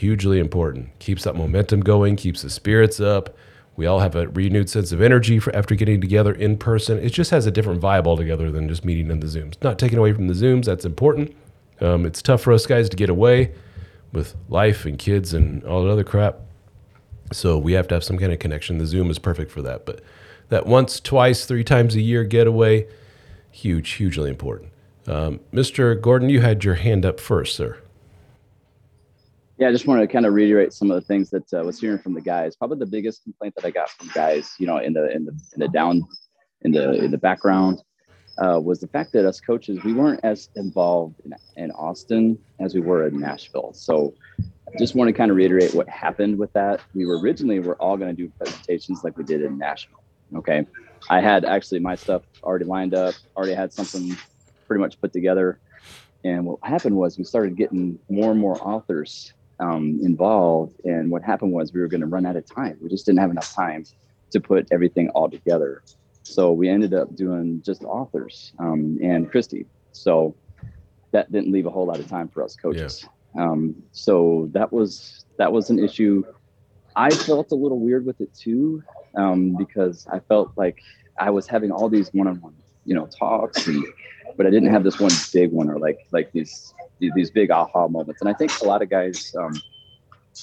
hugely 0.00 0.38
important. 0.38 0.98
Keeps 0.98 1.24
that 1.24 1.36
momentum 1.36 1.80
going, 1.80 2.16
keeps 2.16 2.40
the 2.40 2.48
spirits 2.48 3.00
up. 3.00 3.36
We 3.80 3.86
all 3.86 4.00
have 4.00 4.14
a 4.14 4.28
renewed 4.28 4.68
sense 4.68 4.92
of 4.92 5.00
energy 5.00 5.40
after 5.54 5.74
getting 5.74 6.02
together 6.02 6.34
in 6.34 6.58
person. 6.58 6.98
It 6.98 7.14
just 7.14 7.30
has 7.30 7.46
a 7.46 7.50
different 7.50 7.80
vibe 7.80 8.06
altogether 8.06 8.50
than 8.50 8.68
just 8.68 8.84
meeting 8.84 9.10
in 9.10 9.20
the 9.20 9.26
Zooms. 9.26 9.54
Not 9.62 9.78
taking 9.78 9.98
away 9.98 10.12
from 10.12 10.28
the 10.28 10.34
Zooms, 10.34 10.66
that's 10.66 10.84
important. 10.84 11.34
Um, 11.80 12.04
it's 12.04 12.20
tough 12.20 12.42
for 12.42 12.52
us 12.52 12.66
guys 12.66 12.90
to 12.90 12.96
get 12.98 13.08
away 13.08 13.54
with 14.12 14.36
life 14.50 14.84
and 14.84 14.98
kids 14.98 15.32
and 15.32 15.64
all 15.64 15.82
that 15.82 15.90
other 15.90 16.04
crap. 16.04 16.40
So 17.32 17.56
we 17.56 17.72
have 17.72 17.88
to 17.88 17.94
have 17.94 18.04
some 18.04 18.18
kind 18.18 18.34
of 18.34 18.38
connection. 18.38 18.76
The 18.76 18.84
Zoom 18.84 19.08
is 19.08 19.18
perfect 19.18 19.50
for 19.50 19.62
that. 19.62 19.86
But 19.86 20.02
that 20.50 20.66
once, 20.66 21.00
twice, 21.00 21.46
three 21.46 21.64
times 21.64 21.96
a 21.96 22.02
year 22.02 22.22
getaway, 22.22 22.86
huge, 23.50 23.92
hugely 23.92 24.28
important. 24.28 24.72
Um, 25.06 25.40
Mr. 25.54 25.98
Gordon, 25.98 26.28
you 26.28 26.42
had 26.42 26.64
your 26.64 26.74
hand 26.74 27.06
up 27.06 27.18
first, 27.18 27.56
sir. 27.56 27.78
Yeah, 29.60 29.68
I 29.68 29.72
just 29.72 29.86
wanted 29.86 30.00
to 30.00 30.06
kind 30.06 30.24
of 30.24 30.32
reiterate 30.32 30.72
some 30.72 30.90
of 30.90 30.94
the 30.94 31.06
things 31.06 31.28
that 31.30 31.52
uh, 31.52 31.62
was 31.62 31.78
hearing 31.78 31.98
from 31.98 32.14
the 32.14 32.22
guys. 32.22 32.56
Probably 32.56 32.78
the 32.78 32.86
biggest 32.86 33.24
complaint 33.24 33.54
that 33.56 33.66
I 33.66 33.70
got 33.70 33.90
from 33.90 34.08
guys, 34.14 34.54
you 34.58 34.66
know, 34.66 34.78
in 34.78 34.94
the 34.94 35.14
in 35.14 35.26
the 35.26 35.32
in 35.52 35.60
the 35.60 35.68
down 35.68 36.02
in 36.62 36.72
the 36.72 36.92
in 36.92 37.10
the 37.10 37.18
background, 37.18 37.82
uh, 38.38 38.58
was 38.58 38.80
the 38.80 38.86
fact 38.86 39.12
that 39.12 39.26
us 39.26 39.38
coaches 39.38 39.78
we 39.84 39.92
weren't 39.92 40.20
as 40.22 40.48
involved 40.56 41.20
in, 41.26 41.34
in 41.62 41.70
Austin 41.72 42.38
as 42.58 42.74
we 42.74 42.80
were 42.80 43.06
in 43.06 43.20
Nashville. 43.20 43.74
So, 43.74 44.14
I 44.38 44.78
just 44.78 44.94
want 44.94 45.08
to 45.08 45.12
kind 45.12 45.30
of 45.30 45.36
reiterate 45.36 45.74
what 45.74 45.86
happened 45.90 46.38
with 46.38 46.50
that. 46.54 46.80
We 46.94 47.04
were 47.04 47.20
originally 47.20 47.60
we're 47.60 47.74
all 47.74 47.98
going 47.98 48.16
to 48.16 48.22
do 48.22 48.32
presentations 48.38 49.04
like 49.04 49.18
we 49.18 49.24
did 49.24 49.42
in 49.42 49.58
Nashville. 49.58 50.02
Okay, 50.36 50.66
I 51.10 51.20
had 51.20 51.44
actually 51.44 51.80
my 51.80 51.96
stuff 51.96 52.22
already 52.42 52.64
lined 52.64 52.94
up, 52.94 53.14
already 53.36 53.52
had 53.52 53.74
something 53.74 54.16
pretty 54.66 54.80
much 54.80 54.98
put 55.02 55.12
together. 55.12 55.60
And 56.24 56.46
what 56.46 56.60
happened 56.62 56.96
was 56.96 57.18
we 57.18 57.24
started 57.24 57.58
getting 57.58 57.98
more 58.08 58.30
and 58.30 58.40
more 58.40 58.56
authors 58.66 59.34
um, 59.60 60.00
involved. 60.02 60.80
And 60.84 61.10
what 61.10 61.22
happened 61.22 61.52
was 61.52 61.72
we 61.72 61.80
were 61.80 61.88
going 61.88 62.00
to 62.00 62.06
run 62.06 62.26
out 62.26 62.36
of 62.36 62.46
time. 62.46 62.78
We 62.80 62.88
just 62.88 63.06
didn't 63.06 63.20
have 63.20 63.30
enough 63.30 63.52
time 63.54 63.84
to 64.30 64.40
put 64.40 64.66
everything 64.72 65.10
all 65.10 65.28
together. 65.28 65.82
So 66.22 66.52
we 66.52 66.68
ended 66.68 66.94
up 66.94 67.14
doing 67.16 67.62
just 67.64 67.82
authors 67.84 68.52
um, 68.58 68.98
and 69.02 69.30
Christy. 69.30 69.66
So 69.92 70.34
that 71.12 71.30
didn't 71.32 71.52
leave 71.52 71.66
a 71.66 71.70
whole 71.70 71.86
lot 71.86 71.98
of 71.98 72.08
time 72.08 72.28
for 72.28 72.42
us 72.44 72.56
coaches. 72.56 73.04
Um, 73.38 73.76
so 73.92 74.48
that 74.52 74.72
was 74.72 75.24
that 75.38 75.52
was 75.52 75.70
an 75.70 75.78
issue. 75.78 76.24
I 76.96 77.10
felt 77.10 77.52
a 77.52 77.54
little 77.54 77.78
weird 77.78 78.04
with 78.04 78.20
it 78.20 78.34
too, 78.34 78.82
um, 79.16 79.56
because 79.56 80.06
I 80.12 80.18
felt 80.20 80.52
like 80.56 80.80
I 81.18 81.30
was 81.30 81.46
having 81.46 81.70
all 81.70 81.88
these 81.88 82.08
one-on-one, 82.12 82.54
you 82.84 82.94
know, 82.94 83.06
talks, 83.06 83.66
and, 83.66 83.84
but 84.36 84.46
I 84.46 84.50
didn't 84.50 84.70
have 84.70 84.84
this 84.84 84.98
one 85.00 85.12
big 85.32 85.52
one 85.52 85.68
or 85.70 85.78
like 85.78 86.06
like 86.12 86.32
these 86.32 86.74
these 86.98 87.30
big 87.30 87.50
aha 87.50 87.88
moments. 87.88 88.20
And 88.20 88.28
I 88.28 88.34
think 88.34 88.52
a 88.60 88.64
lot 88.64 88.82
of 88.82 88.90
guys, 88.90 89.34
um, 89.38 89.54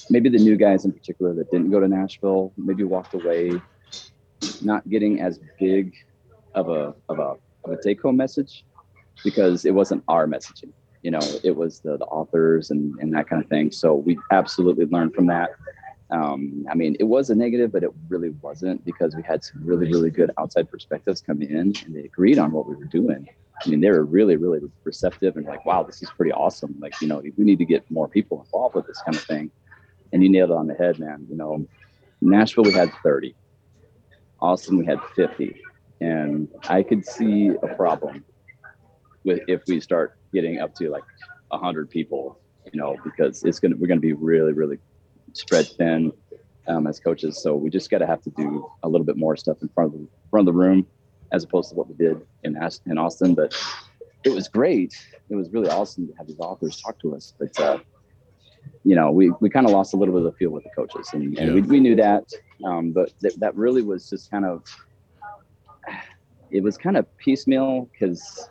maybe 0.09 0.29
the 0.29 0.39
new 0.39 0.55
guys 0.55 0.85
in 0.85 0.91
particular 0.91 1.33
that 1.35 1.51
didn't 1.51 1.71
go 1.71 1.79
to 1.79 1.87
Nashville, 1.87 2.51
maybe 2.57 2.83
walked 2.83 3.13
away 3.13 3.61
not 4.61 4.87
getting 4.89 5.21
as 5.21 5.39
big 5.59 5.93
of 6.55 6.69
a 6.69 6.93
of 7.09 7.19
a 7.19 7.35
of 7.63 7.71
a 7.71 7.81
take 7.81 8.01
home 8.01 8.17
message 8.17 8.65
because 9.23 9.65
it 9.65 9.73
wasn't 9.73 10.03
our 10.07 10.27
messaging. 10.27 10.71
You 11.03 11.11
know, 11.11 11.19
it 11.43 11.55
was 11.55 11.79
the, 11.79 11.97
the 11.97 12.05
authors 12.05 12.71
and, 12.71 12.97
and 12.99 13.13
that 13.13 13.29
kind 13.29 13.41
of 13.41 13.49
thing. 13.49 13.71
So 13.71 13.95
we 13.95 14.17
absolutely 14.31 14.85
learned 14.85 15.13
from 15.13 15.27
that. 15.27 15.51
Um, 16.09 16.65
I 16.69 16.75
mean, 16.75 16.95
it 16.99 17.03
was 17.03 17.29
a 17.29 17.35
negative, 17.35 17.71
but 17.71 17.83
it 17.83 17.91
really 18.09 18.29
wasn't 18.41 18.83
because 18.85 19.15
we 19.15 19.23
had 19.23 19.43
some 19.43 19.63
really, 19.63 19.87
really 19.87 20.09
good 20.09 20.31
outside 20.37 20.69
perspectives 20.69 21.21
coming 21.21 21.49
in 21.49 21.73
and 21.85 21.95
they 21.95 22.01
agreed 22.01 22.39
on 22.39 22.51
what 22.51 22.67
we 22.67 22.75
were 22.75 22.85
doing. 22.85 23.27
I 23.65 23.69
mean, 23.69 23.81
they 23.81 23.89
were 23.89 24.05
really, 24.05 24.35
really 24.35 24.59
receptive 24.83 25.35
and 25.35 25.45
like, 25.45 25.65
wow, 25.65 25.83
this 25.83 26.03
is 26.03 26.09
pretty 26.11 26.31
awesome. 26.31 26.75
Like, 26.79 26.99
you 27.01 27.07
know, 27.07 27.21
we 27.37 27.43
need 27.43 27.57
to 27.59 27.65
get 27.65 27.89
more 27.89 28.07
people 28.07 28.43
involved 28.43 28.75
with 28.75 28.85
this 28.87 29.01
kind 29.01 29.15
of 29.15 29.23
thing. 29.23 29.51
And 30.13 30.23
you 30.23 30.29
nailed 30.29 30.51
it 30.51 30.55
on 30.55 30.67
the 30.67 30.75
head, 30.75 30.99
man. 30.99 31.25
You 31.29 31.35
know, 31.35 31.65
Nashville, 32.21 32.63
we 32.63 32.73
had 32.73 32.91
30, 33.03 33.35
Austin, 34.39 34.77
we 34.77 34.85
had 34.85 34.99
50. 35.15 35.59
And 36.01 36.47
I 36.69 36.83
could 36.83 37.05
see 37.05 37.49
a 37.49 37.75
problem 37.75 38.23
with 39.23 39.41
if 39.47 39.63
we 39.67 39.79
start 39.81 40.17
getting 40.33 40.59
up 40.59 40.75
to 40.75 40.89
like 40.89 41.03
100 41.49 41.89
people, 41.89 42.39
you 42.71 42.79
know, 42.79 42.95
because 43.03 43.43
it's 43.43 43.59
going 43.59 43.71
to, 43.71 43.77
we're 43.77 43.87
going 43.87 43.99
to 43.99 44.07
be 44.07 44.13
really, 44.13 44.53
really 44.53 44.77
spread 45.33 45.67
thin 45.77 46.13
um, 46.67 46.85
as 46.85 46.99
coaches. 46.99 47.41
So 47.41 47.55
we 47.55 47.71
just 47.71 47.89
got 47.89 47.99
to 47.99 48.07
have 48.07 48.21
to 48.21 48.29
do 48.31 48.69
a 48.83 48.87
little 48.87 49.05
bit 49.05 49.17
more 49.17 49.35
stuff 49.35 49.57
in 49.61 49.69
front 49.69 49.93
of 49.93 49.99
the 49.99 50.07
front 50.29 50.47
of 50.47 50.53
the 50.53 50.57
room 50.57 50.85
as 51.31 51.43
opposed 51.43 51.69
to 51.69 51.75
what 51.75 51.87
we 51.87 51.95
did 51.95 52.21
in 52.43 52.57
in 52.85 52.97
Austin. 52.97 53.35
But 53.35 53.55
it 54.23 54.29
was 54.29 54.47
great. 54.47 54.93
It 55.29 55.35
was 55.35 55.51
really 55.51 55.69
awesome 55.69 56.07
to 56.07 56.13
have 56.17 56.27
these 56.27 56.39
authors 56.39 56.81
talk 56.81 56.99
to 56.99 57.15
us. 57.15 57.33
But 57.37 57.59
uh, 57.59 57.79
you 58.83 58.95
know, 58.95 59.11
we 59.11 59.31
we 59.39 59.49
kind 59.49 59.65
of 59.65 59.71
lost 59.71 59.93
a 59.93 59.97
little 59.97 60.13
bit 60.13 60.25
of 60.25 60.31
the 60.31 60.37
feel 60.37 60.51
with 60.51 60.63
the 60.63 60.69
coaches, 60.75 61.09
and, 61.13 61.37
and 61.37 61.47
yeah. 61.49 61.53
we, 61.53 61.61
we 61.61 61.79
knew 61.79 61.95
that. 61.95 62.25
Um, 62.65 62.91
but 62.91 63.13
th- 63.21 63.35
that 63.35 63.55
really 63.55 63.81
was 63.81 64.09
just 64.09 64.31
kind 64.31 64.45
of 64.45 64.63
it 66.51 66.63
was 66.63 66.77
kind 66.77 66.97
of 66.97 67.05
piecemeal 67.17 67.89
because 67.91 68.49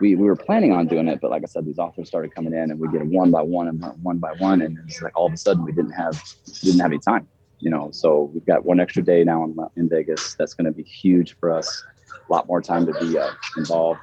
we, 0.00 0.14
we 0.14 0.26
were 0.26 0.36
planning 0.36 0.72
on 0.72 0.86
doing 0.86 1.08
it, 1.08 1.20
but 1.22 1.30
like 1.30 1.42
I 1.42 1.46
said, 1.46 1.64
these 1.64 1.78
authors 1.78 2.06
started 2.08 2.34
coming 2.34 2.52
in, 2.52 2.70
and 2.70 2.78
we 2.78 2.88
did 2.88 3.00
it 3.00 3.06
one 3.06 3.30
by 3.30 3.40
one 3.40 3.68
and 3.68 3.82
one 4.02 4.18
by 4.18 4.32
one, 4.32 4.60
and 4.60 4.78
it's 4.86 5.00
like 5.00 5.16
all 5.16 5.26
of 5.26 5.32
a 5.32 5.36
sudden 5.38 5.64
we 5.64 5.72
didn't 5.72 5.92
have 5.92 6.22
didn't 6.62 6.80
have 6.80 6.90
any 6.90 6.98
time 6.98 7.26
you 7.58 7.70
know, 7.70 7.90
so 7.90 8.30
we've 8.34 8.44
got 8.44 8.64
one 8.64 8.80
extra 8.80 9.02
day 9.02 9.24
now 9.24 9.44
in, 9.44 9.56
in 9.76 9.88
Vegas. 9.88 10.34
That's 10.34 10.54
going 10.54 10.66
to 10.66 10.72
be 10.72 10.82
huge 10.82 11.36
for 11.38 11.50
us. 11.50 11.84
A 12.28 12.32
lot 12.32 12.46
more 12.46 12.60
time 12.60 12.86
to 12.86 12.92
be 13.00 13.18
uh, 13.18 13.30
involved, 13.56 14.02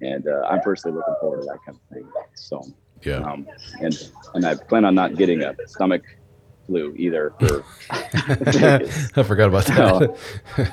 and 0.00 0.26
uh, 0.26 0.46
I'm 0.48 0.60
personally 0.60 0.96
looking 0.96 1.14
forward 1.20 1.40
to 1.40 1.46
that 1.46 1.58
kind 1.66 1.78
of 1.78 1.96
thing. 1.96 2.08
So 2.34 2.62
yeah, 3.02 3.16
um, 3.18 3.46
and 3.80 4.10
and 4.34 4.46
I 4.46 4.54
plan 4.54 4.84
on 4.84 4.94
not 4.94 5.16
getting 5.16 5.42
a 5.42 5.54
stomach 5.66 6.04
flu 6.66 6.94
either. 6.96 7.34
For 7.40 7.64
I 7.90 9.22
forgot 9.22 9.48
about 9.48 9.66
that. 9.66 10.16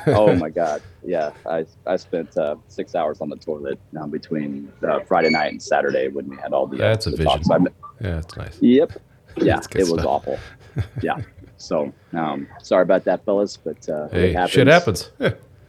oh 0.07 0.35
my 0.35 0.49
god, 0.49 0.81
yeah, 1.03 1.31
I 1.45 1.65
I 1.85 1.95
spent 1.97 2.37
uh, 2.37 2.55
six 2.67 2.95
hours 2.95 3.21
on 3.21 3.29
the 3.29 3.37
toilet 3.37 3.79
now 3.91 4.07
between 4.07 4.71
uh, 4.87 4.99
Friday 5.01 5.29
night 5.29 5.51
and 5.51 5.61
Saturday 5.61 6.07
when 6.07 6.29
we 6.29 6.37
had 6.37 6.53
all 6.53 6.67
the. 6.67 6.77
That's 6.77 7.07
uh, 7.07 7.09
a 7.09 7.11
the 7.11 7.17
vision. 7.17 7.43
Talks. 7.43 7.65
yeah, 7.99 8.11
that's 8.11 8.37
nice. 8.37 8.57
Yep. 8.61 8.91
Yeah, 9.37 9.59
it 9.59 9.63
stuff. 9.63 9.89
was 9.89 10.05
awful. 10.05 10.37
Yeah. 11.01 11.21
So 11.61 11.93
um, 12.13 12.47
sorry 12.63 12.83
about 12.83 13.03
that, 13.05 13.23
fellas, 13.25 13.57
but 13.57 13.87
uh, 13.87 14.09
Hey, 14.09 14.29
it 14.31 14.35
happens. 14.35 14.51
shit 14.51 14.67
happens. 14.67 15.11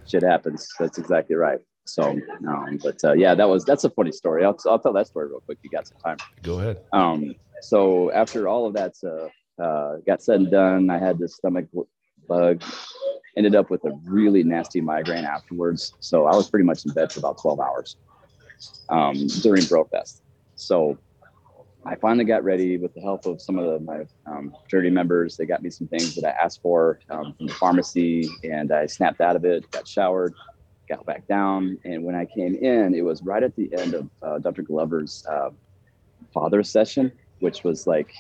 Shit 0.07 0.23
happens. 0.23 0.69
That's 0.81 0.99
exactly 0.99 1.37
right. 1.37 1.61
So, 1.85 2.19
um, 2.49 2.79
but 2.83 3.03
uh, 3.05 3.13
yeah, 3.13 3.35
that 3.35 3.49
was 3.49 3.65
that's 3.65 3.85
a 3.85 3.91
funny 3.91 4.13
story. 4.13 4.45
I'll, 4.45 4.57
I'll 4.69 4.79
tell 4.79 4.93
that 4.95 5.09
story 5.09 5.29
real 5.29 5.41
quick. 5.41 5.59
You 5.63 5.71
got 5.71 5.87
some 5.87 5.99
time? 5.99 6.17
Go 6.43 6.61
ahead. 6.61 6.79
Um, 6.93 7.35
so 7.61 8.11
after 8.13 8.49
all 8.49 8.67
of 8.67 8.75
that 8.75 8.95
uh, 9.05 9.63
uh, 9.63 9.97
got 10.07 10.23
said 10.23 10.41
and 10.41 10.51
done, 10.51 10.91
I 10.91 10.99
had 10.99 11.19
this 11.19 11.37
stomach 11.37 11.67
bug. 12.29 12.63
Ended 13.37 13.55
up 13.55 13.71
with 13.71 13.85
a 13.85 13.99
really 14.05 14.43
nasty 14.43 14.81
migraine 14.81 15.25
afterwards. 15.25 15.95
So 16.01 16.27
I 16.27 16.37
was 16.37 16.51
pretty 16.51 16.65
much 16.67 16.85
in 16.85 16.93
bed 16.93 17.11
for 17.11 17.21
about 17.21 17.41
12 17.41 17.61
hours 17.61 17.97
um, 18.91 19.15
during 19.41 19.63
BroFest. 19.63 20.21
So 20.55 20.99
I 21.85 21.97
finally 21.97 22.25
got 22.25 22.45
ready 22.45 22.77
with 22.77 22.95
the 22.95 23.01
help 23.01 23.27
of 23.27 23.41
some 23.41 23.59
of 23.59 23.65
the, 23.65 23.81
my 23.81 24.07
um, 24.27 24.55
fraternity 24.63 24.91
members. 24.91 25.37
They 25.37 25.47
got 25.47 25.63
me 25.63 25.71
some 25.71 25.89
things 25.89 26.15
that 26.15 26.25
I 26.25 26.31
asked 26.31 26.63
for 26.63 27.01
um, 27.11 27.35
from 27.37 27.47
the 27.49 27.55
pharmacy, 27.55 28.29
and 28.45 28.71
I 28.71 28.87
snapped 28.87 29.21
out 29.21 29.35
of 29.35 29.45
it, 29.45 29.69
got 29.73 29.89
showered, 29.89 30.33
got 30.89 31.05
back 31.07 31.27
down. 31.27 31.79
And 31.85 32.05
when 32.05 32.15
I 32.15 32.25
came 32.25 32.55
in, 32.55 32.95
it 32.95 33.03
was 33.03 33.23
right 33.23 33.43
at 33.43 33.57
the 33.57 33.73
end 33.77 33.95
of 33.95 34.09
uh, 34.23 34.39
Dr. 34.39 34.63
Glover's 34.63 35.27
uh, 35.29 35.51
father 36.33 36.63
session, 36.63 37.11
which 37.41 37.65
was 37.65 37.87
like 37.87 38.13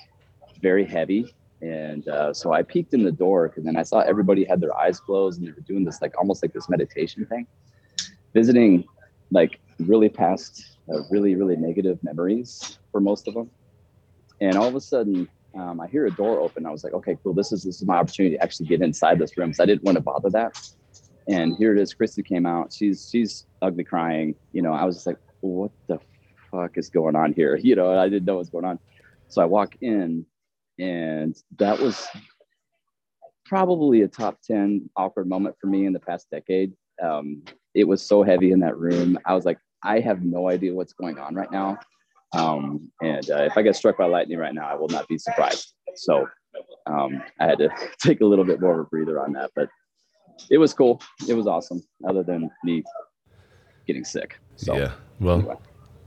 very 0.60 0.84
heavy. 0.84 1.32
And 1.60 2.08
uh, 2.08 2.34
so 2.34 2.52
I 2.52 2.62
peeked 2.62 2.92
in 2.94 3.04
the 3.04 3.12
door 3.12 3.52
and 3.54 3.64
then 3.64 3.76
I 3.76 3.84
saw 3.84 4.00
everybody 4.00 4.44
had 4.44 4.60
their 4.60 4.76
eyes 4.76 4.98
closed 4.98 5.38
and 5.38 5.46
they 5.46 5.52
were 5.52 5.60
doing 5.60 5.84
this 5.84 6.02
like 6.02 6.18
almost 6.18 6.42
like 6.42 6.52
this 6.52 6.68
meditation 6.68 7.24
thing, 7.26 7.46
visiting 8.34 8.84
like 9.30 9.60
really 9.78 10.08
past 10.08 10.78
uh, 10.92 11.02
really, 11.08 11.36
really 11.36 11.54
negative 11.54 12.02
memories 12.02 12.78
for 12.92 13.00
most 13.00 13.26
of 13.26 13.34
them. 13.34 13.50
And 14.40 14.56
all 14.56 14.68
of 14.68 14.74
a 14.74 14.80
sudden, 14.80 15.28
um, 15.58 15.80
I 15.80 15.86
hear 15.88 16.06
a 16.06 16.10
door 16.10 16.40
open. 16.40 16.66
I 16.66 16.70
was 16.70 16.84
like, 16.84 16.94
okay, 16.94 17.16
cool. 17.22 17.34
This 17.34 17.52
is 17.52 17.62
this 17.62 17.76
is 17.76 17.86
my 17.86 17.96
opportunity 17.96 18.36
to 18.36 18.42
actually 18.42 18.66
get 18.66 18.82
inside 18.82 19.18
this 19.18 19.36
room. 19.36 19.52
So 19.52 19.62
I 19.62 19.66
didn't 19.66 19.84
want 19.84 19.96
to 19.96 20.02
bother 20.02 20.30
that. 20.30 20.58
And 21.28 21.56
here 21.56 21.76
it 21.76 21.80
is. 21.80 21.94
Christy 21.94 22.22
came 22.22 22.46
out. 22.46 22.72
She's 22.72 23.08
she's 23.10 23.46
ugly 23.60 23.84
crying. 23.84 24.34
You 24.52 24.62
know, 24.62 24.72
I 24.72 24.84
was 24.84 24.96
just 24.96 25.06
like, 25.06 25.18
what 25.40 25.70
the 25.88 25.98
fuck 26.50 26.76
is 26.76 26.88
going 26.88 27.16
on 27.16 27.32
here? 27.32 27.56
You 27.62 27.76
know, 27.76 27.98
I 27.98 28.08
didn't 28.08 28.26
know 28.26 28.36
what's 28.36 28.50
going 28.50 28.64
on. 28.64 28.78
So 29.28 29.42
I 29.42 29.46
walk 29.46 29.74
in, 29.80 30.26
and 30.78 31.36
that 31.58 31.78
was 31.78 32.06
probably 33.46 34.02
a 34.02 34.08
top 34.08 34.40
10 34.42 34.90
awkward 34.96 35.28
moment 35.28 35.56
for 35.60 35.66
me 35.66 35.86
in 35.86 35.92
the 35.92 36.00
past 36.00 36.28
decade. 36.30 36.72
Um, 37.02 37.42
it 37.74 37.84
was 37.84 38.02
so 38.02 38.22
heavy 38.22 38.52
in 38.52 38.60
that 38.60 38.76
room. 38.76 39.18
I 39.24 39.34
was 39.34 39.44
like, 39.44 39.58
I 39.82 40.00
have 40.00 40.22
no 40.22 40.48
idea 40.48 40.74
what's 40.74 40.92
going 40.92 41.18
on 41.18 41.34
right 41.34 41.50
now. 41.50 41.78
Um, 42.32 42.90
and 43.02 43.28
uh, 43.30 43.42
if 43.42 43.56
I 43.56 43.62
get 43.62 43.76
struck 43.76 43.98
by 43.98 44.06
lightning 44.06 44.38
right 44.38 44.54
now, 44.54 44.66
I 44.66 44.74
will 44.74 44.88
not 44.88 45.06
be 45.08 45.18
surprised. 45.18 45.74
So 45.96 46.26
um, 46.86 47.22
I 47.40 47.46
had 47.46 47.58
to 47.58 47.68
take 48.00 48.20
a 48.20 48.24
little 48.24 48.44
bit 48.44 48.60
more 48.60 48.80
of 48.80 48.80
a 48.80 48.84
breather 48.84 49.20
on 49.20 49.32
that, 49.32 49.50
but 49.54 49.68
it 50.50 50.58
was 50.58 50.72
cool. 50.72 51.00
It 51.28 51.34
was 51.34 51.46
awesome, 51.46 51.82
other 52.08 52.22
than 52.22 52.50
me 52.64 52.82
getting 53.86 54.04
sick. 54.04 54.38
So, 54.56 54.76
yeah. 54.76 54.92
Well, 55.20 55.40
anyway. 55.40 55.56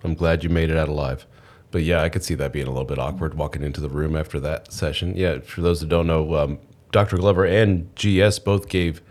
I'm 0.03 0.13
glad 0.13 0.43
you 0.43 0.49
made 0.49 0.69
it 0.69 0.77
out 0.77 0.89
alive. 0.89 1.25
But 1.71 1.83
yeah, 1.83 2.01
I 2.01 2.09
could 2.09 2.23
see 2.23 2.35
that 2.35 2.53
being 2.53 2.67
a 2.67 2.71
little 2.71 2.85
bit 2.85 2.99
awkward 2.99 3.33
walking 3.33 3.63
into 3.63 3.81
the 3.81 3.89
room 3.89 4.15
after 4.15 4.39
that 4.39 4.71
session. 4.71 5.15
Yeah, 5.15 5.39
for 5.39 5.61
those 5.61 5.81
that 5.81 5.89
don't 5.89 6.07
know, 6.07 6.35
um, 6.35 6.59
Dr. 6.91 7.17
Glover 7.17 7.45
and 7.45 7.93
GS 7.95 8.39
both 8.39 8.69
gave, 8.69 9.01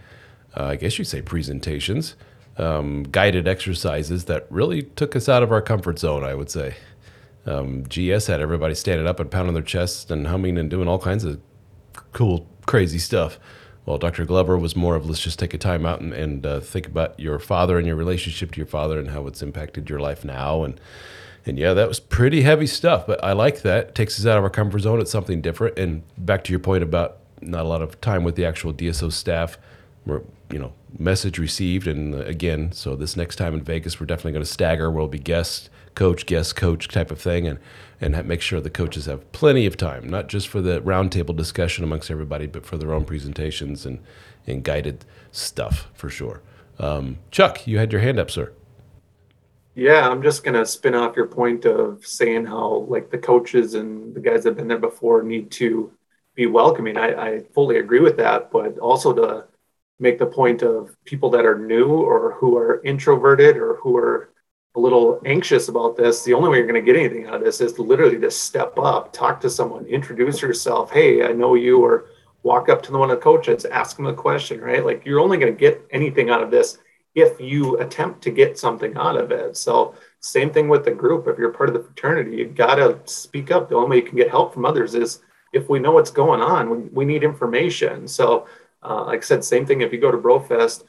uh, 0.56 0.64
I 0.64 0.76
guess 0.76 0.98
you'd 0.98 1.04
say, 1.04 1.20
presentations 1.20 2.16
um, 2.56 3.04
guided 3.04 3.48
exercises 3.48 4.24
that 4.26 4.46
really 4.50 4.82
took 4.82 5.16
us 5.16 5.28
out 5.28 5.42
of 5.42 5.52
our 5.52 5.60
comfort 5.60 5.98
zone, 5.98 6.24
I 6.24 6.34
would 6.34 6.50
say. 6.50 6.76
Um, 7.46 7.84
GS 7.84 8.26
had 8.26 8.40
everybody 8.40 8.74
standing 8.74 9.06
up 9.06 9.20
and 9.20 9.30
pounding 9.30 9.54
their 9.54 9.62
chests 9.62 10.10
and 10.10 10.26
humming 10.26 10.56
and 10.56 10.70
doing 10.70 10.88
all 10.88 10.98
kinds 10.98 11.24
of 11.24 11.40
cool, 12.12 12.46
crazy 12.66 12.98
stuff. 12.98 13.38
Well, 13.86 13.98
Dr. 13.98 14.24
Glover 14.24 14.56
was 14.56 14.74
more 14.74 14.94
of 14.94 15.06
let's 15.06 15.20
just 15.20 15.38
take 15.38 15.52
a 15.52 15.58
time 15.58 15.84
out 15.84 16.00
and, 16.00 16.14
and 16.14 16.46
uh, 16.46 16.60
think 16.60 16.86
about 16.86 17.20
your 17.20 17.38
father 17.38 17.76
and 17.76 17.86
your 17.86 17.96
relationship 17.96 18.52
to 18.52 18.56
your 18.56 18.66
father 18.66 18.98
and 18.98 19.10
how 19.10 19.26
it's 19.26 19.42
impacted 19.42 19.90
your 19.90 20.00
life 20.00 20.24
now. 20.24 20.64
And 20.64 20.80
and 21.46 21.58
yeah, 21.58 21.74
that 21.74 21.88
was 21.88 22.00
pretty 22.00 22.42
heavy 22.42 22.66
stuff, 22.66 23.06
but 23.06 23.22
I 23.22 23.32
like 23.32 23.62
that. 23.62 23.88
It 23.88 23.94
takes 23.94 24.18
us 24.18 24.24
out 24.24 24.38
of 24.38 24.44
our 24.44 24.50
comfort 24.50 24.78
zone. 24.78 25.00
It's 25.00 25.10
something 25.10 25.42
different. 25.42 25.78
And 25.78 26.02
back 26.16 26.42
to 26.44 26.52
your 26.52 26.60
point 26.60 26.82
about 26.82 27.18
not 27.42 27.66
a 27.66 27.68
lot 27.68 27.82
of 27.82 28.00
time 28.00 28.24
with 28.24 28.36
the 28.36 28.46
actual 28.46 28.72
DSO 28.72 29.12
staff, 29.12 29.58
we're, 30.06 30.22
you 30.50 30.58
know, 30.58 30.72
message 30.98 31.38
received. 31.38 31.86
And 31.86 32.14
uh, 32.14 32.18
again, 32.20 32.72
so 32.72 32.96
this 32.96 33.14
next 33.14 33.36
time 33.36 33.52
in 33.52 33.62
Vegas, 33.62 34.00
we're 34.00 34.06
definitely 34.06 34.32
going 34.32 34.44
to 34.44 34.50
stagger. 34.50 34.90
We'll 34.90 35.06
be 35.06 35.18
guest, 35.18 35.68
coach, 35.94 36.26
guest, 36.26 36.56
coach 36.56 36.88
type 36.88 37.10
of 37.10 37.20
thing, 37.20 37.46
and 37.46 37.58
and 38.00 38.26
make 38.26 38.40
sure 38.42 38.60
the 38.60 38.70
coaches 38.70 39.06
have 39.06 39.30
plenty 39.32 39.66
of 39.66 39.76
time, 39.76 40.08
not 40.08 40.28
just 40.28 40.48
for 40.48 40.60
the 40.60 40.80
roundtable 40.80 41.34
discussion 41.34 41.84
amongst 41.84 42.10
everybody, 42.10 42.46
but 42.46 42.66
for 42.66 42.76
their 42.76 42.92
own 42.92 43.04
presentations 43.04 43.86
and 43.86 44.00
and 44.46 44.64
guided 44.64 45.04
stuff 45.32 45.90
for 45.94 46.08
sure. 46.10 46.42
Um, 46.78 47.18
Chuck, 47.30 47.66
you 47.66 47.78
had 47.78 47.92
your 47.92 48.00
hand 48.00 48.18
up, 48.18 48.30
sir. 48.30 48.52
Yeah, 49.74 50.08
I'm 50.08 50.22
just 50.22 50.44
gonna 50.44 50.66
spin 50.66 50.94
off 50.94 51.16
your 51.16 51.26
point 51.26 51.64
of 51.64 52.06
saying 52.06 52.46
how 52.46 52.86
like 52.88 53.10
the 53.10 53.18
coaches 53.18 53.74
and 53.74 54.14
the 54.14 54.20
guys 54.20 54.44
that 54.44 54.50
have 54.50 54.56
been 54.56 54.68
there 54.68 54.78
before 54.78 55.22
need 55.22 55.50
to 55.52 55.92
be 56.34 56.46
welcoming. 56.46 56.96
I, 56.96 57.14
I 57.14 57.40
fully 57.54 57.78
agree 57.78 58.00
with 58.00 58.16
that, 58.18 58.50
but 58.50 58.78
also 58.78 59.12
to 59.14 59.46
make 59.98 60.18
the 60.18 60.26
point 60.26 60.62
of 60.62 60.96
people 61.04 61.30
that 61.30 61.44
are 61.46 61.58
new 61.58 61.88
or 61.88 62.32
who 62.34 62.56
are 62.56 62.82
introverted 62.84 63.56
or 63.56 63.76
who 63.76 63.96
are 63.96 64.30
a 64.76 64.80
little 64.80 65.20
anxious 65.24 65.68
about 65.68 65.96
this, 65.96 66.24
the 66.24 66.34
only 66.34 66.48
way 66.48 66.58
you're 66.58 66.66
going 66.66 66.84
to 66.84 66.92
get 66.92 66.98
anything 66.98 67.26
out 67.26 67.34
of 67.34 67.44
this 67.44 67.60
is 67.60 67.72
to 67.74 67.82
literally 67.82 68.18
just 68.18 68.44
step 68.44 68.76
up, 68.78 69.12
talk 69.12 69.40
to 69.40 69.50
someone, 69.50 69.86
introduce 69.86 70.42
yourself. 70.42 70.90
Hey, 70.90 71.24
I 71.24 71.32
know 71.32 71.54
you, 71.54 71.80
or 71.80 72.06
walk 72.42 72.68
up 72.68 72.82
to 72.82 72.92
the 72.92 72.98
one 72.98 73.10
of 73.10 73.16
the 73.16 73.22
coaches, 73.22 73.64
ask 73.64 73.96
them 73.96 74.06
a 74.06 74.14
question, 74.14 74.60
right? 74.60 74.84
Like 74.84 75.04
you're 75.06 75.20
only 75.20 75.38
going 75.38 75.52
to 75.52 75.58
get 75.58 75.86
anything 75.90 76.30
out 76.30 76.42
of 76.42 76.50
this 76.50 76.78
if 77.14 77.40
you 77.40 77.78
attempt 77.78 78.22
to 78.22 78.30
get 78.30 78.58
something 78.58 78.96
out 78.96 79.16
of 79.16 79.30
it. 79.30 79.56
So, 79.56 79.94
same 80.20 80.50
thing 80.50 80.68
with 80.68 80.84
the 80.84 80.90
group. 80.90 81.28
If 81.28 81.38
you're 81.38 81.52
part 81.52 81.68
of 81.68 81.74
the 81.74 81.82
fraternity, 81.82 82.38
you 82.38 82.46
got 82.46 82.76
to 82.76 82.98
speak 83.04 83.50
up. 83.50 83.68
The 83.68 83.76
only 83.76 83.90
way 83.90 83.96
you 83.96 84.08
can 84.08 84.16
get 84.16 84.30
help 84.30 84.54
from 84.54 84.64
others 84.64 84.94
is 84.94 85.20
if 85.52 85.68
we 85.68 85.78
know 85.78 85.92
what's 85.92 86.10
going 86.10 86.40
on, 86.40 86.70
we, 86.70 86.78
we 86.92 87.04
need 87.04 87.22
information. 87.22 88.08
So, 88.08 88.46
uh, 88.82 89.04
like 89.04 89.20
I 89.20 89.22
said, 89.22 89.44
same 89.44 89.64
thing 89.64 89.82
if 89.82 89.92
you 89.92 90.00
go 90.00 90.10
to 90.10 90.18
Brofest, 90.18 90.84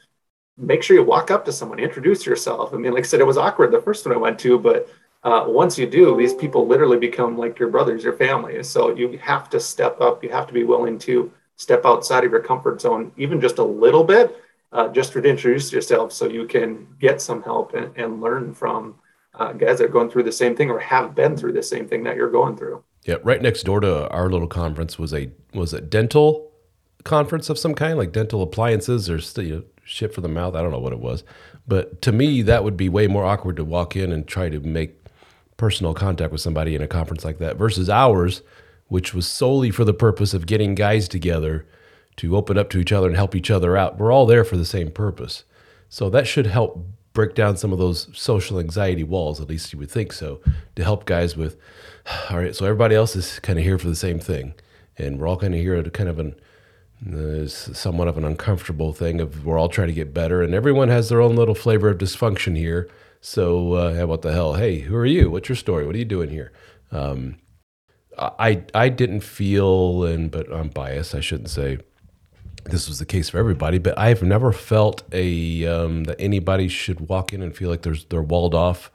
make 0.58 0.82
sure 0.82 0.96
you 0.96 1.04
walk 1.04 1.30
up 1.30 1.44
to 1.44 1.52
someone, 1.52 1.78
introduce 1.78 2.24
yourself. 2.24 2.72
I 2.72 2.76
mean, 2.76 2.92
like 2.92 3.04
I 3.04 3.06
said, 3.06 3.20
it 3.20 3.26
was 3.26 3.36
awkward 3.36 3.72
the 3.72 3.80
first 3.80 4.06
one 4.06 4.14
I 4.14 4.18
went 4.18 4.38
to, 4.40 4.58
but 4.58 4.88
uh, 5.22 5.44
once 5.46 5.76
you 5.76 5.86
do, 5.86 6.16
these 6.16 6.34
people 6.34 6.66
literally 6.66 6.98
become 6.98 7.36
like 7.36 7.58
your 7.58 7.68
brothers, 7.68 8.04
your 8.04 8.12
family. 8.12 8.62
So 8.62 8.94
you 8.94 9.18
have 9.18 9.50
to 9.50 9.60
step 9.60 10.00
up. 10.00 10.22
You 10.22 10.30
have 10.30 10.46
to 10.46 10.52
be 10.52 10.64
willing 10.64 10.98
to 11.00 11.30
step 11.56 11.84
outside 11.84 12.24
of 12.24 12.30
your 12.30 12.40
comfort 12.40 12.80
zone, 12.80 13.12
even 13.16 13.40
just 13.40 13.58
a 13.58 13.64
little 13.64 14.04
bit, 14.04 14.36
uh, 14.72 14.88
just 14.88 15.12
to 15.12 15.22
introduce 15.22 15.72
yourself 15.72 16.12
so 16.12 16.28
you 16.28 16.46
can 16.46 16.86
get 17.00 17.20
some 17.20 17.42
help 17.42 17.74
and, 17.74 17.96
and 17.96 18.20
learn 18.20 18.54
from 18.54 18.94
uh, 19.34 19.52
guys 19.52 19.78
that 19.78 19.84
are 19.84 19.88
going 19.88 20.10
through 20.10 20.22
the 20.22 20.32
same 20.32 20.54
thing 20.54 20.70
or 20.70 20.78
have 20.78 21.14
been 21.14 21.36
through 21.36 21.52
the 21.52 21.62
same 21.62 21.88
thing 21.88 22.04
that 22.04 22.16
you're 22.16 22.30
going 22.30 22.56
through. 22.56 22.82
Yeah, 23.04 23.16
right 23.22 23.40
next 23.40 23.64
door 23.64 23.80
to 23.80 24.08
our 24.10 24.30
little 24.30 24.48
conference 24.48 24.98
was 24.98 25.12
a 25.14 25.30
was 25.54 25.72
a 25.72 25.80
dental 25.80 26.52
conference 27.04 27.48
of 27.48 27.58
some 27.58 27.74
kind, 27.74 27.96
like 27.96 28.12
dental 28.12 28.42
appliances 28.42 29.08
or 29.08 29.18
you 29.42 29.56
know, 29.56 29.62
shit 29.86 30.12
for 30.12 30.20
the 30.20 30.28
mouth. 30.28 30.54
I 30.54 30.62
don't 30.62 30.72
know 30.72 30.78
what 30.78 30.92
it 30.92 30.98
was, 30.98 31.24
but 31.66 32.02
to 32.02 32.12
me, 32.12 32.42
that 32.42 32.64
would 32.64 32.76
be 32.76 32.88
way 32.88 33.06
more 33.06 33.24
awkward 33.24 33.56
to 33.56 33.64
walk 33.64 33.96
in 33.96 34.12
and 34.12 34.26
try 34.26 34.48
to 34.48 34.60
make 34.60 35.00
personal 35.56 35.94
contact 35.94 36.32
with 36.32 36.40
somebody 36.40 36.74
in 36.74 36.82
a 36.82 36.88
conference 36.88 37.24
like 37.24 37.38
that 37.38 37.56
versus 37.56 37.88
ours, 37.88 38.42
which 38.88 39.14
was 39.14 39.26
solely 39.26 39.70
for 39.70 39.84
the 39.84 39.94
purpose 39.94 40.34
of 40.34 40.46
getting 40.46 40.74
guys 40.74 41.08
together 41.08 41.66
to 42.16 42.36
open 42.36 42.58
up 42.58 42.70
to 42.70 42.78
each 42.78 42.92
other 42.92 43.06
and 43.06 43.16
help 43.16 43.34
each 43.34 43.50
other 43.50 43.76
out. 43.76 43.98
We're 43.98 44.12
all 44.12 44.26
there 44.26 44.44
for 44.44 44.56
the 44.56 44.64
same 44.64 44.90
purpose. 44.90 45.44
So 45.88 46.10
that 46.10 46.26
should 46.26 46.46
help 46.46 46.84
break 47.12 47.34
down 47.34 47.56
some 47.56 47.72
of 47.72 47.78
those 47.78 48.08
social 48.12 48.58
anxiety 48.58 49.04
walls, 49.04 49.40
at 49.40 49.48
least 49.48 49.72
you 49.72 49.78
would 49.78 49.90
think 49.90 50.12
so, 50.12 50.40
to 50.74 50.84
help 50.84 51.06
guys 51.06 51.36
with, 51.36 51.56
all 52.30 52.38
right, 52.38 52.54
so 52.54 52.64
everybody 52.64 52.94
else 52.94 53.16
is 53.16 53.38
kind 53.40 53.58
of 53.58 53.64
here 53.64 53.78
for 53.78 53.88
the 53.88 53.96
same 53.96 54.18
thing. 54.18 54.54
And 54.98 55.18
we're 55.18 55.28
all 55.28 55.36
kind 55.36 55.54
of 55.54 55.60
here 55.60 55.74
at 55.74 55.92
kind 55.92 56.08
of 56.08 56.18
an 56.18 56.34
it's 57.04 57.78
somewhat 57.78 58.08
of 58.08 58.16
an 58.16 58.24
uncomfortable 58.24 58.92
thing 58.92 59.20
of 59.20 59.44
we're 59.44 59.58
all 59.58 59.68
trying 59.68 59.88
to 59.88 59.94
get 59.94 60.14
better, 60.14 60.42
and 60.42 60.54
everyone 60.54 60.88
has 60.88 61.08
their 61.08 61.20
own 61.20 61.36
little 61.36 61.54
flavor 61.54 61.88
of 61.90 61.98
dysfunction 61.98 62.56
here. 62.56 62.88
So, 63.20 63.72
uh, 63.74 64.06
what 64.06 64.22
the 64.22 64.32
hell? 64.32 64.54
Hey, 64.54 64.80
who 64.80 64.94
are 64.96 65.06
you? 65.06 65.30
What's 65.30 65.48
your 65.48 65.56
story? 65.56 65.86
What 65.86 65.94
are 65.94 65.98
you 65.98 66.04
doing 66.04 66.30
here? 66.30 66.52
Um, 66.90 67.36
I 68.18 68.64
I 68.74 68.88
didn't 68.88 69.20
feel, 69.20 70.04
and 70.04 70.30
but 70.30 70.50
I'm 70.52 70.68
biased. 70.68 71.14
I 71.14 71.20
shouldn't 71.20 71.50
say 71.50 71.78
this 72.64 72.88
was 72.88 72.98
the 72.98 73.06
case 73.06 73.28
for 73.28 73.38
everybody, 73.38 73.78
but 73.78 73.98
I've 73.98 74.22
never 74.22 74.52
felt 74.52 75.02
a 75.12 75.66
um, 75.66 76.04
that 76.04 76.20
anybody 76.20 76.68
should 76.68 77.08
walk 77.08 77.32
in 77.32 77.42
and 77.42 77.54
feel 77.54 77.70
like 77.70 77.82
there's 77.82 78.04
they're 78.06 78.22
walled 78.22 78.54
off, 78.54 78.90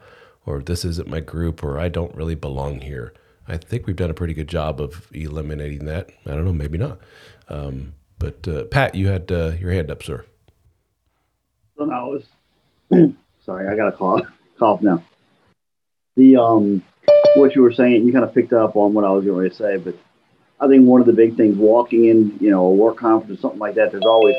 or 0.45 0.61
this 0.61 0.83
isn't 0.85 1.07
my 1.07 1.19
group, 1.19 1.63
or 1.63 1.79
I 1.79 1.89
don't 1.89 2.15
really 2.15 2.35
belong 2.35 2.81
here. 2.81 3.13
I 3.47 3.57
think 3.57 3.87
we've 3.87 3.95
done 3.95 4.09
a 4.09 4.13
pretty 4.13 4.33
good 4.33 4.47
job 4.47 4.79
of 4.79 5.07
eliminating 5.13 5.85
that. 5.85 6.09
I 6.25 6.31
don't 6.31 6.45
know, 6.45 6.53
maybe 6.53 6.77
not. 6.77 6.99
Um, 7.49 7.93
but 8.19 8.47
uh, 8.47 8.65
Pat, 8.65 8.95
you 8.95 9.07
had 9.07 9.31
uh, 9.31 9.53
your 9.59 9.71
hand 9.71 9.89
up, 9.89 10.03
sir. 10.03 10.25
So 11.77 11.85
now 11.85 12.09
was 12.09 12.23
sorry, 13.45 13.67
I 13.67 13.75
got 13.75 13.87
a 13.87 13.91
cough 13.91 14.27
cough 14.59 14.81
now. 14.81 15.03
The 16.15 16.37
um, 16.37 16.83
what 17.35 17.55
you 17.55 17.63
were 17.63 17.73
saying, 17.73 18.05
you 18.05 18.13
kind 18.13 18.25
of 18.25 18.33
picked 18.33 18.53
up 18.53 18.75
on 18.75 18.93
what 18.93 19.05
I 19.05 19.09
was 19.09 19.25
going 19.25 19.49
to 19.49 19.55
say, 19.55 19.77
but 19.77 19.95
I 20.59 20.67
think 20.67 20.85
one 20.85 21.01
of 21.01 21.07
the 21.07 21.13
big 21.13 21.35
things 21.35 21.57
walking 21.57 22.05
in, 22.05 22.37
you 22.39 22.51
know, 22.51 22.65
a 22.65 22.71
work 22.71 22.97
conference 22.97 23.39
or 23.39 23.41
something 23.41 23.59
like 23.59 23.75
that, 23.75 23.91
there's 23.91 24.05
always 24.05 24.35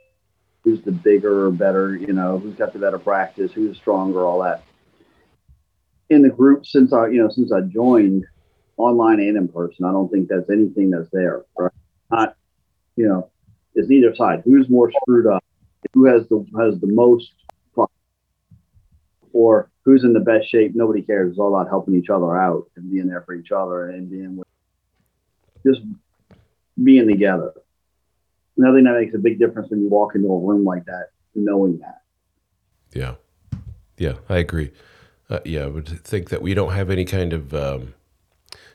who's 0.64 0.80
the 0.82 0.92
bigger 0.92 1.46
or 1.46 1.50
better, 1.50 1.94
you 1.94 2.14
know, 2.14 2.38
who's 2.38 2.54
got 2.54 2.72
the 2.72 2.78
better 2.78 2.98
practice, 2.98 3.52
who's 3.52 3.76
stronger, 3.76 4.24
all 4.24 4.42
that. 4.42 4.62
In 6.08 6.22
the 6.22 6.30
group 6.30 6.64
since 6.64 6.94
I, 6.94 7.08
you 7.08 7.22
know, 7.22 7.28
since 7.28 7.52
I 7.52 7.60
joined 7.60 8.24
online 8.78 9.20
and 9.20 9.36
in 9.36 9.48
person, 9.48 9.84
I 9.84 9.92
don't 9.92 10.10
think 10.10 10.28
that's 10.28 10.48
anything 10.50 10.90
that's 10.90 11.08
there. 11.12 11.44
Right? 11.58 11.72
Not, 12.10 12.36
you 12.96 13.06
know, 13.08 13.30
it's 13.74 13.88
neither 13.88 14.14
side. 14.14 14.42
Who's 14.44 14.68
more 14.70 14.90
screwed 15.02 15.26
up? 15.26 15.44
Who 15.94 16.06
has 16.06 16.28
the 16.28 16.44
has 16.58 16.80
the 16.80 16.88
most 16.88 17.32
or 19.32 19.70
who's 19.84 20.04
in 20.04 20.12
the 20.12 20.20
best 20.20 20.50
shape? 20.50 20.72
Nobody 20.74 21.02
cares. 21.02 21.30
It's 21.30 21.38
all 21.38 21.54
about 21.54 21.68
helping 21.68 21.94
each 21.94 22.10
other 22.10 22.36
out 22.36 22.68
and 22.76 22.90
being 22.90 23.06
there 23.06 23.22
for 23.22 23.34
each 23.34 23.52
other 23.52 23.90
and 23.90 24.10
being 24.10 24.36
with, 24.36 24.48
just 25.64 25.80
being 26.82 27.06
together. 27.06 27.52
I 28.60 28.72
that 28.72 28.96
makes 29.00 29.14
a 29.14 29.18
big 29.18 29.38
difference 29.38 29.70
when 29.70 29.80
you 29.80 29.88
walk 29.88 30.16
into 30.16 30.28
a 30.28 30.40
room 30.40 30.64
like 30.64 30.84
that, 30.86 31.10
knowing 31.36 31.78
that. 31.78 32.00
Yeah, 32.92 33.14
yeah, 33.96 34.14
I 34.28 34.38
agree. 34.38 34.72
Uh, 35.30 35.40
yeah, 35.44 35.64
I 35.64 35.66
would 35.66 35.86
think 35.88 36.30
that 36.30 36.42
we 36.42 36.54
don't 36.54 36.72
have 36.72 36.90
any 36.90 37.04
kind 37.04 37.32
of, 37.32 37.54
um, 37.54 37.94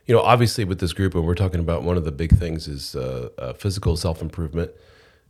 you 0.06 0.16
know, 0.16 0.22
obviously 0.22 0.66
with 0.66 0.80
this 0.80 0.94
group, 0.94 1.16
when 1.16 1.26
we're 1.26 1.36
talking 1.36 1.60
about 1.60 1.84
one 1.84 1.98
of 1.98 2.04
the 2.04 2.12
big 2.12 2.38
things 2.38 2.68
is 2.68 2.96
uh, 2.96 3.30
uh, 3.38 3.54
physical 3.54 3.96
self 3.96 4.22
improvement 4.22 4.72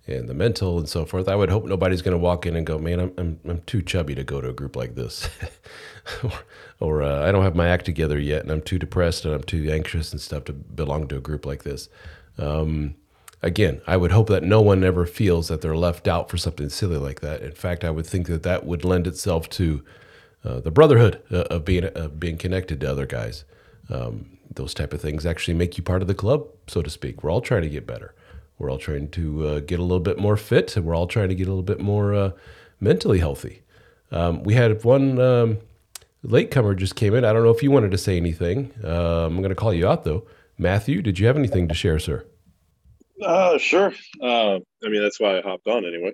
and 0.08 0.28
the 0.28 0.34
mental 0.34 0.78
and 0.78 0.90
so 0.90 1.06
forth. 1.06 1.30
I 1.30 1.36
would 1.36 1.50
hope 1.50 1.66
nobody's 1.66 2.02
going 2.02 2.18
to 2.18 2.22
walk 2.22 2.46
in 2.46 2.56
and 2.56 2.66
go, 2.66 2.78
"Man, 2.78 3.00
I'm 3.00 3.14
I'm, 3.18 3.40
I'm 3.48 3.62
too 3.62 3.82
chubby 3.82 4.16
to 4.16 4.24
go 4.24 4.42
to 4.42 4.50
a 4.50 4.54
group 4.54 4.76
like 4.76 4.96
this," 4.96 5.30
or, 6.24 6.32
or 6.80 7.04
uh, 7.04 7.28
"I 7.28 7.32
don't 7.32 7.44
have 7.44 7.56
my 7.56 7.68
act 7.68 7.86
together 7.86 8.20
yet, 8.20 8.42
and 8.42 8.52
I'm 8.52 8.62
too 8.62 8.80
depressed 8.80 9.26
and 9.26 9.34
I'm 9.34 9.44
too 9.44 9.70
anxious 9.72 10.12
and 10.12 10.20
stuff 10.20 10.46
to 10.46 10.54
belong 10.54 11.08
to 11.10 11.18
a 11.18 11.22
group 11.22 11.46
like 11.46 11.64
this." 11.64 11.88
Um, 12.38 12.96
again, 13.42 13.82
I 13.86 13.98
would 13.98 14.12
hope 14.12 14.28
that 14.30 14.44
no 14.44 14.62
one 14.62 14.84
ever 14.84 15.06
feels 15.06 15.50
that 15.50 15.62
they're 15.62 15.78
left 15.78 16.08
out 16.08 16.30
for 16.30 16.38
something 16.38 16.70
silly 16.70 16.98
like 16.98 17.22
that. 17.22 17.42
In 17.42 17.52
fact, 17.52 17.84
I 17.84 17.92
would 17.92 18.08
think 18.08 18.28
that 18.28 18.44
that 18.44 18.66
would 18.66 18.84
lend 18.84 19.06
itself 19.06 19.50
to 19.52 19.84
uh, 20.44 20.60
the 20.60 20.72
brotherhood 20.72 21.22
uh, 21.32 21.44
of 21.44 21.64
being 21.64 21.86
of 21.86 22.20
being 22.20 22.38
connected 22.38 22.82
to 22.82 22.92
other 22.92 23.06
guys. 23.06 23.46
Um, 23.90 24.38
those 24.54 24.74
type 24.74 24.94
of 24.94 25.02
things 25.02 25.26
actually 25.26 25.56
make 25.56 25.78
you 25.78 25.84
part 25.84 26.02
of 26.02 26.08
the 26.08 26.14
club, 26.14 26.48
so 26.68 26.82
to 26.82 26.90
speak. 26.90 27.24
We're 27.24 27.32
all 27.32 27.42
trying 27.42 27.64
to 27.64 27.70
get 27.70 27.88
better. 27.88 28.14
We're 28.58 28.70
all 28.70 28.78
trying 28.78 29.10
to 29.12 29.48
uh, 29.48 29.60
get 29.62 29.80
a 29.80 29.84
little 29.84 30.00
bit 30.00 30.20
more 30.20 30.38
fit, 30.38 30.78
and 30.78 30.86
we're 30.86 30.96
all 30.96 31.08
trying 31.08 31.30
to 31.30 31.36
get 31.36 31.48
a 31.48 31.50
little 31.50 31.64
bit 31.64 31.80
more 31.80 32.14
uh, 32.14 32.32
mentally 32.80 33.20
healthy. 33.20 33.64
Um, 34.12 34.44
we 34.44 34.54
had 34.54 34.84
one 34.84 35.20
um, 35.20 35.58
latecomer 36.22 36.76
just 36.76 36.96
came 36.96 37.16
in. 37.16 37.26
I 37.26 37.34
don't 37.34 37.44
know 37.44 37.50
if 37.50 37.64
you 37.64 37.72
wanted 37.72 37.92
to 37.92 37.98
say 37.98 38.16
anything. 38.18 38.72
Uh, 38.84 39.26
I'm 39.26 39.38
going 39.38 39.50
to 39.50 39.56
call 39.56 39.74
you 39.74 39.88
out 39.88 40.04
though. 40.04 40.26
Matthew, 40.58 41.02
did 41.02 41.20
you 41.20 41.28
have 41.28 41.38
anything 41.38 41.68
to 41.68 41.74
share, 41.74 42.00
sir? 42.00 42.26
Uh, 43.22 43.58
sure. 43.58 43.94
Uh, 44.22 44.56
I 44.84 44.90
mean, 44.90 45.02
that's 45.02 45.20
why 45.20 45.40
I 45.40 45.42
hopped 45.42 45.68
on 45.68 45.86
anyway. 45.86 46.14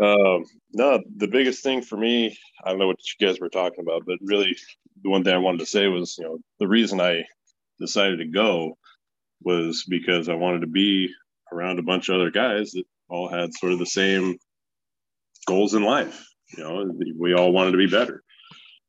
Um, 0.00 0.44
no, 0.72 1.02
the 1.16 1.26
biggest 1.26 1.62
thing 1.62 1.82
for 1.82 1.96
me, 1.96 2.38
I 2.62 2.70
don't 2.70 2.78
know 2.78 2.86
what 2.86 2.98
you 2.98 3.26
guys 3.26 3.40
were 3.40 3.48
talking 3.48 3.80
about, 3.80 4.04
but 4.06 4.18
really 4.22 4.56
the 5.02 5.10
one 5.10 5.24
thing 5.24 5.34
I 5.34 5.38
wanted 5.38 5.60
to 5.60 5.66
say 5.66 5.86
was, 5.86 6.16
you 6.18 6.24
know, 6.24 6.38
the 6.58 6.68
reason 6.68 7.00
I 7.00 7.24
decided 7.80 8.18
to 8.18 8.26
go 8.26 8.76
was 9.42 9.84
because 9.88 10.28
I 10.28 10.34
wanted 10.34 10.62
to 10.62 10.66
be 10.66 11.08
around 11.52 11.78
a 11.78 11.82
bunch 11.82 12.08
of 12.08 12.16
other 12.16 12.30
guys 12.30 12.72
that 12.72 12.84
all 13.08 13.28
had 13.28 13.54
sort 13.54 13.72
of 13.72 13.78
the 13.78 13.86
same 13.86 14.36
goals 15.46 15.74
in 15.74 15.82
life. 15.82 16.26
You 16.56 16.64
know, 16.64 16.90
we 17.18 17.34
all 17.34 17.52
wanted 17.52 17.72
to 17.72 17.78
be 17.78 17.86
better. 17.86 18.22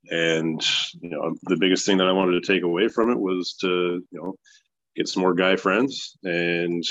And, 0.10 0.62
you 1.02 1.10
know, 1.10 1.36
the 1.44 1.58
biggest 1.58 1.86
thing 1.86 1.98
that 1.98 2.08
I 2.08 2.14
wanted 2.14 2.42
to 2.42 2.54
take 2.54 2.64
away 2.64 2.88
from 2.88 3.12
it 3.12 3.20
was 3.20 3.56
to, 3.62 3.68
you 3.68 4.20
know, 4.20 4.36
get 4.96 5.08
some 5.08 5.22
more 5.22 5.36
guy 5.36 5.56
friends 5.56 6.18
and, 6.24 6.84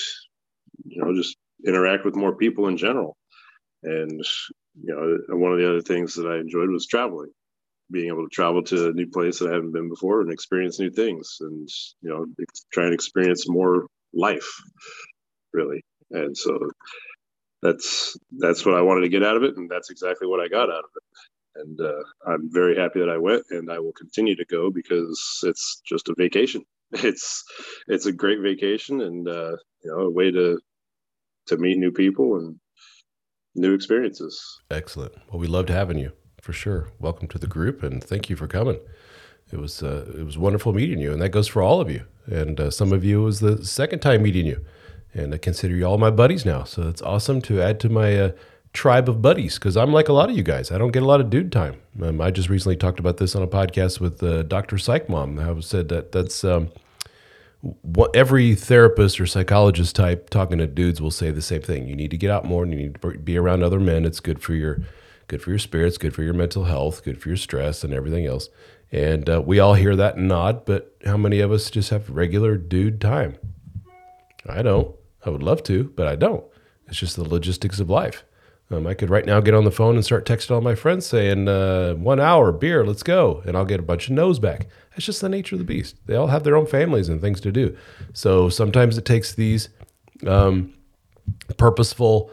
you 0.84 1.02
know, 1.02 1.14
just 1.14 1.36
interact 1.66 2.04
with 2.04 2.14
more 2.14 2.36
people 2.36 2.68
in 2.68 2.76
general. 2.76 3.16
And, 3.82 4.22
you 4.82 4.94
know, 4.94 5.36
one 5.36 5.52
of 5.52 5.58
the 5.58 5.68
other 5.68 5.80
things 5.80 6.14
that 6.14 6.26
I 6.26 6.38
enjoyed 6.38 6.70
was 6.70 6.86
traveling, 6.86 7.30
being 7.90 8.08
able 8.08 8.24
to 8.24 8.34
travel 8.34 8.62
to 8.62 8.88
a 8.88 8.92
new 8.92 9.06
place 9.06 9.38
that 9.38 9.50
I 9.50 9.54
haven't 9.54 9.72
been 9.72 9.88
before 9.88 10.20
and 10.20 10.32
experience 10.32 10.78
new 10.78 10.90
things 10.90 11.38
and, 11.40 11.68
you 12.02 12.10
know, 12.10 12.26
try 12.72 12.84
and 12.84 12.94
experience 12.94 13.48
more 13.48 13.86
life 14.14 14.48
really. 15.52 15.82
And 16.10 16.36
so 16.36 16.58
that's 17.62 18.16
that's 18.38 18.64
what 18.64 18.76
I 18.76 18.82
wanted 18.82 19.02
to 19.02 19.08
get 19.08 19.24
out 19.24 19.36
of 19.36 19.42
it, 19.42 19.56
and 19.56 19.70
that's 19.70 19.90
exactly 19.90 20.28
what 20.28 20.40
I 20.40 20.48
got 20.48 20.70
out 20.70 20.84
of 20.84 20.90
it. 20.96 21.02
And 21.56 21.80
uh, 21.80 22.30
I'm 22.30 22.48
very 22.52 22.76
happy 22.76 23.00
that 23.00 23.10
I 23.10 23.18
went, 23.18 23.44
and 23.50 23.70
I 23.70 23.78
will 23.80 23.92
continue 23.92 24.36
to 24.36 24.44
go 24.44 24.70
because 24.70 25.40
it's 25.42 25.82
just 25.86 26.08
a 26.08 26.14
vacation. 26.16 26.64
It's 26.90 27.44
it's 27.86 28.06
a 28.06 28.12
great 28.12 28.40
vacation, 28.40 29.02
and 29.02 29.28
uh, 29.28 29.56
you 29.84 29.90
know, 29.90 30.06
a 30.06 30.10
way 30.10 30.30
to 30.30 30.58
to 31.48 31.56
meet 31.58 31.76
new 31.76 31.92
people 31.92 32.36
and 32.36 32.56
new 33.54 33.74
experiences. 33.74 34.42
Excellent. 34.70 35.12
Well, 35.30 35.38
we 35.38 35.48
loved 35.48 35.68
having 35.68 35.98
you 35.98 36.12
for 36.48 36.54
sure. 36.54 36.88
Welcome 36.98 37.28
to 37.28 37.38
the 37.38 37.46
group, 37.46 37.82
and 37.82 38.02
thank 38.02 38.30
you 38.30 38.34
for 38.34 38.46
coming. 38.46 38.80
It 39.52 39.58
was 39.58 39.82
uh, 39.82 40.10
it 40.16 40.24
was 40.24 40.38
wonderful 40.38 40.72
meeting 40.72 40.98
you, 40.98 41.12
and 41.12 41.20
that 41.20 41.28
goes 41.28 41.46
for 41.46 41.60
all 41.60 41.78
of 41.78 41.90
you. 41.90 42.04
And 42.24 42.58
uh, 42.58 42.70
some 42.70 42.90
of 42.90 43.04
you 43.04 43.20
was 43.20 43.40
the 43.40 43.62
second 43.66 43.98
time 43.98 44.22
meeting 44.22 44.46
you 44.46 44.64
and 45.12 45.34
I 45.34 45.36
consider 45.36 45.76
you 45.76 45.84
all 45.84 45.98
my 45.98 46.10
buddies 46.10 46.46
now. 46.46 46.64
So 46.64 46.88
it's 46.88 47.02
awesome 47.02 47.42
to 47.42 47.60
add 47.60 47.78
to 47.80 47.90
my 47.90 48.18
uh, 48.18 48.32
tribe 48.72 49.10
of 49.10 49.20
buddies 49.20 49.58
because 49.58 49.76
I'm 49.76 49.92
like 49.92 50.08
a 50.08 50.14
lot 50.14 50.30
of 50.30 50.38
you 50.38 50.42
guys. 50.42 50.72
I 50.72 50.78
don't 50.78 50.90
get 50.90 51.02
a 51.02 51.06
lot 51.06 51.20
of 51.20 51.28
dude 51.28 51.52
time. 51.52 51.82
Um, 52.02 52.18
I 52.18 52.30
just 52.30 52.48
recently 52.48 52.76
talked 52.76 52.98
about 52.98 53.18
this 53.18 53.36
on 53.36 53.42
a 53.42 53.46
podcast 53.46 54.00
with 54.00 54.22
uh, 54.22 54.42
Dr. 54.44 54.78
Psych 54.78 55.06
Mom. 55.10 55.38
I 55.38 55.60
said 55.60 55.90
that 55.90 56.12
that's 56.12 56.44
um, 56.44 56.70
what 57.82 58.16
every 58.16 58.54
therapist 58.54 59.20
or 59.20 59.26
psychologist 59.26 59.94
type 59.94 60.30
talking 60.30 60.56
to 60.56 60.66
dudes 60.66 61.02
will 61.02 61.10
say 61.10 61.30
the 61.30 61.42
same 61.42 61.60
thing. 61.60 61.88
You 61.88 61.94
need 61.94 62.10
to 62.10 62.16
get 62.16 62.30
out 62.30 62.46
more 62.46 62.62
and 62.62 62.72
you 62.72 62.78
need 62.78 63.02
to 63.02 63.18
be 63.18 63.36
around 63.36 63.62
other 63.62 63.80
men. 63.80 64.06
It's 64.06 64.20
good 64.20 64.40
for 64.40 64.54
your 64.54 64.80
good 65.28 65.42
for 65.42 65.50
your 65.50 65.58
spirits, 65.58 65.98
good 65.98 66.14
for 66.14 66.22
your 66.22 66.34
mental 66.34 66.64
health, 66.64 67.04
good 67.04 67.20
for 67.20 67.28
your 67.28 67.36
stress 67.36 67.84
and 67.84 67.94
everything 67.94 68.26
else. 68.26 68.48
And 68.90 69.28
uh, 69.28 69.42
we 69.44 69.60
all 69.60 69.74
hear 69.74 69.94
that 69.94 70.16
and 70.16 70.28
nod, 70.28 70.64
but 70.64 70.96
how 71.04 71.18
many 71.18 71.40
of 71.40 71.52
us 71.52 71.70
just 71.70 71.90
have 71.90 72.08
regular 72.08 72.56
dude 72.56 73.00
time? 73.00 73.36
I 74.48 74.62
don't. 74.62 74.96
I 75.24 75.30
would 75.30 75.42
love 75.42 75.62
to, 75.64 75.84
but 75.94 76.06
I 76.06 76.16
don't. 76.16 76.44
It's 76.86 76.98
just 76.98 77.16
the 77.16 77.28
logistics 77.28 77.80
of 77.80 77.90
life. 77.90 78.24
Um, 78.70 78.86
I 78.86 78.94
could 78.94 79.10
right 79.10 79.24
now 79.24 79.40
get 79.40 79.54
on 79.54 79.64
the 79.64 79.70
phone 79.70 79.94
and 79.94 80.04
start 80.04 80.26
texting 80.26 80.50
all 80.50 80.60
my 80.60 80.74
friends 80.74 81.06
saying, 81.06 81.48
uh, 81.48 81.94
one 81.94 82.20
hour, 82.20 82.52
beer, 82.52 82.84
let's 82.84 83.02
go. 83.02 83.42
And 83.46 83.56
I'll 83.56 83.64
get 83.64 83.80
a 83.80 83.82
bunch 83.82 84.08
of 84.08 84.14
no's 84.14 84.38
back. 84.38 84.66
That's 84.90 85.06
just 85.06 85.20
the 85.20 85.28
nature 85.28 85.54
of 85.54 85.58
the 85.58 85.64
beast. 85.64 85.96
They 86.06 86.16
all 86.16 86.26
have 86.26 86.44
their 86.44 86.56
own 86.56 86.66
families 86.66 87.08
and 87.08 87.20
things 87.20 87.40
to 87.42 87.52
do. 87.52 87.76
So 88.12 88.48
sometimes 88.48 88.98
it 88.98 89.04
takes 89.04 89.34
these 89.34 89.70
um, 90.26 90.74
purposeful 91.56 92.30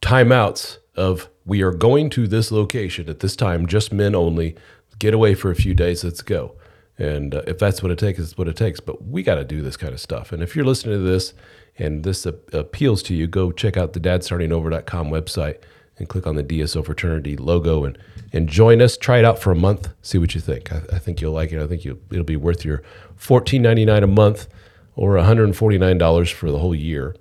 timeouts 0.00 0.78
of 0.98 1.28
we 1.46 1.62
are 1.62 1.72
going 1.72 2.10
to 2.10 2.26
this 2.26 2.50
location 2.50 3.08
at 3.08 3.20
this 3.20 3.36
time, 3.36 3.66
just 3.66 3.92
men 3.92 4.14
only. 4.14 4.56
Get 4.98 5.14
away 5.14 5.34
for 5.34 5.50
a 5.50 5.54
few 5.54 5.74
days, 5.74 6.02
let's 6.02 6.22
go. 6.22 6.56
And 6.98 7.34
uh, 7.34 7.42
if 7.46 7.58
that's 7.58 7.82
what 7.82 7.92
it 7.92 7.98
takes, 7.98 8.18
it's 8.18 8.36
what 8.36 8.48
it 8.48 8.56
takes. 8.56 8.80
But 8.80 9.04
we 9.04 9.22
got 9.22 9.36
to 9.36 9.44
do 9.44 9.62
this 9.62 9.76
kind 9.76 9.94
of 9.94 10.00
stuff. 10.00 10.32
And 10.32 10.42
if 10.42 10.56
you're 10.56 10.64
listening 10.64 10.98
to 10.98 11.04
this 11.04 11.34
and 11.78 12.02
this 12.02 12.26
uh, 12.26 12.32
appeals 12.52 13.02
to 13.04 13.14
you, 13.14 13.28
go 13.28 13.52
check 13.52 13.76
out 13.76 13.92
the 13.92 14.00
dadstartingover.com 14.00 15.08
website 15.08 15.58
and 15.98 16.08
click 16.08 16.26
on 16.26 16.34
the 16.36 16.42
DSO 16.42 16.84
fraternity 16.84 17.36
logo 17.36 17.84
and 17.84 17.98
and 18.32 18.48
join 18.48 18.82
us. 18.82 18.96
Try 18.96 19.18
it 19.18 19.24
out 19.24 19.38
for 19.38 19.52
a 19.52 19.56
month. 19.56 19.88
See 20.02 20.18
what 20.18 20.34
you 20.34 20.40
think. 20.40 20.72
I, 20.72 20.82
I 20.92 20.98
think 20.98 21.20
you'll 21.20 21.32
like 21.32 21.52
it. 21.52 21.62
I 21.62 21.66
think 21.66 21.84
you 21.84 22.00
it'll 22.10 22.24
be 22.24 22.36
worth 22.36 22.64
your 22.64 22.82
fourteen 23.16 23.62
ninety 23.62 23.84
nine 23.84 24.02
a 24.02 24.08
month 24.08 24.48
or 24.96 25.14
one 25.14 25.24
hundred 25.24 25.44
and 25.44 25.56
forty 25.56 25.78
nine 25.78 25.98
dollars 25.98 26.30
for 26.30 26.50
the 26.50 26.58
whole 26.58 26.74
year. 26.74 27.14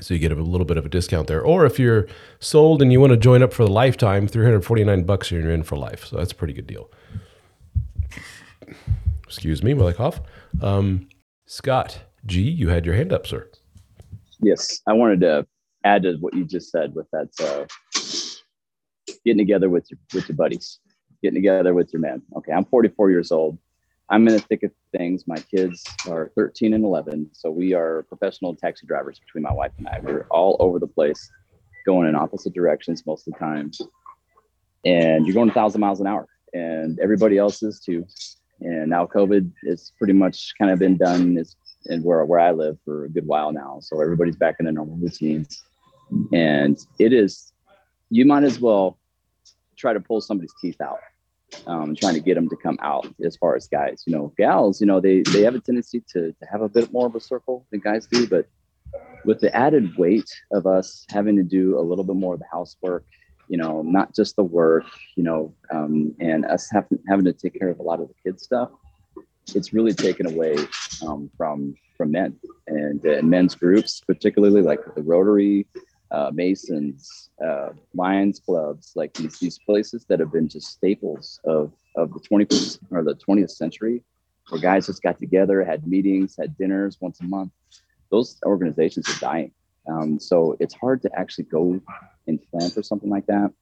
So 0.00 0.14
you 0.14 0.20
get 0.20 0.32
a 0.32 0.36
little 0.36 0.64
bit 0.64 0.76
of 0.76 0.86
a 0.86 0.88
discount 0.88 1.26
there. 1.26 1.42
Or 1.42 1.66
if 1.66 1.78
you're 1.78 2.06
sold 2.40 2.82
and 2.82 2.92
you 2.92 3.00
want 3.00 3.12
to 3.12 3.16
join 3.16 3.42
up 3.42 3.52
for 3.52 3.64
the 3.64 3.70
lifetime, 3.70 4.28
three 4.28 4.44
hundred 4.44 4.64
forty 4.64 4.84
nine 4.84 5.04
bucks, 5.04 5.30
you're 5.30 5.50
in 5.50 5.62
for 5.62 5.76
life. 5.76 6.06
So 6.06 6.16
that's 6.16 6.32
a 6.32 6.36
pretty 6.36 6.54
good 6.54 6.66
deal. 6.66 6.90
Excuse 9.24 9.62
me 9.62 9.74
while 9.74 9.88
I 9.88 9.92
cough. 9.92 10.20
Um, 10.60 11.08
Scott. 11.46 12.00
G, 12.26 12.42
you 12.42 12.68
had 12.68 12.84
your 12.84 12.94
hand 12.94 13.12
up, 13.12 13.26
sir. 13.26 13.48
Yes, 14.40 14.80
I 14.86 14.92
wanted 14.92 15.20
to 15.20 15.46
add 15.84 16.02
to 16.02 16.16
what 16.16 16.34
you 16.34 16.44
just 16.44 16.70
said 16.70 16.94
with 16.94 17.06
that 17.12 17.28
uh, 17.40 17.66
getting 19.24 19.38
together 19.38 19.68
with 19.68 19.90
your 19.90 19.98
with 20.14 20.28
your 20.28 20.36
buddies, 20.36 20.78
getting 21.22 21.36
together 21.36 21.74
with 21.74 21.92
your 21.92 22.00
man. 22.00 22.22
Okay, 22.36 22.52
I'm 22.52 22.64
44 22.64 23.10
years 23.10 23.32
old. 23.32 23.58
I'm 24.10 24.26
in 24.26 24.34
the 24.34 24.40
thick 24.40 24.62
of 24.62 24.72
things. 24.96 25.24
My 25.26 25.38
kids 25.38 25.84
are 26.08 26.30
13 26.34 26.72
and 26.72 26.84
11, 26.84 27.30
so 27.32 27.50
we 27.50 27.74
are 27.74 28.04
professional 28.04 28.54
taxi 28.54 28.86
drivers 28.86 29.18
between 29.18 29.42
my 29.42 29.52
wife 29.52 29.72
and 29.78 29.86
I. 29.86 29.98
We're 30.02 30.26
all 30.30 30.56
over 30.60 30.78
the 30.78 30.86
place, 30.86 31.30
going 31.84 32.08
in 32.08 32.14
opposite 32.14 32.54
directions 32.54 33.04
most 33.06 33.28
of 33.28 33.34
the 33.34 33.38
time, 33.38 33.70
and 34.84 35.26
you're 35.26 35.34
going 35.34 35.50
a 35.50 35.54
thousand 35.54 35.80
miles 35.82 36.00
an 36.00 36.06
hour, 36.06 36.26
and 36.54 36.98
everybody 37.00 37.36
else 37.36 37.62
is 37.62 37.80
too. 37.80 38.06
And 38.60 38.88
now 38.88 39.06
COVID 39.06 39.52
is 39.64 39.92
pretty 39.98 40.14
much 40.14 40.54
kind 40.58 40.70
of 40.70 40.78
been 40.78 40.96
done. 40.96 41.36
It's 41.36 41.54
and 41.86 42.04
where 42.04 42.24
where 42.24 42.40
I 42.40 42.52
live 42.52 42.78
for 42.84 43.04
a 43.04 43.08
good 43.08 43.26
while 43.26 43.52
now. 43.52 43.78
So 43.80 44.00
everybody's 44.00 44.36
back 44.36 44.56
in 44.58 44.64
their 44.64 44.72
normal 44.72 44.96
routines, 44.96 45.62
and 46.32 46.78
it 46.98 47.12
is. 47.12 47.52
You 48.10 48.24
might 48.24 48.44
as 48.44 48.58
well 48.58 48.98
try 49.76 49.92
to 49.92 50.00
pull 50.00 50.20
somebody's 50.20 50.54
teeth 50.60 50.80
out, 50.80 50.98
um, 51.66 51.94
trying 51.94 52.14
to 52.14 52.20
get 52.20 52.34
them 52.34 52.48
to 52.48 52.56
come 52.56 52.78
out. 52.82 53.06
As 53.24 53.36
far 53.36 53.56
as 53.56 53.68
guys, 53.68 54.04
you 54.06 54.12
know, 54.14 54.32
gals, 54.36 54.80
you 54.80 54.86
know, 54.86 55.00
they 55.00 55.22
they 55.22 55.42
have 55.42 55.54
a 55.54 55.60
tendency 55.60 56.02
to 56.12 56.32
to 56.32 56.46
have 56.50 56.62
a 56.62 56.68
bit 56.68 56.92
more 56.92 57.06
of 57.06 57.14
a 57.14 57.20
circle 57.20 57.66
than 57.70 57.80
guys 57.80 58.06
do, 58.06 58.26
but 58.26 58.46
with 59.24 59.40
the 59.40 59.54
added 59.54 59.96
weight 59.96 60.30
of 60.52 60.66
us 60.66 61.04
having 61.10 61.36
to 61.36 61.42
do 61.42 61.78
a 61.78 61.82
little 61.82 62.04
bit 62.04 62.16
more 62.16 62.34
of 62.34 62.40
the 62.40 62.46
housework, 62.50 63.04
you 63.48 63.56
know, 63.56 63.82
not 63.82 64.14
just 64.14 64.36
the 64.36 64.44
work, 64.44 64.86
you 65.16 65.22
know, 65.22 65.54
um, 65.72 66.14
and 66.20 66.44
us 66.46 66.68
having 66.70 66.98
having 67.08 67.24
to 67.24 67.32
take 67.32 67.58
care 67.58 67.70
of 67.70 67.78
a 67.78 67.82
lot 67.82 68.00
of 68.00 68.08
the 68.08 68.14
kids 68.24 68.42
stuff, 68.42 68.70
it's 69.54 69.72
really 69.72 69.92
taken 69.92 70.26
away 70.26 70.56
um, 71.06 71.30
from 71.36 71.74
from 71.96 72.12
men 72.12 72.36
and, 72.68 73.04
uh, 73.06 73.20
men's 73.22 73.56
groups, 73.56 74.00
particularly 74.06 74.62
like 74.62 74.78
the 74.94 75.02
Rotary, 75.02 75.66
uh, 76.10 76.30
Masons, 76.32 77.30
uh, 77.44 77.70
Lions 77.94 78.40
clubs, 78.40 78.92
like 78.96 79.12
these 79.14 79.38
these 79.38 79.58
places 79.58 80.04
that 80.08 80.20
have 80.20 80.32
been 80.32 80.48
just 80.48 80.68
staples 80.68 81.40
of 81.44 81.72
of 81.96 82.12
the 82.12 82.20
21st 82.20 82.78
or 82.90 83.02
the 83.02 83.14
20th 83.14 83.50
century, 83.50 84.02
where 84.48 84.60
guys 84.60 84.86
just 84.86 85.02
got 85.02 85.18
together, 85.18 85.64
had 85.64 85.86
meetings, 85.86 86.36
had 86.38 86.56
dinners 86.56 86.98
once 87.00 87.20
a 87.20 87.24
month. 87.24 87.52
Those 88.10 88.38
organizations 88.44 89.08
are 89.08 89.20
dying. 89.20 89.52
Um, 89.86 90.18
so 90.18 90.56
it's 90.60 90.74
hard 90.74 91.02
to 91.02 91.10
actually 91.18 91.44
go 91.44 91.80
and 92.26 92.50
plan 92.50 92.70
for 92.70 92.82
something 92.82 93.10
like 93.10 93.26
that. 93.26 93.52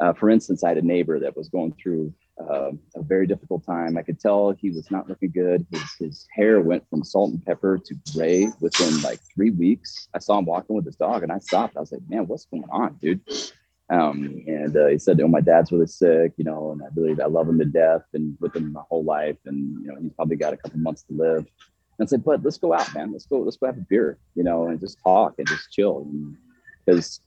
Uh, 0.00 0.12
for 0.12 0.30
instance, 0.30 0.62
I 0.62 0.68
had 0.68 0.78
a 0.78 0.82
neighbor 0.82 1.18
that 1.20 1.36
was 1.36 1.48
going 1.48 1.74
through 1.80 2.12
uh, 2.40 2.70
a 2.94 3.02
very 3.02 3.26
difficult 3.26 3.64
time. 3.64 3.96
I 3.96 4.02
could 4.02 4.20
tell 4.20 4.52
he 4.52 4.70
was 4.70 4.90
not 4.90 5.08
looking 5.08 5.30
good. 5.30 5.66
His, 5.70 5.82
his 5.98 6.26
hair 6.34 6.60
went 6.60 6.88
from 6.90 7.02
salt 7.02 7.32
and 7.32 7.44
pepper 7.44 7.78
to 7.78 7.94
gray 8.14 8.48
within 8.60 9.00
like 9.02 9.20
three 9.34 9.50
weeks. 9.50 10.08
I 10.14 10.18
saw 10.18 10.38
him 10.38 10.44
walking 10.44 10.76
with 10.76 10.84
his 10.84 10.96
dog 10.96 11.22
and 11.22 11.32
I 11.32 11.38
stopped. 11.38 11.76
I 11.76 11.80
was 11.80 11.92
like, 11.92 12.02
man, 12.08 12.26
what's 12.26 12.46
going 12.46 12.64
on, 12.70 12.98
dude? 13.00 13.20
Um, 13.88 14.42
and 14.46 14.76
uh, 14.76 14.88
he 14.88 14.98
said, 14.98 15.20
"Oh, 15.20 15.28
my 15.28 15.40
dad's 15.40 15.70
really 15.70 15.86
sick, 15.86 16.32
you 16.36 16.44
know, 16.44 16.72
and 16.72 16.82
I 16.82 16.86
really 16.96 17.20
I 17.22 17.26
love 17.26 17.48
him 17.48 17.58
to 17.60 17.64
death, 17.64 18.02
and 18.14 18.36
with 18.40 18.56
him 18.56 18.72
my 18.72 18.82
whole 18.88 19.04
life, 19.04 19.36
and 19.44 19.80
you 19.80 19.86
know, 19.86 19.96
he's 20.00 20.12
probably 20.12 20.36
got 20.36 20.52
a 20.52 20.56
couple 20.56 20.80
months 20.80 21.04
to 21.04 21.14
live." 21.14 21.46
And 21.98 22.06
I 22.06 22.06
said, 22.06 22.24
"But 22.24 22.42
let's 22.42 22.58
go 22.58 22.74
out, 22.74 22.92
man. 22.94 23.12
Let's 23.12 23.26
go. 23.26 23.38
Let's 23.38 23.56
go 23.56 23.66
have 23.66 23.78
a 23.78 23.86
beer, 23.88 24.18
you 24.34 24.42
know, 24.42 24.66
and 24.66 24.80
just 24.80 24.98
talk 25.04 25.34
and 25.38 25.46
just 25.46 25.70
chill, 25.70 26.04
because 26.84 27.20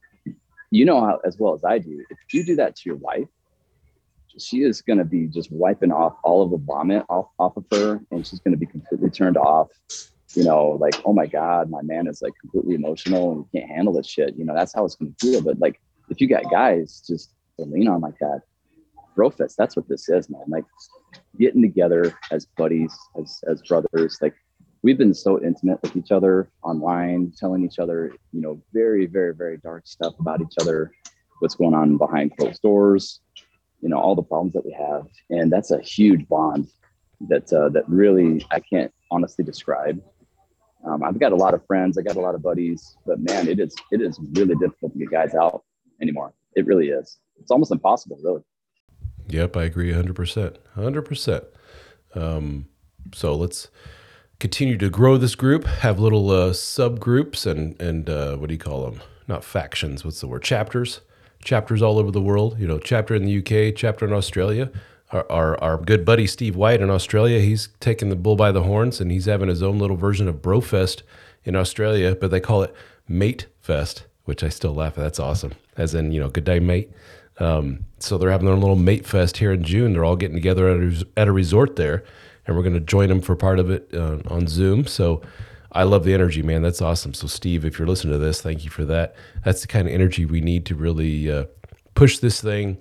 you 0.70 0.84
know 0.84 0.99
how 0.99 1.22
as 1.24 1.38
well 1.39 1.53
as 1.53 1.64
I 1.64 1.80
do. 1.80 2.03
If 2.10 2.18
you 2.34 2.43
do 2.43 2.57
that 2.57 2.76
to 2.76 2.82
your 2.86 2.97
wife, 2.97 3.30
she 4.38 4.63
is 4.63 4.82
going 4.82 4.99
to 4.99 5.05
be 5.05 5.27
just 5.27 5.51
wiping 5.51 5.91
off 5.91 6.17
all 6.23 6.41
of 6.41 6.51
the 6.51 6.57
vomit 6.57 7.05
off 7.09 7.30
off 7.39 7.57
of 7.57 7.65
her, 7.71 7.99
and 8.11 8.25
she's 8.25 8.39
going 8.39 8.53
to 8.53 8.57
be 8.57 8.65
completely 8.65 9.09
turned 9.09 9.38
off." 9.38 9.69
you 10.36 10.43
know, 10.43 10.77
like, 10.80 10.95
oh 11.05 11.13
my 11.13 11.25
God, 11.25 11.69
my 11.69 11.82
man 11.82 12.07
is 12.07 12.21
like 12.21 12.34
completely 12.39 12.75
emotional 12.75 13.32
and 13.32 13.45
can't 13.51 13.69
handle 13.69 13.93
this 13.93 14.07
shit. 14.07 14.36
You 14.38 14.45
know, 14.45 14.53
that's 14.53 14.73
how 14.73 14.86
it's 14.86 14.95
gonna 14.95 15.11
feel. 15.19 15.41
But 15.41 15.59
like 15.59 15.82
if 16.09 16.21
you 16.21 16.27
got 16.27 16.49
guys 16.51 17.03
just 17.07 17.34
to 17.57 17.65
lean 17.65 17.88
on 17.88 18.01
like 18.01 18.17
that, 18.19 18.41
Brofest, 19.17 19.55
that's 19.55 19.75
what 19.75 19.88
this 19.89 20.07
is, 20.09 20.30
man. 20.30 20.43
Like 20.47 20.65
getting 21.39 21.61
together 21.61 22.13
as 22.32 22.45
buddies, 22.45 22.95
as 23.19 23.41
as 23.47 23.61
brothers. 23.63 24.19
Like 24.21 24.36
we've 24.84 24.97
been 24.97 25.13
so 25.13 25.41
intimate 25.41 25.82
with 25.82 25.95
each 25.95 26.11
other 26.11 26.49
online, 26.63 27.34
telling 27.38 27.63
each 27.65 27.80
other, 27.80 28.13
you 28.32 28.41
know, 28.41 28.61
very, 28.71 29.07
very, 29.07 29.34
very 29.34 29.57
dark 29.57 29.88
stuff 29.88 30.13
about 30.19 30.41
each 30.41 30.55
other, 30.61 30.91
what's 31.39 31.55
going 31.55 31.73
on 31.73 31.97
behind 31.97 32.38
closed 32.38 32.61
doors, 32.61 33.19
you 33.82 33.89
know, 33.89 33.97
all 33.97 34.15
the 34.15 34.23
problems 34.23 34.53
that 34.53 34.65
we 34.65 34.71
have, 34.71 35.07
and 35.30 35.51
that's 35.51 35.71
a 35.71 35.80
huge 35.80 36.27
bond 36.27 36.67
that 37.27 37.51
uh, 37.51 37.69
that 37.69 37.88
really 37.88 38.45
I 38.51 38.59
can't 38.59 38.93
honestly 39.11 39.43
describe. 39.43 40.01
Um, 40.86 41.03
I've 41.03 41.19
got 41.19 41.34
a 41.34 41.36
lot 41.36 41.53
of 41.53 41.65
friends, 41.65 41.97
I 41.97 42.01
got 42.01 42.15
a 42.15 42.21
lot 42.21 42.36
of 42.36 42.41
buddies, 42.41 42.95
but 43.05 43.19
man, 43.19 43.47
it 43.47 43.59
is 43.59 43.75
it 43.91 44.01
is 44.01 44.19
really 44.34 44.55
difficult 44.55 44.93
to 44.93 44.99
get 44.99 45.11
guys 45.11 45.36
out 45.36 45.63
anymore. 46.01 46.34
It 46.55 46.65
really 46.65 46.89
is. 46.89 47.19
It's 47.39 47.51
almost 47.51 47.71
impossible, 47.71 48.19
really. 48.23 48.41
Yep, 49.27 49.55
I 49.57 49.63
agree 49.63 49.91
100%. 49.91 50.57
100%. 50.75 51.45
Um, 52.15 52.67
so 53.13 53.36
let's 53.36 53.67
continue 54.39 54.77
to 54.77 54.89
grow 54.89 55.17
this 55.17 55.36
group, 55.36 55.65
have 55.65 55.99
little 55.99 56.30
uh, 56.32 56.51
subgroups 56.51 57.45
and, 57.45 57.80
and 57.80 58.09
uh, 58.09 58.36
what 58.38 58.47
do 58.47 58.53
you 58.53 58.59
call 58.59 58.89
them? 58.89 59.01
Not 59.27 59.43
factions, 59.43 60.03
what's 60.03 60.21
the 60.21 60.27
word? 60.27 60.43
Chapters. 60.43 61.01
Chapters 61.43 61.81
all 61.81 61.99
over 61.99 62.11
the 62.11 62.21
world. 62.21 62.59
You 62.59 62.67
know, 62.67 62.79
chapter 62.79 63.15
in 63.15 63.25
the 63.25 63.39
UK, 63.39 63.75
chapter 63.75 64.05
in 64.05 64.13
Australia. 64.13 64.71
Our, 65.11 65.25
our, 65.31 65.63
our 65.63 65.77
good 65.77 66.05
buddy 66.05 66.27
Steve 66.27 66.55
White 66.55 66.81
in 66.81 66.89
Australia, 66.91 67.39
he's 67.39 67.69
taking 67.79 68.09
the 68.09 68.15
bull 68.15 68.35
by 68.35 68.51
the 68.51 68.63
horns 68.63 69.01
and 69.01 69.11
he's 69.11 69.25
having 69.25 69.49
his 69.49 69.63
own 69.63 69.79
little 69.79 69.97
version 69.97 70.27
of 70.27 70.35
Brofest 70.35 71.01
in 71.43 71.55
Australia, 71.55 72.15
but 72.15 72.29
they 72.29 72.39
call 72.39 72.61
it 72.61 72.75
Mate 73.07 73.47
Fest 73.59 74.03
which 74.29 74.43
I 74.43 74.49
still 74.49 74.75
laugh 74.75 74.95
at. 74.95 75.01
That's 75.01 75.19
awesome. 75.19 75.53
As 75.75 75.95
in, 75.95 76.11
you 76.11 76.19
know, 76.19 76.29
good 76.29 76.43
day, 76.43 76.59
mate. 76.59 76.91
Um, 77.39 77.85
so 77.97 78.17
they're 78.19 78.29
having 78.29 78.45
their 78.45 78.55
little 78.55 78.75
mate 78.75 79.07
fest 79.07 79.37
here 79.37 79.51
in 79.51 79.63
June. 79.63 79.91
They're 79.91 80.05
all 80.05 80.15
getting 80.15 80.35
together 80.35 80.69
at 80.69 80.79
a, 80.79 81.07
at 81.17 81.27
a 81.27 81.31
resort 81.31 81.77
there, 81.77 82.03
and 82.45 82.55
we're 82.55 82.61
going 82.61 82.75
to 82.75 82.79
join 82.79 83.09
them 83.09 83.21
for 83.21 83.35
part 83.35 83.57
of 83.57 83.71
it 83.71 83.89
uh, 83.91 84.19
on 84.27 84.45
Zoom. 84.45 84.85
So 84.85 85.23
I 85.72 85.84
love 85.84 86.03
the 86.03 86.13
energy, 86.13 86.41
man. 86.41 86.61
That's 86.61 86.82
awesome. 86.82 87.13
So 87.13 87.28
Steve, 87.28 87.63
if 87.63 87.78
you're 87.78 87.88
listening 87.88 88.13
to 88.13 88.20
this, 88.20 88.41
thank 88.41 88.63
you 88.63 88.70
for 88.70 88.86
that. 88.86 89.15
That's 89.43 89.61
the 89.61 89.67
kind 89.67 89.88
of 89.88 89.93
energy 89.93 90.26
we 90.26 90.41
need 90.41 90.65
to 90.67 90.76
really 90.76 91.32
uh, 91.32 91.45
push 91.93 92.17
this 92.20 92.41
thing 92.41 92.78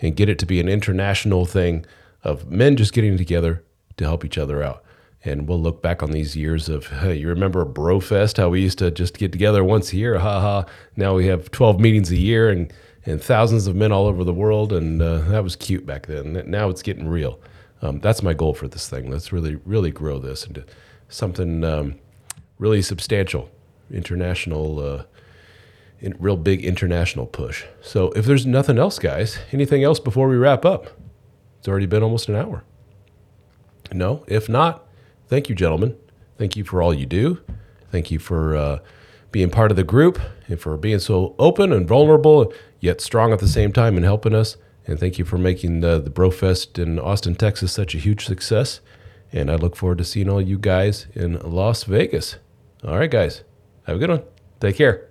and 0.00 0.16
get 0.16 0.28
it 0.28 0.38
to 0.40 0.46
be 0.46 0.60
an 0.60 0.68
international 0.68 1.46
thing 1.46 1.86
of 2.24 2.50
men 2.50 2.76
just 2.76 2.92
getting 2.92 3.16
together 3.16 3.64
to 3.96 4.04
help 4.04 4.24
each 4.24 4.38
other 4.38 4.62
out 4.62 4.82
and 5.24 5.48
we'll 5.48 5.60
look 5.60 5.82
back 5.82 6.02
on 6.02 6.10
these 6.10 6.36
years 6.36 6.68
of 6.68 6.86
hey, 6.86 7.14
you 7.14 7.28
remember 7.28 7.64
Brofest, 7.64 8.36
how 8.36 8.48
we 8.48 8.60
used 8.60 8.78
to 8.78 8.90
just 8.90 9.18
get 9.18 9.32
together 9.32 9.62
once 9.62 9.92
a 9.92 9.96
year, 9.96 10.18
ha 10.18 10.40
ha. 10.40 10.64
Now 10.96 11.14
we 11.14 11.26
have 11.26 11.50
12 11.50 11.80
meetings 11.80 12.10
a 12.10 12.16
year 12.16 12.50
and 12.50 12.72
and 13.04 13.20
thousands 13.20 13.66
of 13.66 13.74
men 13.74 13.90
all 13.90 14.06
over 14.06 14.22
the 14.22 14.32
world, 14.32 14.72
and 14.72 15.02
uh, 15.02 15.18
that 15.22 15.42
was 15.42 15.56
cute 15.56 15.84
back 15.84 16.06
then. 16.06 16.44
Now 16.46 16.68
it's 16.68 16.82
getting 16.82 17.08
real. 17.08 17.40
Um, 17.80 17.98
that's 17.98 18.22
my 18.22 18.32
goal 18.32 18.54
for 18.54 18.68
this 18.68 18.88
thing. 18.88 19.10
Let's 19.10 19.32
really 19.32 19.56
really 19.64 19.90
grow 19.90 20.18
this 20.18 20.46
into 20.46 20.64
something 21.08 21.64
um, 21.64 21.96
really 22.62 22.80
substantial, 22.82 23.50
international. 23.90 24.80
Uh, 24.80 25.02
in, 26.02 26.16
real 26.18 26.36
big 26.36 26.64
international 26.64 27.26
push. 27.26 27.64
So, 27.80 28.10
if 28.10 28.26
there's 28.26 28.44
nothing 28.44 28.76
else, 28.76 28.98
guys, 28.98 29.38
anything 29.52 29.84
else 29.84 30.00
before 30.00 30.28
we 30.28 30.36
wrap 30.36 30.64
up? 30.64 30.88
It's 31.58 31.68
already 31.68 31.86
been 31.86 32.02
almost 32.02 32.28
an 32.28 32.34
hour. 32.34 32.64
No, 33.92 34.24
if 34.26 34.48
not, 34.48 34.84
thank 35.28 35.48
you, 35.48 35.54
gentlemen. 35.54 35.96
Thank 36.38 36.56
you 36.56 36.64
for 36.64 36.82
all 36.82 36.92
you 36.92 37.06
do. 37.06 37.40
Thank 37.92 38.10
you 38.10 38.18
for 38.18 38.56
uh, 38.56 38.78
being 39.30 39.48
part 39.48 39.70
of 39.70 39.76
the 39.76 39.84
group 39.84 40.20
and 40.48 40.58
for 40.58 40.76
being 40.76 40.98
so 40.98 41.36
open 41.38 41.72
and 41.72 41.86
vulnerable, 41.86 42.52
yet 42.80 43.00
strong 43.00 43.32
at 43.32 43.38
the 43.38 43.46
same 43.48 43.72
time 43.72 43.96
and 43.96 44.04
helping 44.04 44.34
us. 44.34 44.56
And 44.86 44.98
thank 44.98 45.18
you 45.18 45.24
for 45.24 45.38
making 45.38 45.80
the, 45.80 46.00
the 46.00 46.10
Brofest 46.10 46.82
in 46.82 46.98
Austin, 46.98 47.36
Texas 47.36 47.72
such 47.72 47.94
a 47.94 47.98
huge 47.98 48.26
success. 48.26 48.80
And 49.32 49.50
I 49.50 49.54
look 49.54 49.76
forward 49.76 49.98
to 49.98 50.04
seeing 50.04 50.28
all 50.28 50.42
you 50.42 50.58
guys 50.58 51.06
in 51.14 51.38
Las 51.38 51.84
Vegas. 51.84 52.36
All 52.84 52.98
right, 52.98 53.10
guys. 53.10 53.44
Have 53.84 53.96
a 53.96 53.98
good 54.00 54.10
one. 54.10 54.24
Take 54.58 54.76
care. 54.76 55.08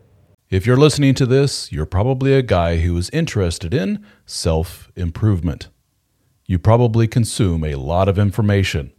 If 0.50 0.66
you're 0.66 0.76
listening 0.76 1.14
to 1.16 1.26
this, 1.26 1.72
you're 1.72 1.86
probably 1.86 2.34
a 2.34 2.42
guy 2.42 2.80
who 2.80 2.98
is 2.98 3.10
interested 3.12 3.74
in 3.74 4.06
self 4.26 4.92
improvement. 4.98 5.70
You 6.46 6.60
probably 6.60 7.08
consume 7.08 7.64
a 7.64 7.76
lot 7.76 8.10
of 8.10 8.20
information 8.20 8.92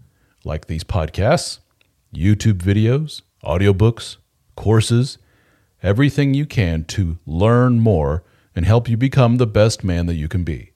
like 0.42 0.68
these 0.68 0.84
podcasts, 0.84 1.58
YouTube 2.14 2.62
videos, 2.62 3.20
audiobooks, 3.44 4.16
courses, 4.56 5.18
everything 5.82 6.32
you 6.32 6.46
can 6.46 6.84
to 6.84 7.18
learn 7.26 7.78
more 7.78 8.24
and 8.56 8.64
help 8.64 8.88
you 8.88 8.96
become 8.96 9.36
the 9.36 9.46
best 9.46 9.84
man 9.84 10.06
that 10.06 10.14
you 10.14 10.28
can 10.28 10.44
be. 10.44 10.72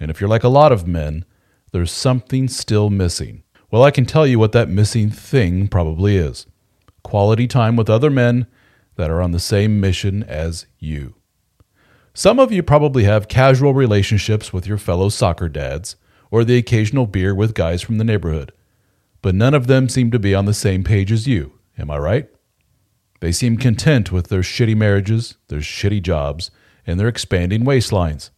And 0.00 0.10
if 0.10 0.20
you're 0.20 0.30
like 0.30 0.42
a 0.42 0.48
lot 0.48 0.72
of 0.72 0.88
men, 0.88 1.24
there's 1.70 1.92
something 1.92 2.48
still 2.48 2.90
missing. 2.90 3.44
Well, 3.70 3.84
I 3.84 3.92
can 3.92 4.04
tell 4.04 4.26
you 4.26 4.40
what 4.40 4.50
that 4.50 4.68
missing 4.68 5.10
thing 5.10 5.68
probably 5.68 6.16
is 6.16 6.46
quality 7.02 7.46
time 7.46 7.76
with 7.76 7.90
other 7.90 8.10
men 8.10 8.46
that 8.96 9.10
are 9.10 9.22
on 9.22 9.32
the 9.32 9.40
same 9.40 9.80
mission 9.80 10.22
as 10.24 10.66
you. 10.78 11.14
Some 12.12 12.38
of 12.38 12.52
you 12.52 12.62
probably 12.62 13.04
have 13.04 13.28
casual 13.28 13.74
relationships 13.74 14.52
with 14.52 14.66
your 14.66 14.78
fellow 14.78 15.08
soccer 15.08 15.48
dads 15.48 15.96
or 16.30 16.44
the 16.44 16.56
occasional 16.56 17.06
beer 17.06 17.34
with 17.34 17.54
guys 17.54 17.82
from 17.82 17.98
the 17.98 18.04
neighborhood 18.04 18.52
but 19.22 19.34
none 19.34 19.54
of 19.54 19.66
them 19.66 19.88
seem 19.88 20.10
to 20.10 20.18
be 20.18 20.34
on 20.34 20.46
the 20.46 20.54
same 20.54 20.82
page 20.82 21.12
as 21.12 21.26
you. 21.26 21.52
Am 21.78 21.90
I 21.90 21.98
right? 21.98 22.28
They 23.20 23.32
seem 23.32 23.58
content 23.58 24.10
with 24.10 24.28
their 24.28 24.40
shitty 24.40 24.76
marriages, 24.76 25.36
their 25.48 25.60
shitty 25.60 26.02
jobs, 26.02 26.50
and 26.86 26.98
their 26.98 27.08
expanding 27.08 27.64
waistlines. 27.64 28.30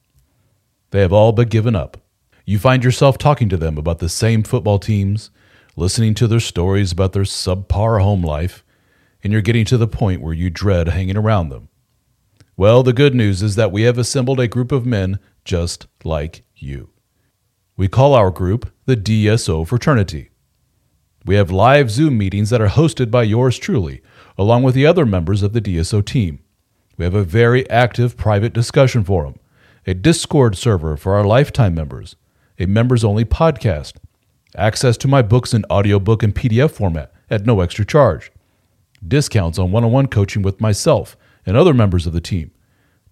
They 0.91 1.01
have 1.01 1.13
all 1.13 1.33
but 1.33 1.51
given 1.51 1.77
up. 1.77 1.99
You 2.45 2.59
find 2.59 2.83
yourself 2.83 3.17
talking 3.17 3.49
to 3.49 3.57
them 3.57 3.79
about 3.79 4.01
the 4.01 4.09
same 4.09 4.43
football 4.43 4.81
teams, 4.81 5.31
listening 5.77 6.15
to 6.15 6.27
their 6.27 6.41
stories 6.41 6.93
about 6.93 7.13
their 7.13 7.23
subpar 7.23 8.03
home 8.03 8.23
life, 8.23 8.65
and 9.23 9.33
you're 9.33 9.43
getting 9.43 9.65
to 9.65 9.79
the 9.79 9.87
point 9.89 10.21
where 10.21 10.35
you 10.35 10.51
dread 10.51 10.89
hanging 10.89 11.17
around 11.17 11.49
them. 11.49 11.69
Well, 12.57 12.83
the 12.83 12.93
good 12.93 13.15
news 13.15 13.43
is 13.43 13.57
that 13.57 13.73
we 13.73 13.83
have 13.83 13.99
assembled 13.99 14.39
a 14.39 14.49
group 14.49 14.73
of 14.73 14.85
men 14.85 15.19
just 15.45 15.87
like 16.05 16.45
you. 16.55 16.91
We 17.77 17.89
call 17.89 18.15
our 18.15 18.31
group 18.31 18.71
the 18.85 18.97
DSO 18.97 19.67
Fraternity. 19.67 20.29
We 21.25 21.37
have 21.37 21.51
live 21.51 21.91
Zoom 21.91 22.19
meetings 22.19 22.51
that 22.51 22.61
are 22.61 22.69
hosted 22.69 23.11
by 23.11 23.23
yours 23.23 23.59
truly, 23.59 24.03
along 24.37 24.65
with 24.65 24.75
the 24.75 24.87
other 24.87 25.07
members 25.07 25.43
of 25.43 25.53
the 25.53 25.61
DSO 25.61 26.05
team. 26.05 26.41
We 26.99 27.05
have 27.05 27.15
a 27.15 27.25
very 27.25 27.69
active 27.71 28.17
private 28.17 28.53
discussion 28.53 29.05
forum, 29.05 29.37
a 29.87 29.95
Discord 29.95 30.57
server 30.57 30.97
for 30.97 31.15
our 31.15 31.25
lifetime 31.25 31.75
members, 31.75 32.17
a 32.59 32.67
members 32.67 33.03
only 33.03 33.25
podcast, 33.25 33.95
access 34.57 34.97
to 34.99 35.09
my 35.09 35.23
books 35.23 35.55
in 35.55 35.65
audiobook 35.71 36.23
and 36.23 36.35
PDF 36.35 36.71
format 36.71 37.13
at 37.31 37.47
no 37.47 37.61
extra 37.61 37.85
charge, 37.85 38.31
discounts 39.07 39.59
on 39.59 39.73
one 39.73 39.85
on 39.85 39.93
one 39.93 40.07
coaching 40.07 40.43
with 40.43 40.61
myself 40.61 41.17
and 41.47 41.57
other 41.57 41.75
members 41.75 42.07
of 42.07 42.13
the 42.13 42.21
team, 42.21 42.51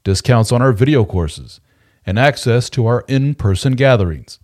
discounts 0.05 0.53
on 0.53 0.63
our 0.63 0.73
video 0.73 1.05
courses, 1.05 1.61
and 2.07 2.19
access 2.19 2.71
to 2.71 2.87
our 2.87 3.05
in 3.09 3.35
person 3.35 3.75
gatherings. 3.75 4.39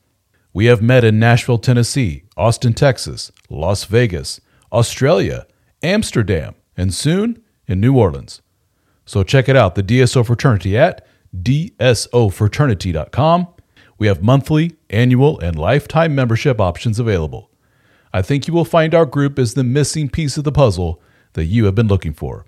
We 0.52 0.66
have 0.66 0.82
met 0.82 1.04
in 1.04 1.18
Nashville, 1.18 1.58
Tennessee, 1.58 2.24
Austin, 2.36 2.72
Texas, 2.72 3.32
Las 3.50 3.84
Vegas, 3.84 4.40
Australia, 4.72 5.46
Amsterdam, 5.82 6.54
and 6.76 6.94
soon 6.94 7.42
in 7.66 7.80
New 7.80 7.96
Orleans. 7.96 8.42
So 9.04 9.22
check 9.22 9.48
it 9.48 9.56
out, 9.56 9.74
the 9.74 9.82
DSO 9.82 10.26
Fraternity 10.26 10.76
at 10.76 11.06
dsofraternity.com. 11.42 13.48
We 13.98 14.06
have 14.08 14.22
monthly, 14.22 14.76
annual, 14.90 15.38
and 15.40 15.58
lifetime 15.58 16.14
membership 16.14 16.60
options 16.60 16.98
available. 16.98 17.50
I 18.12 18.22
think 18.22 18.46
you 18.46 18.54
will 18.54 18.64
find 18.64 18.94
our 18.94 19.06
group 19.06 19.38
is 19.38 19.54
the 19.54 19.64
missing 19.64 20.08
piece 20.08 20.36
of 20.36 20.44
the 20.44 20.52
puzzle 20.52 21.00
that 21.32 21.44
you 21.46 21.64
have 21.66 21.74
been 21.74 21.88
looking 21.88 22.12
for. 22.12 22.46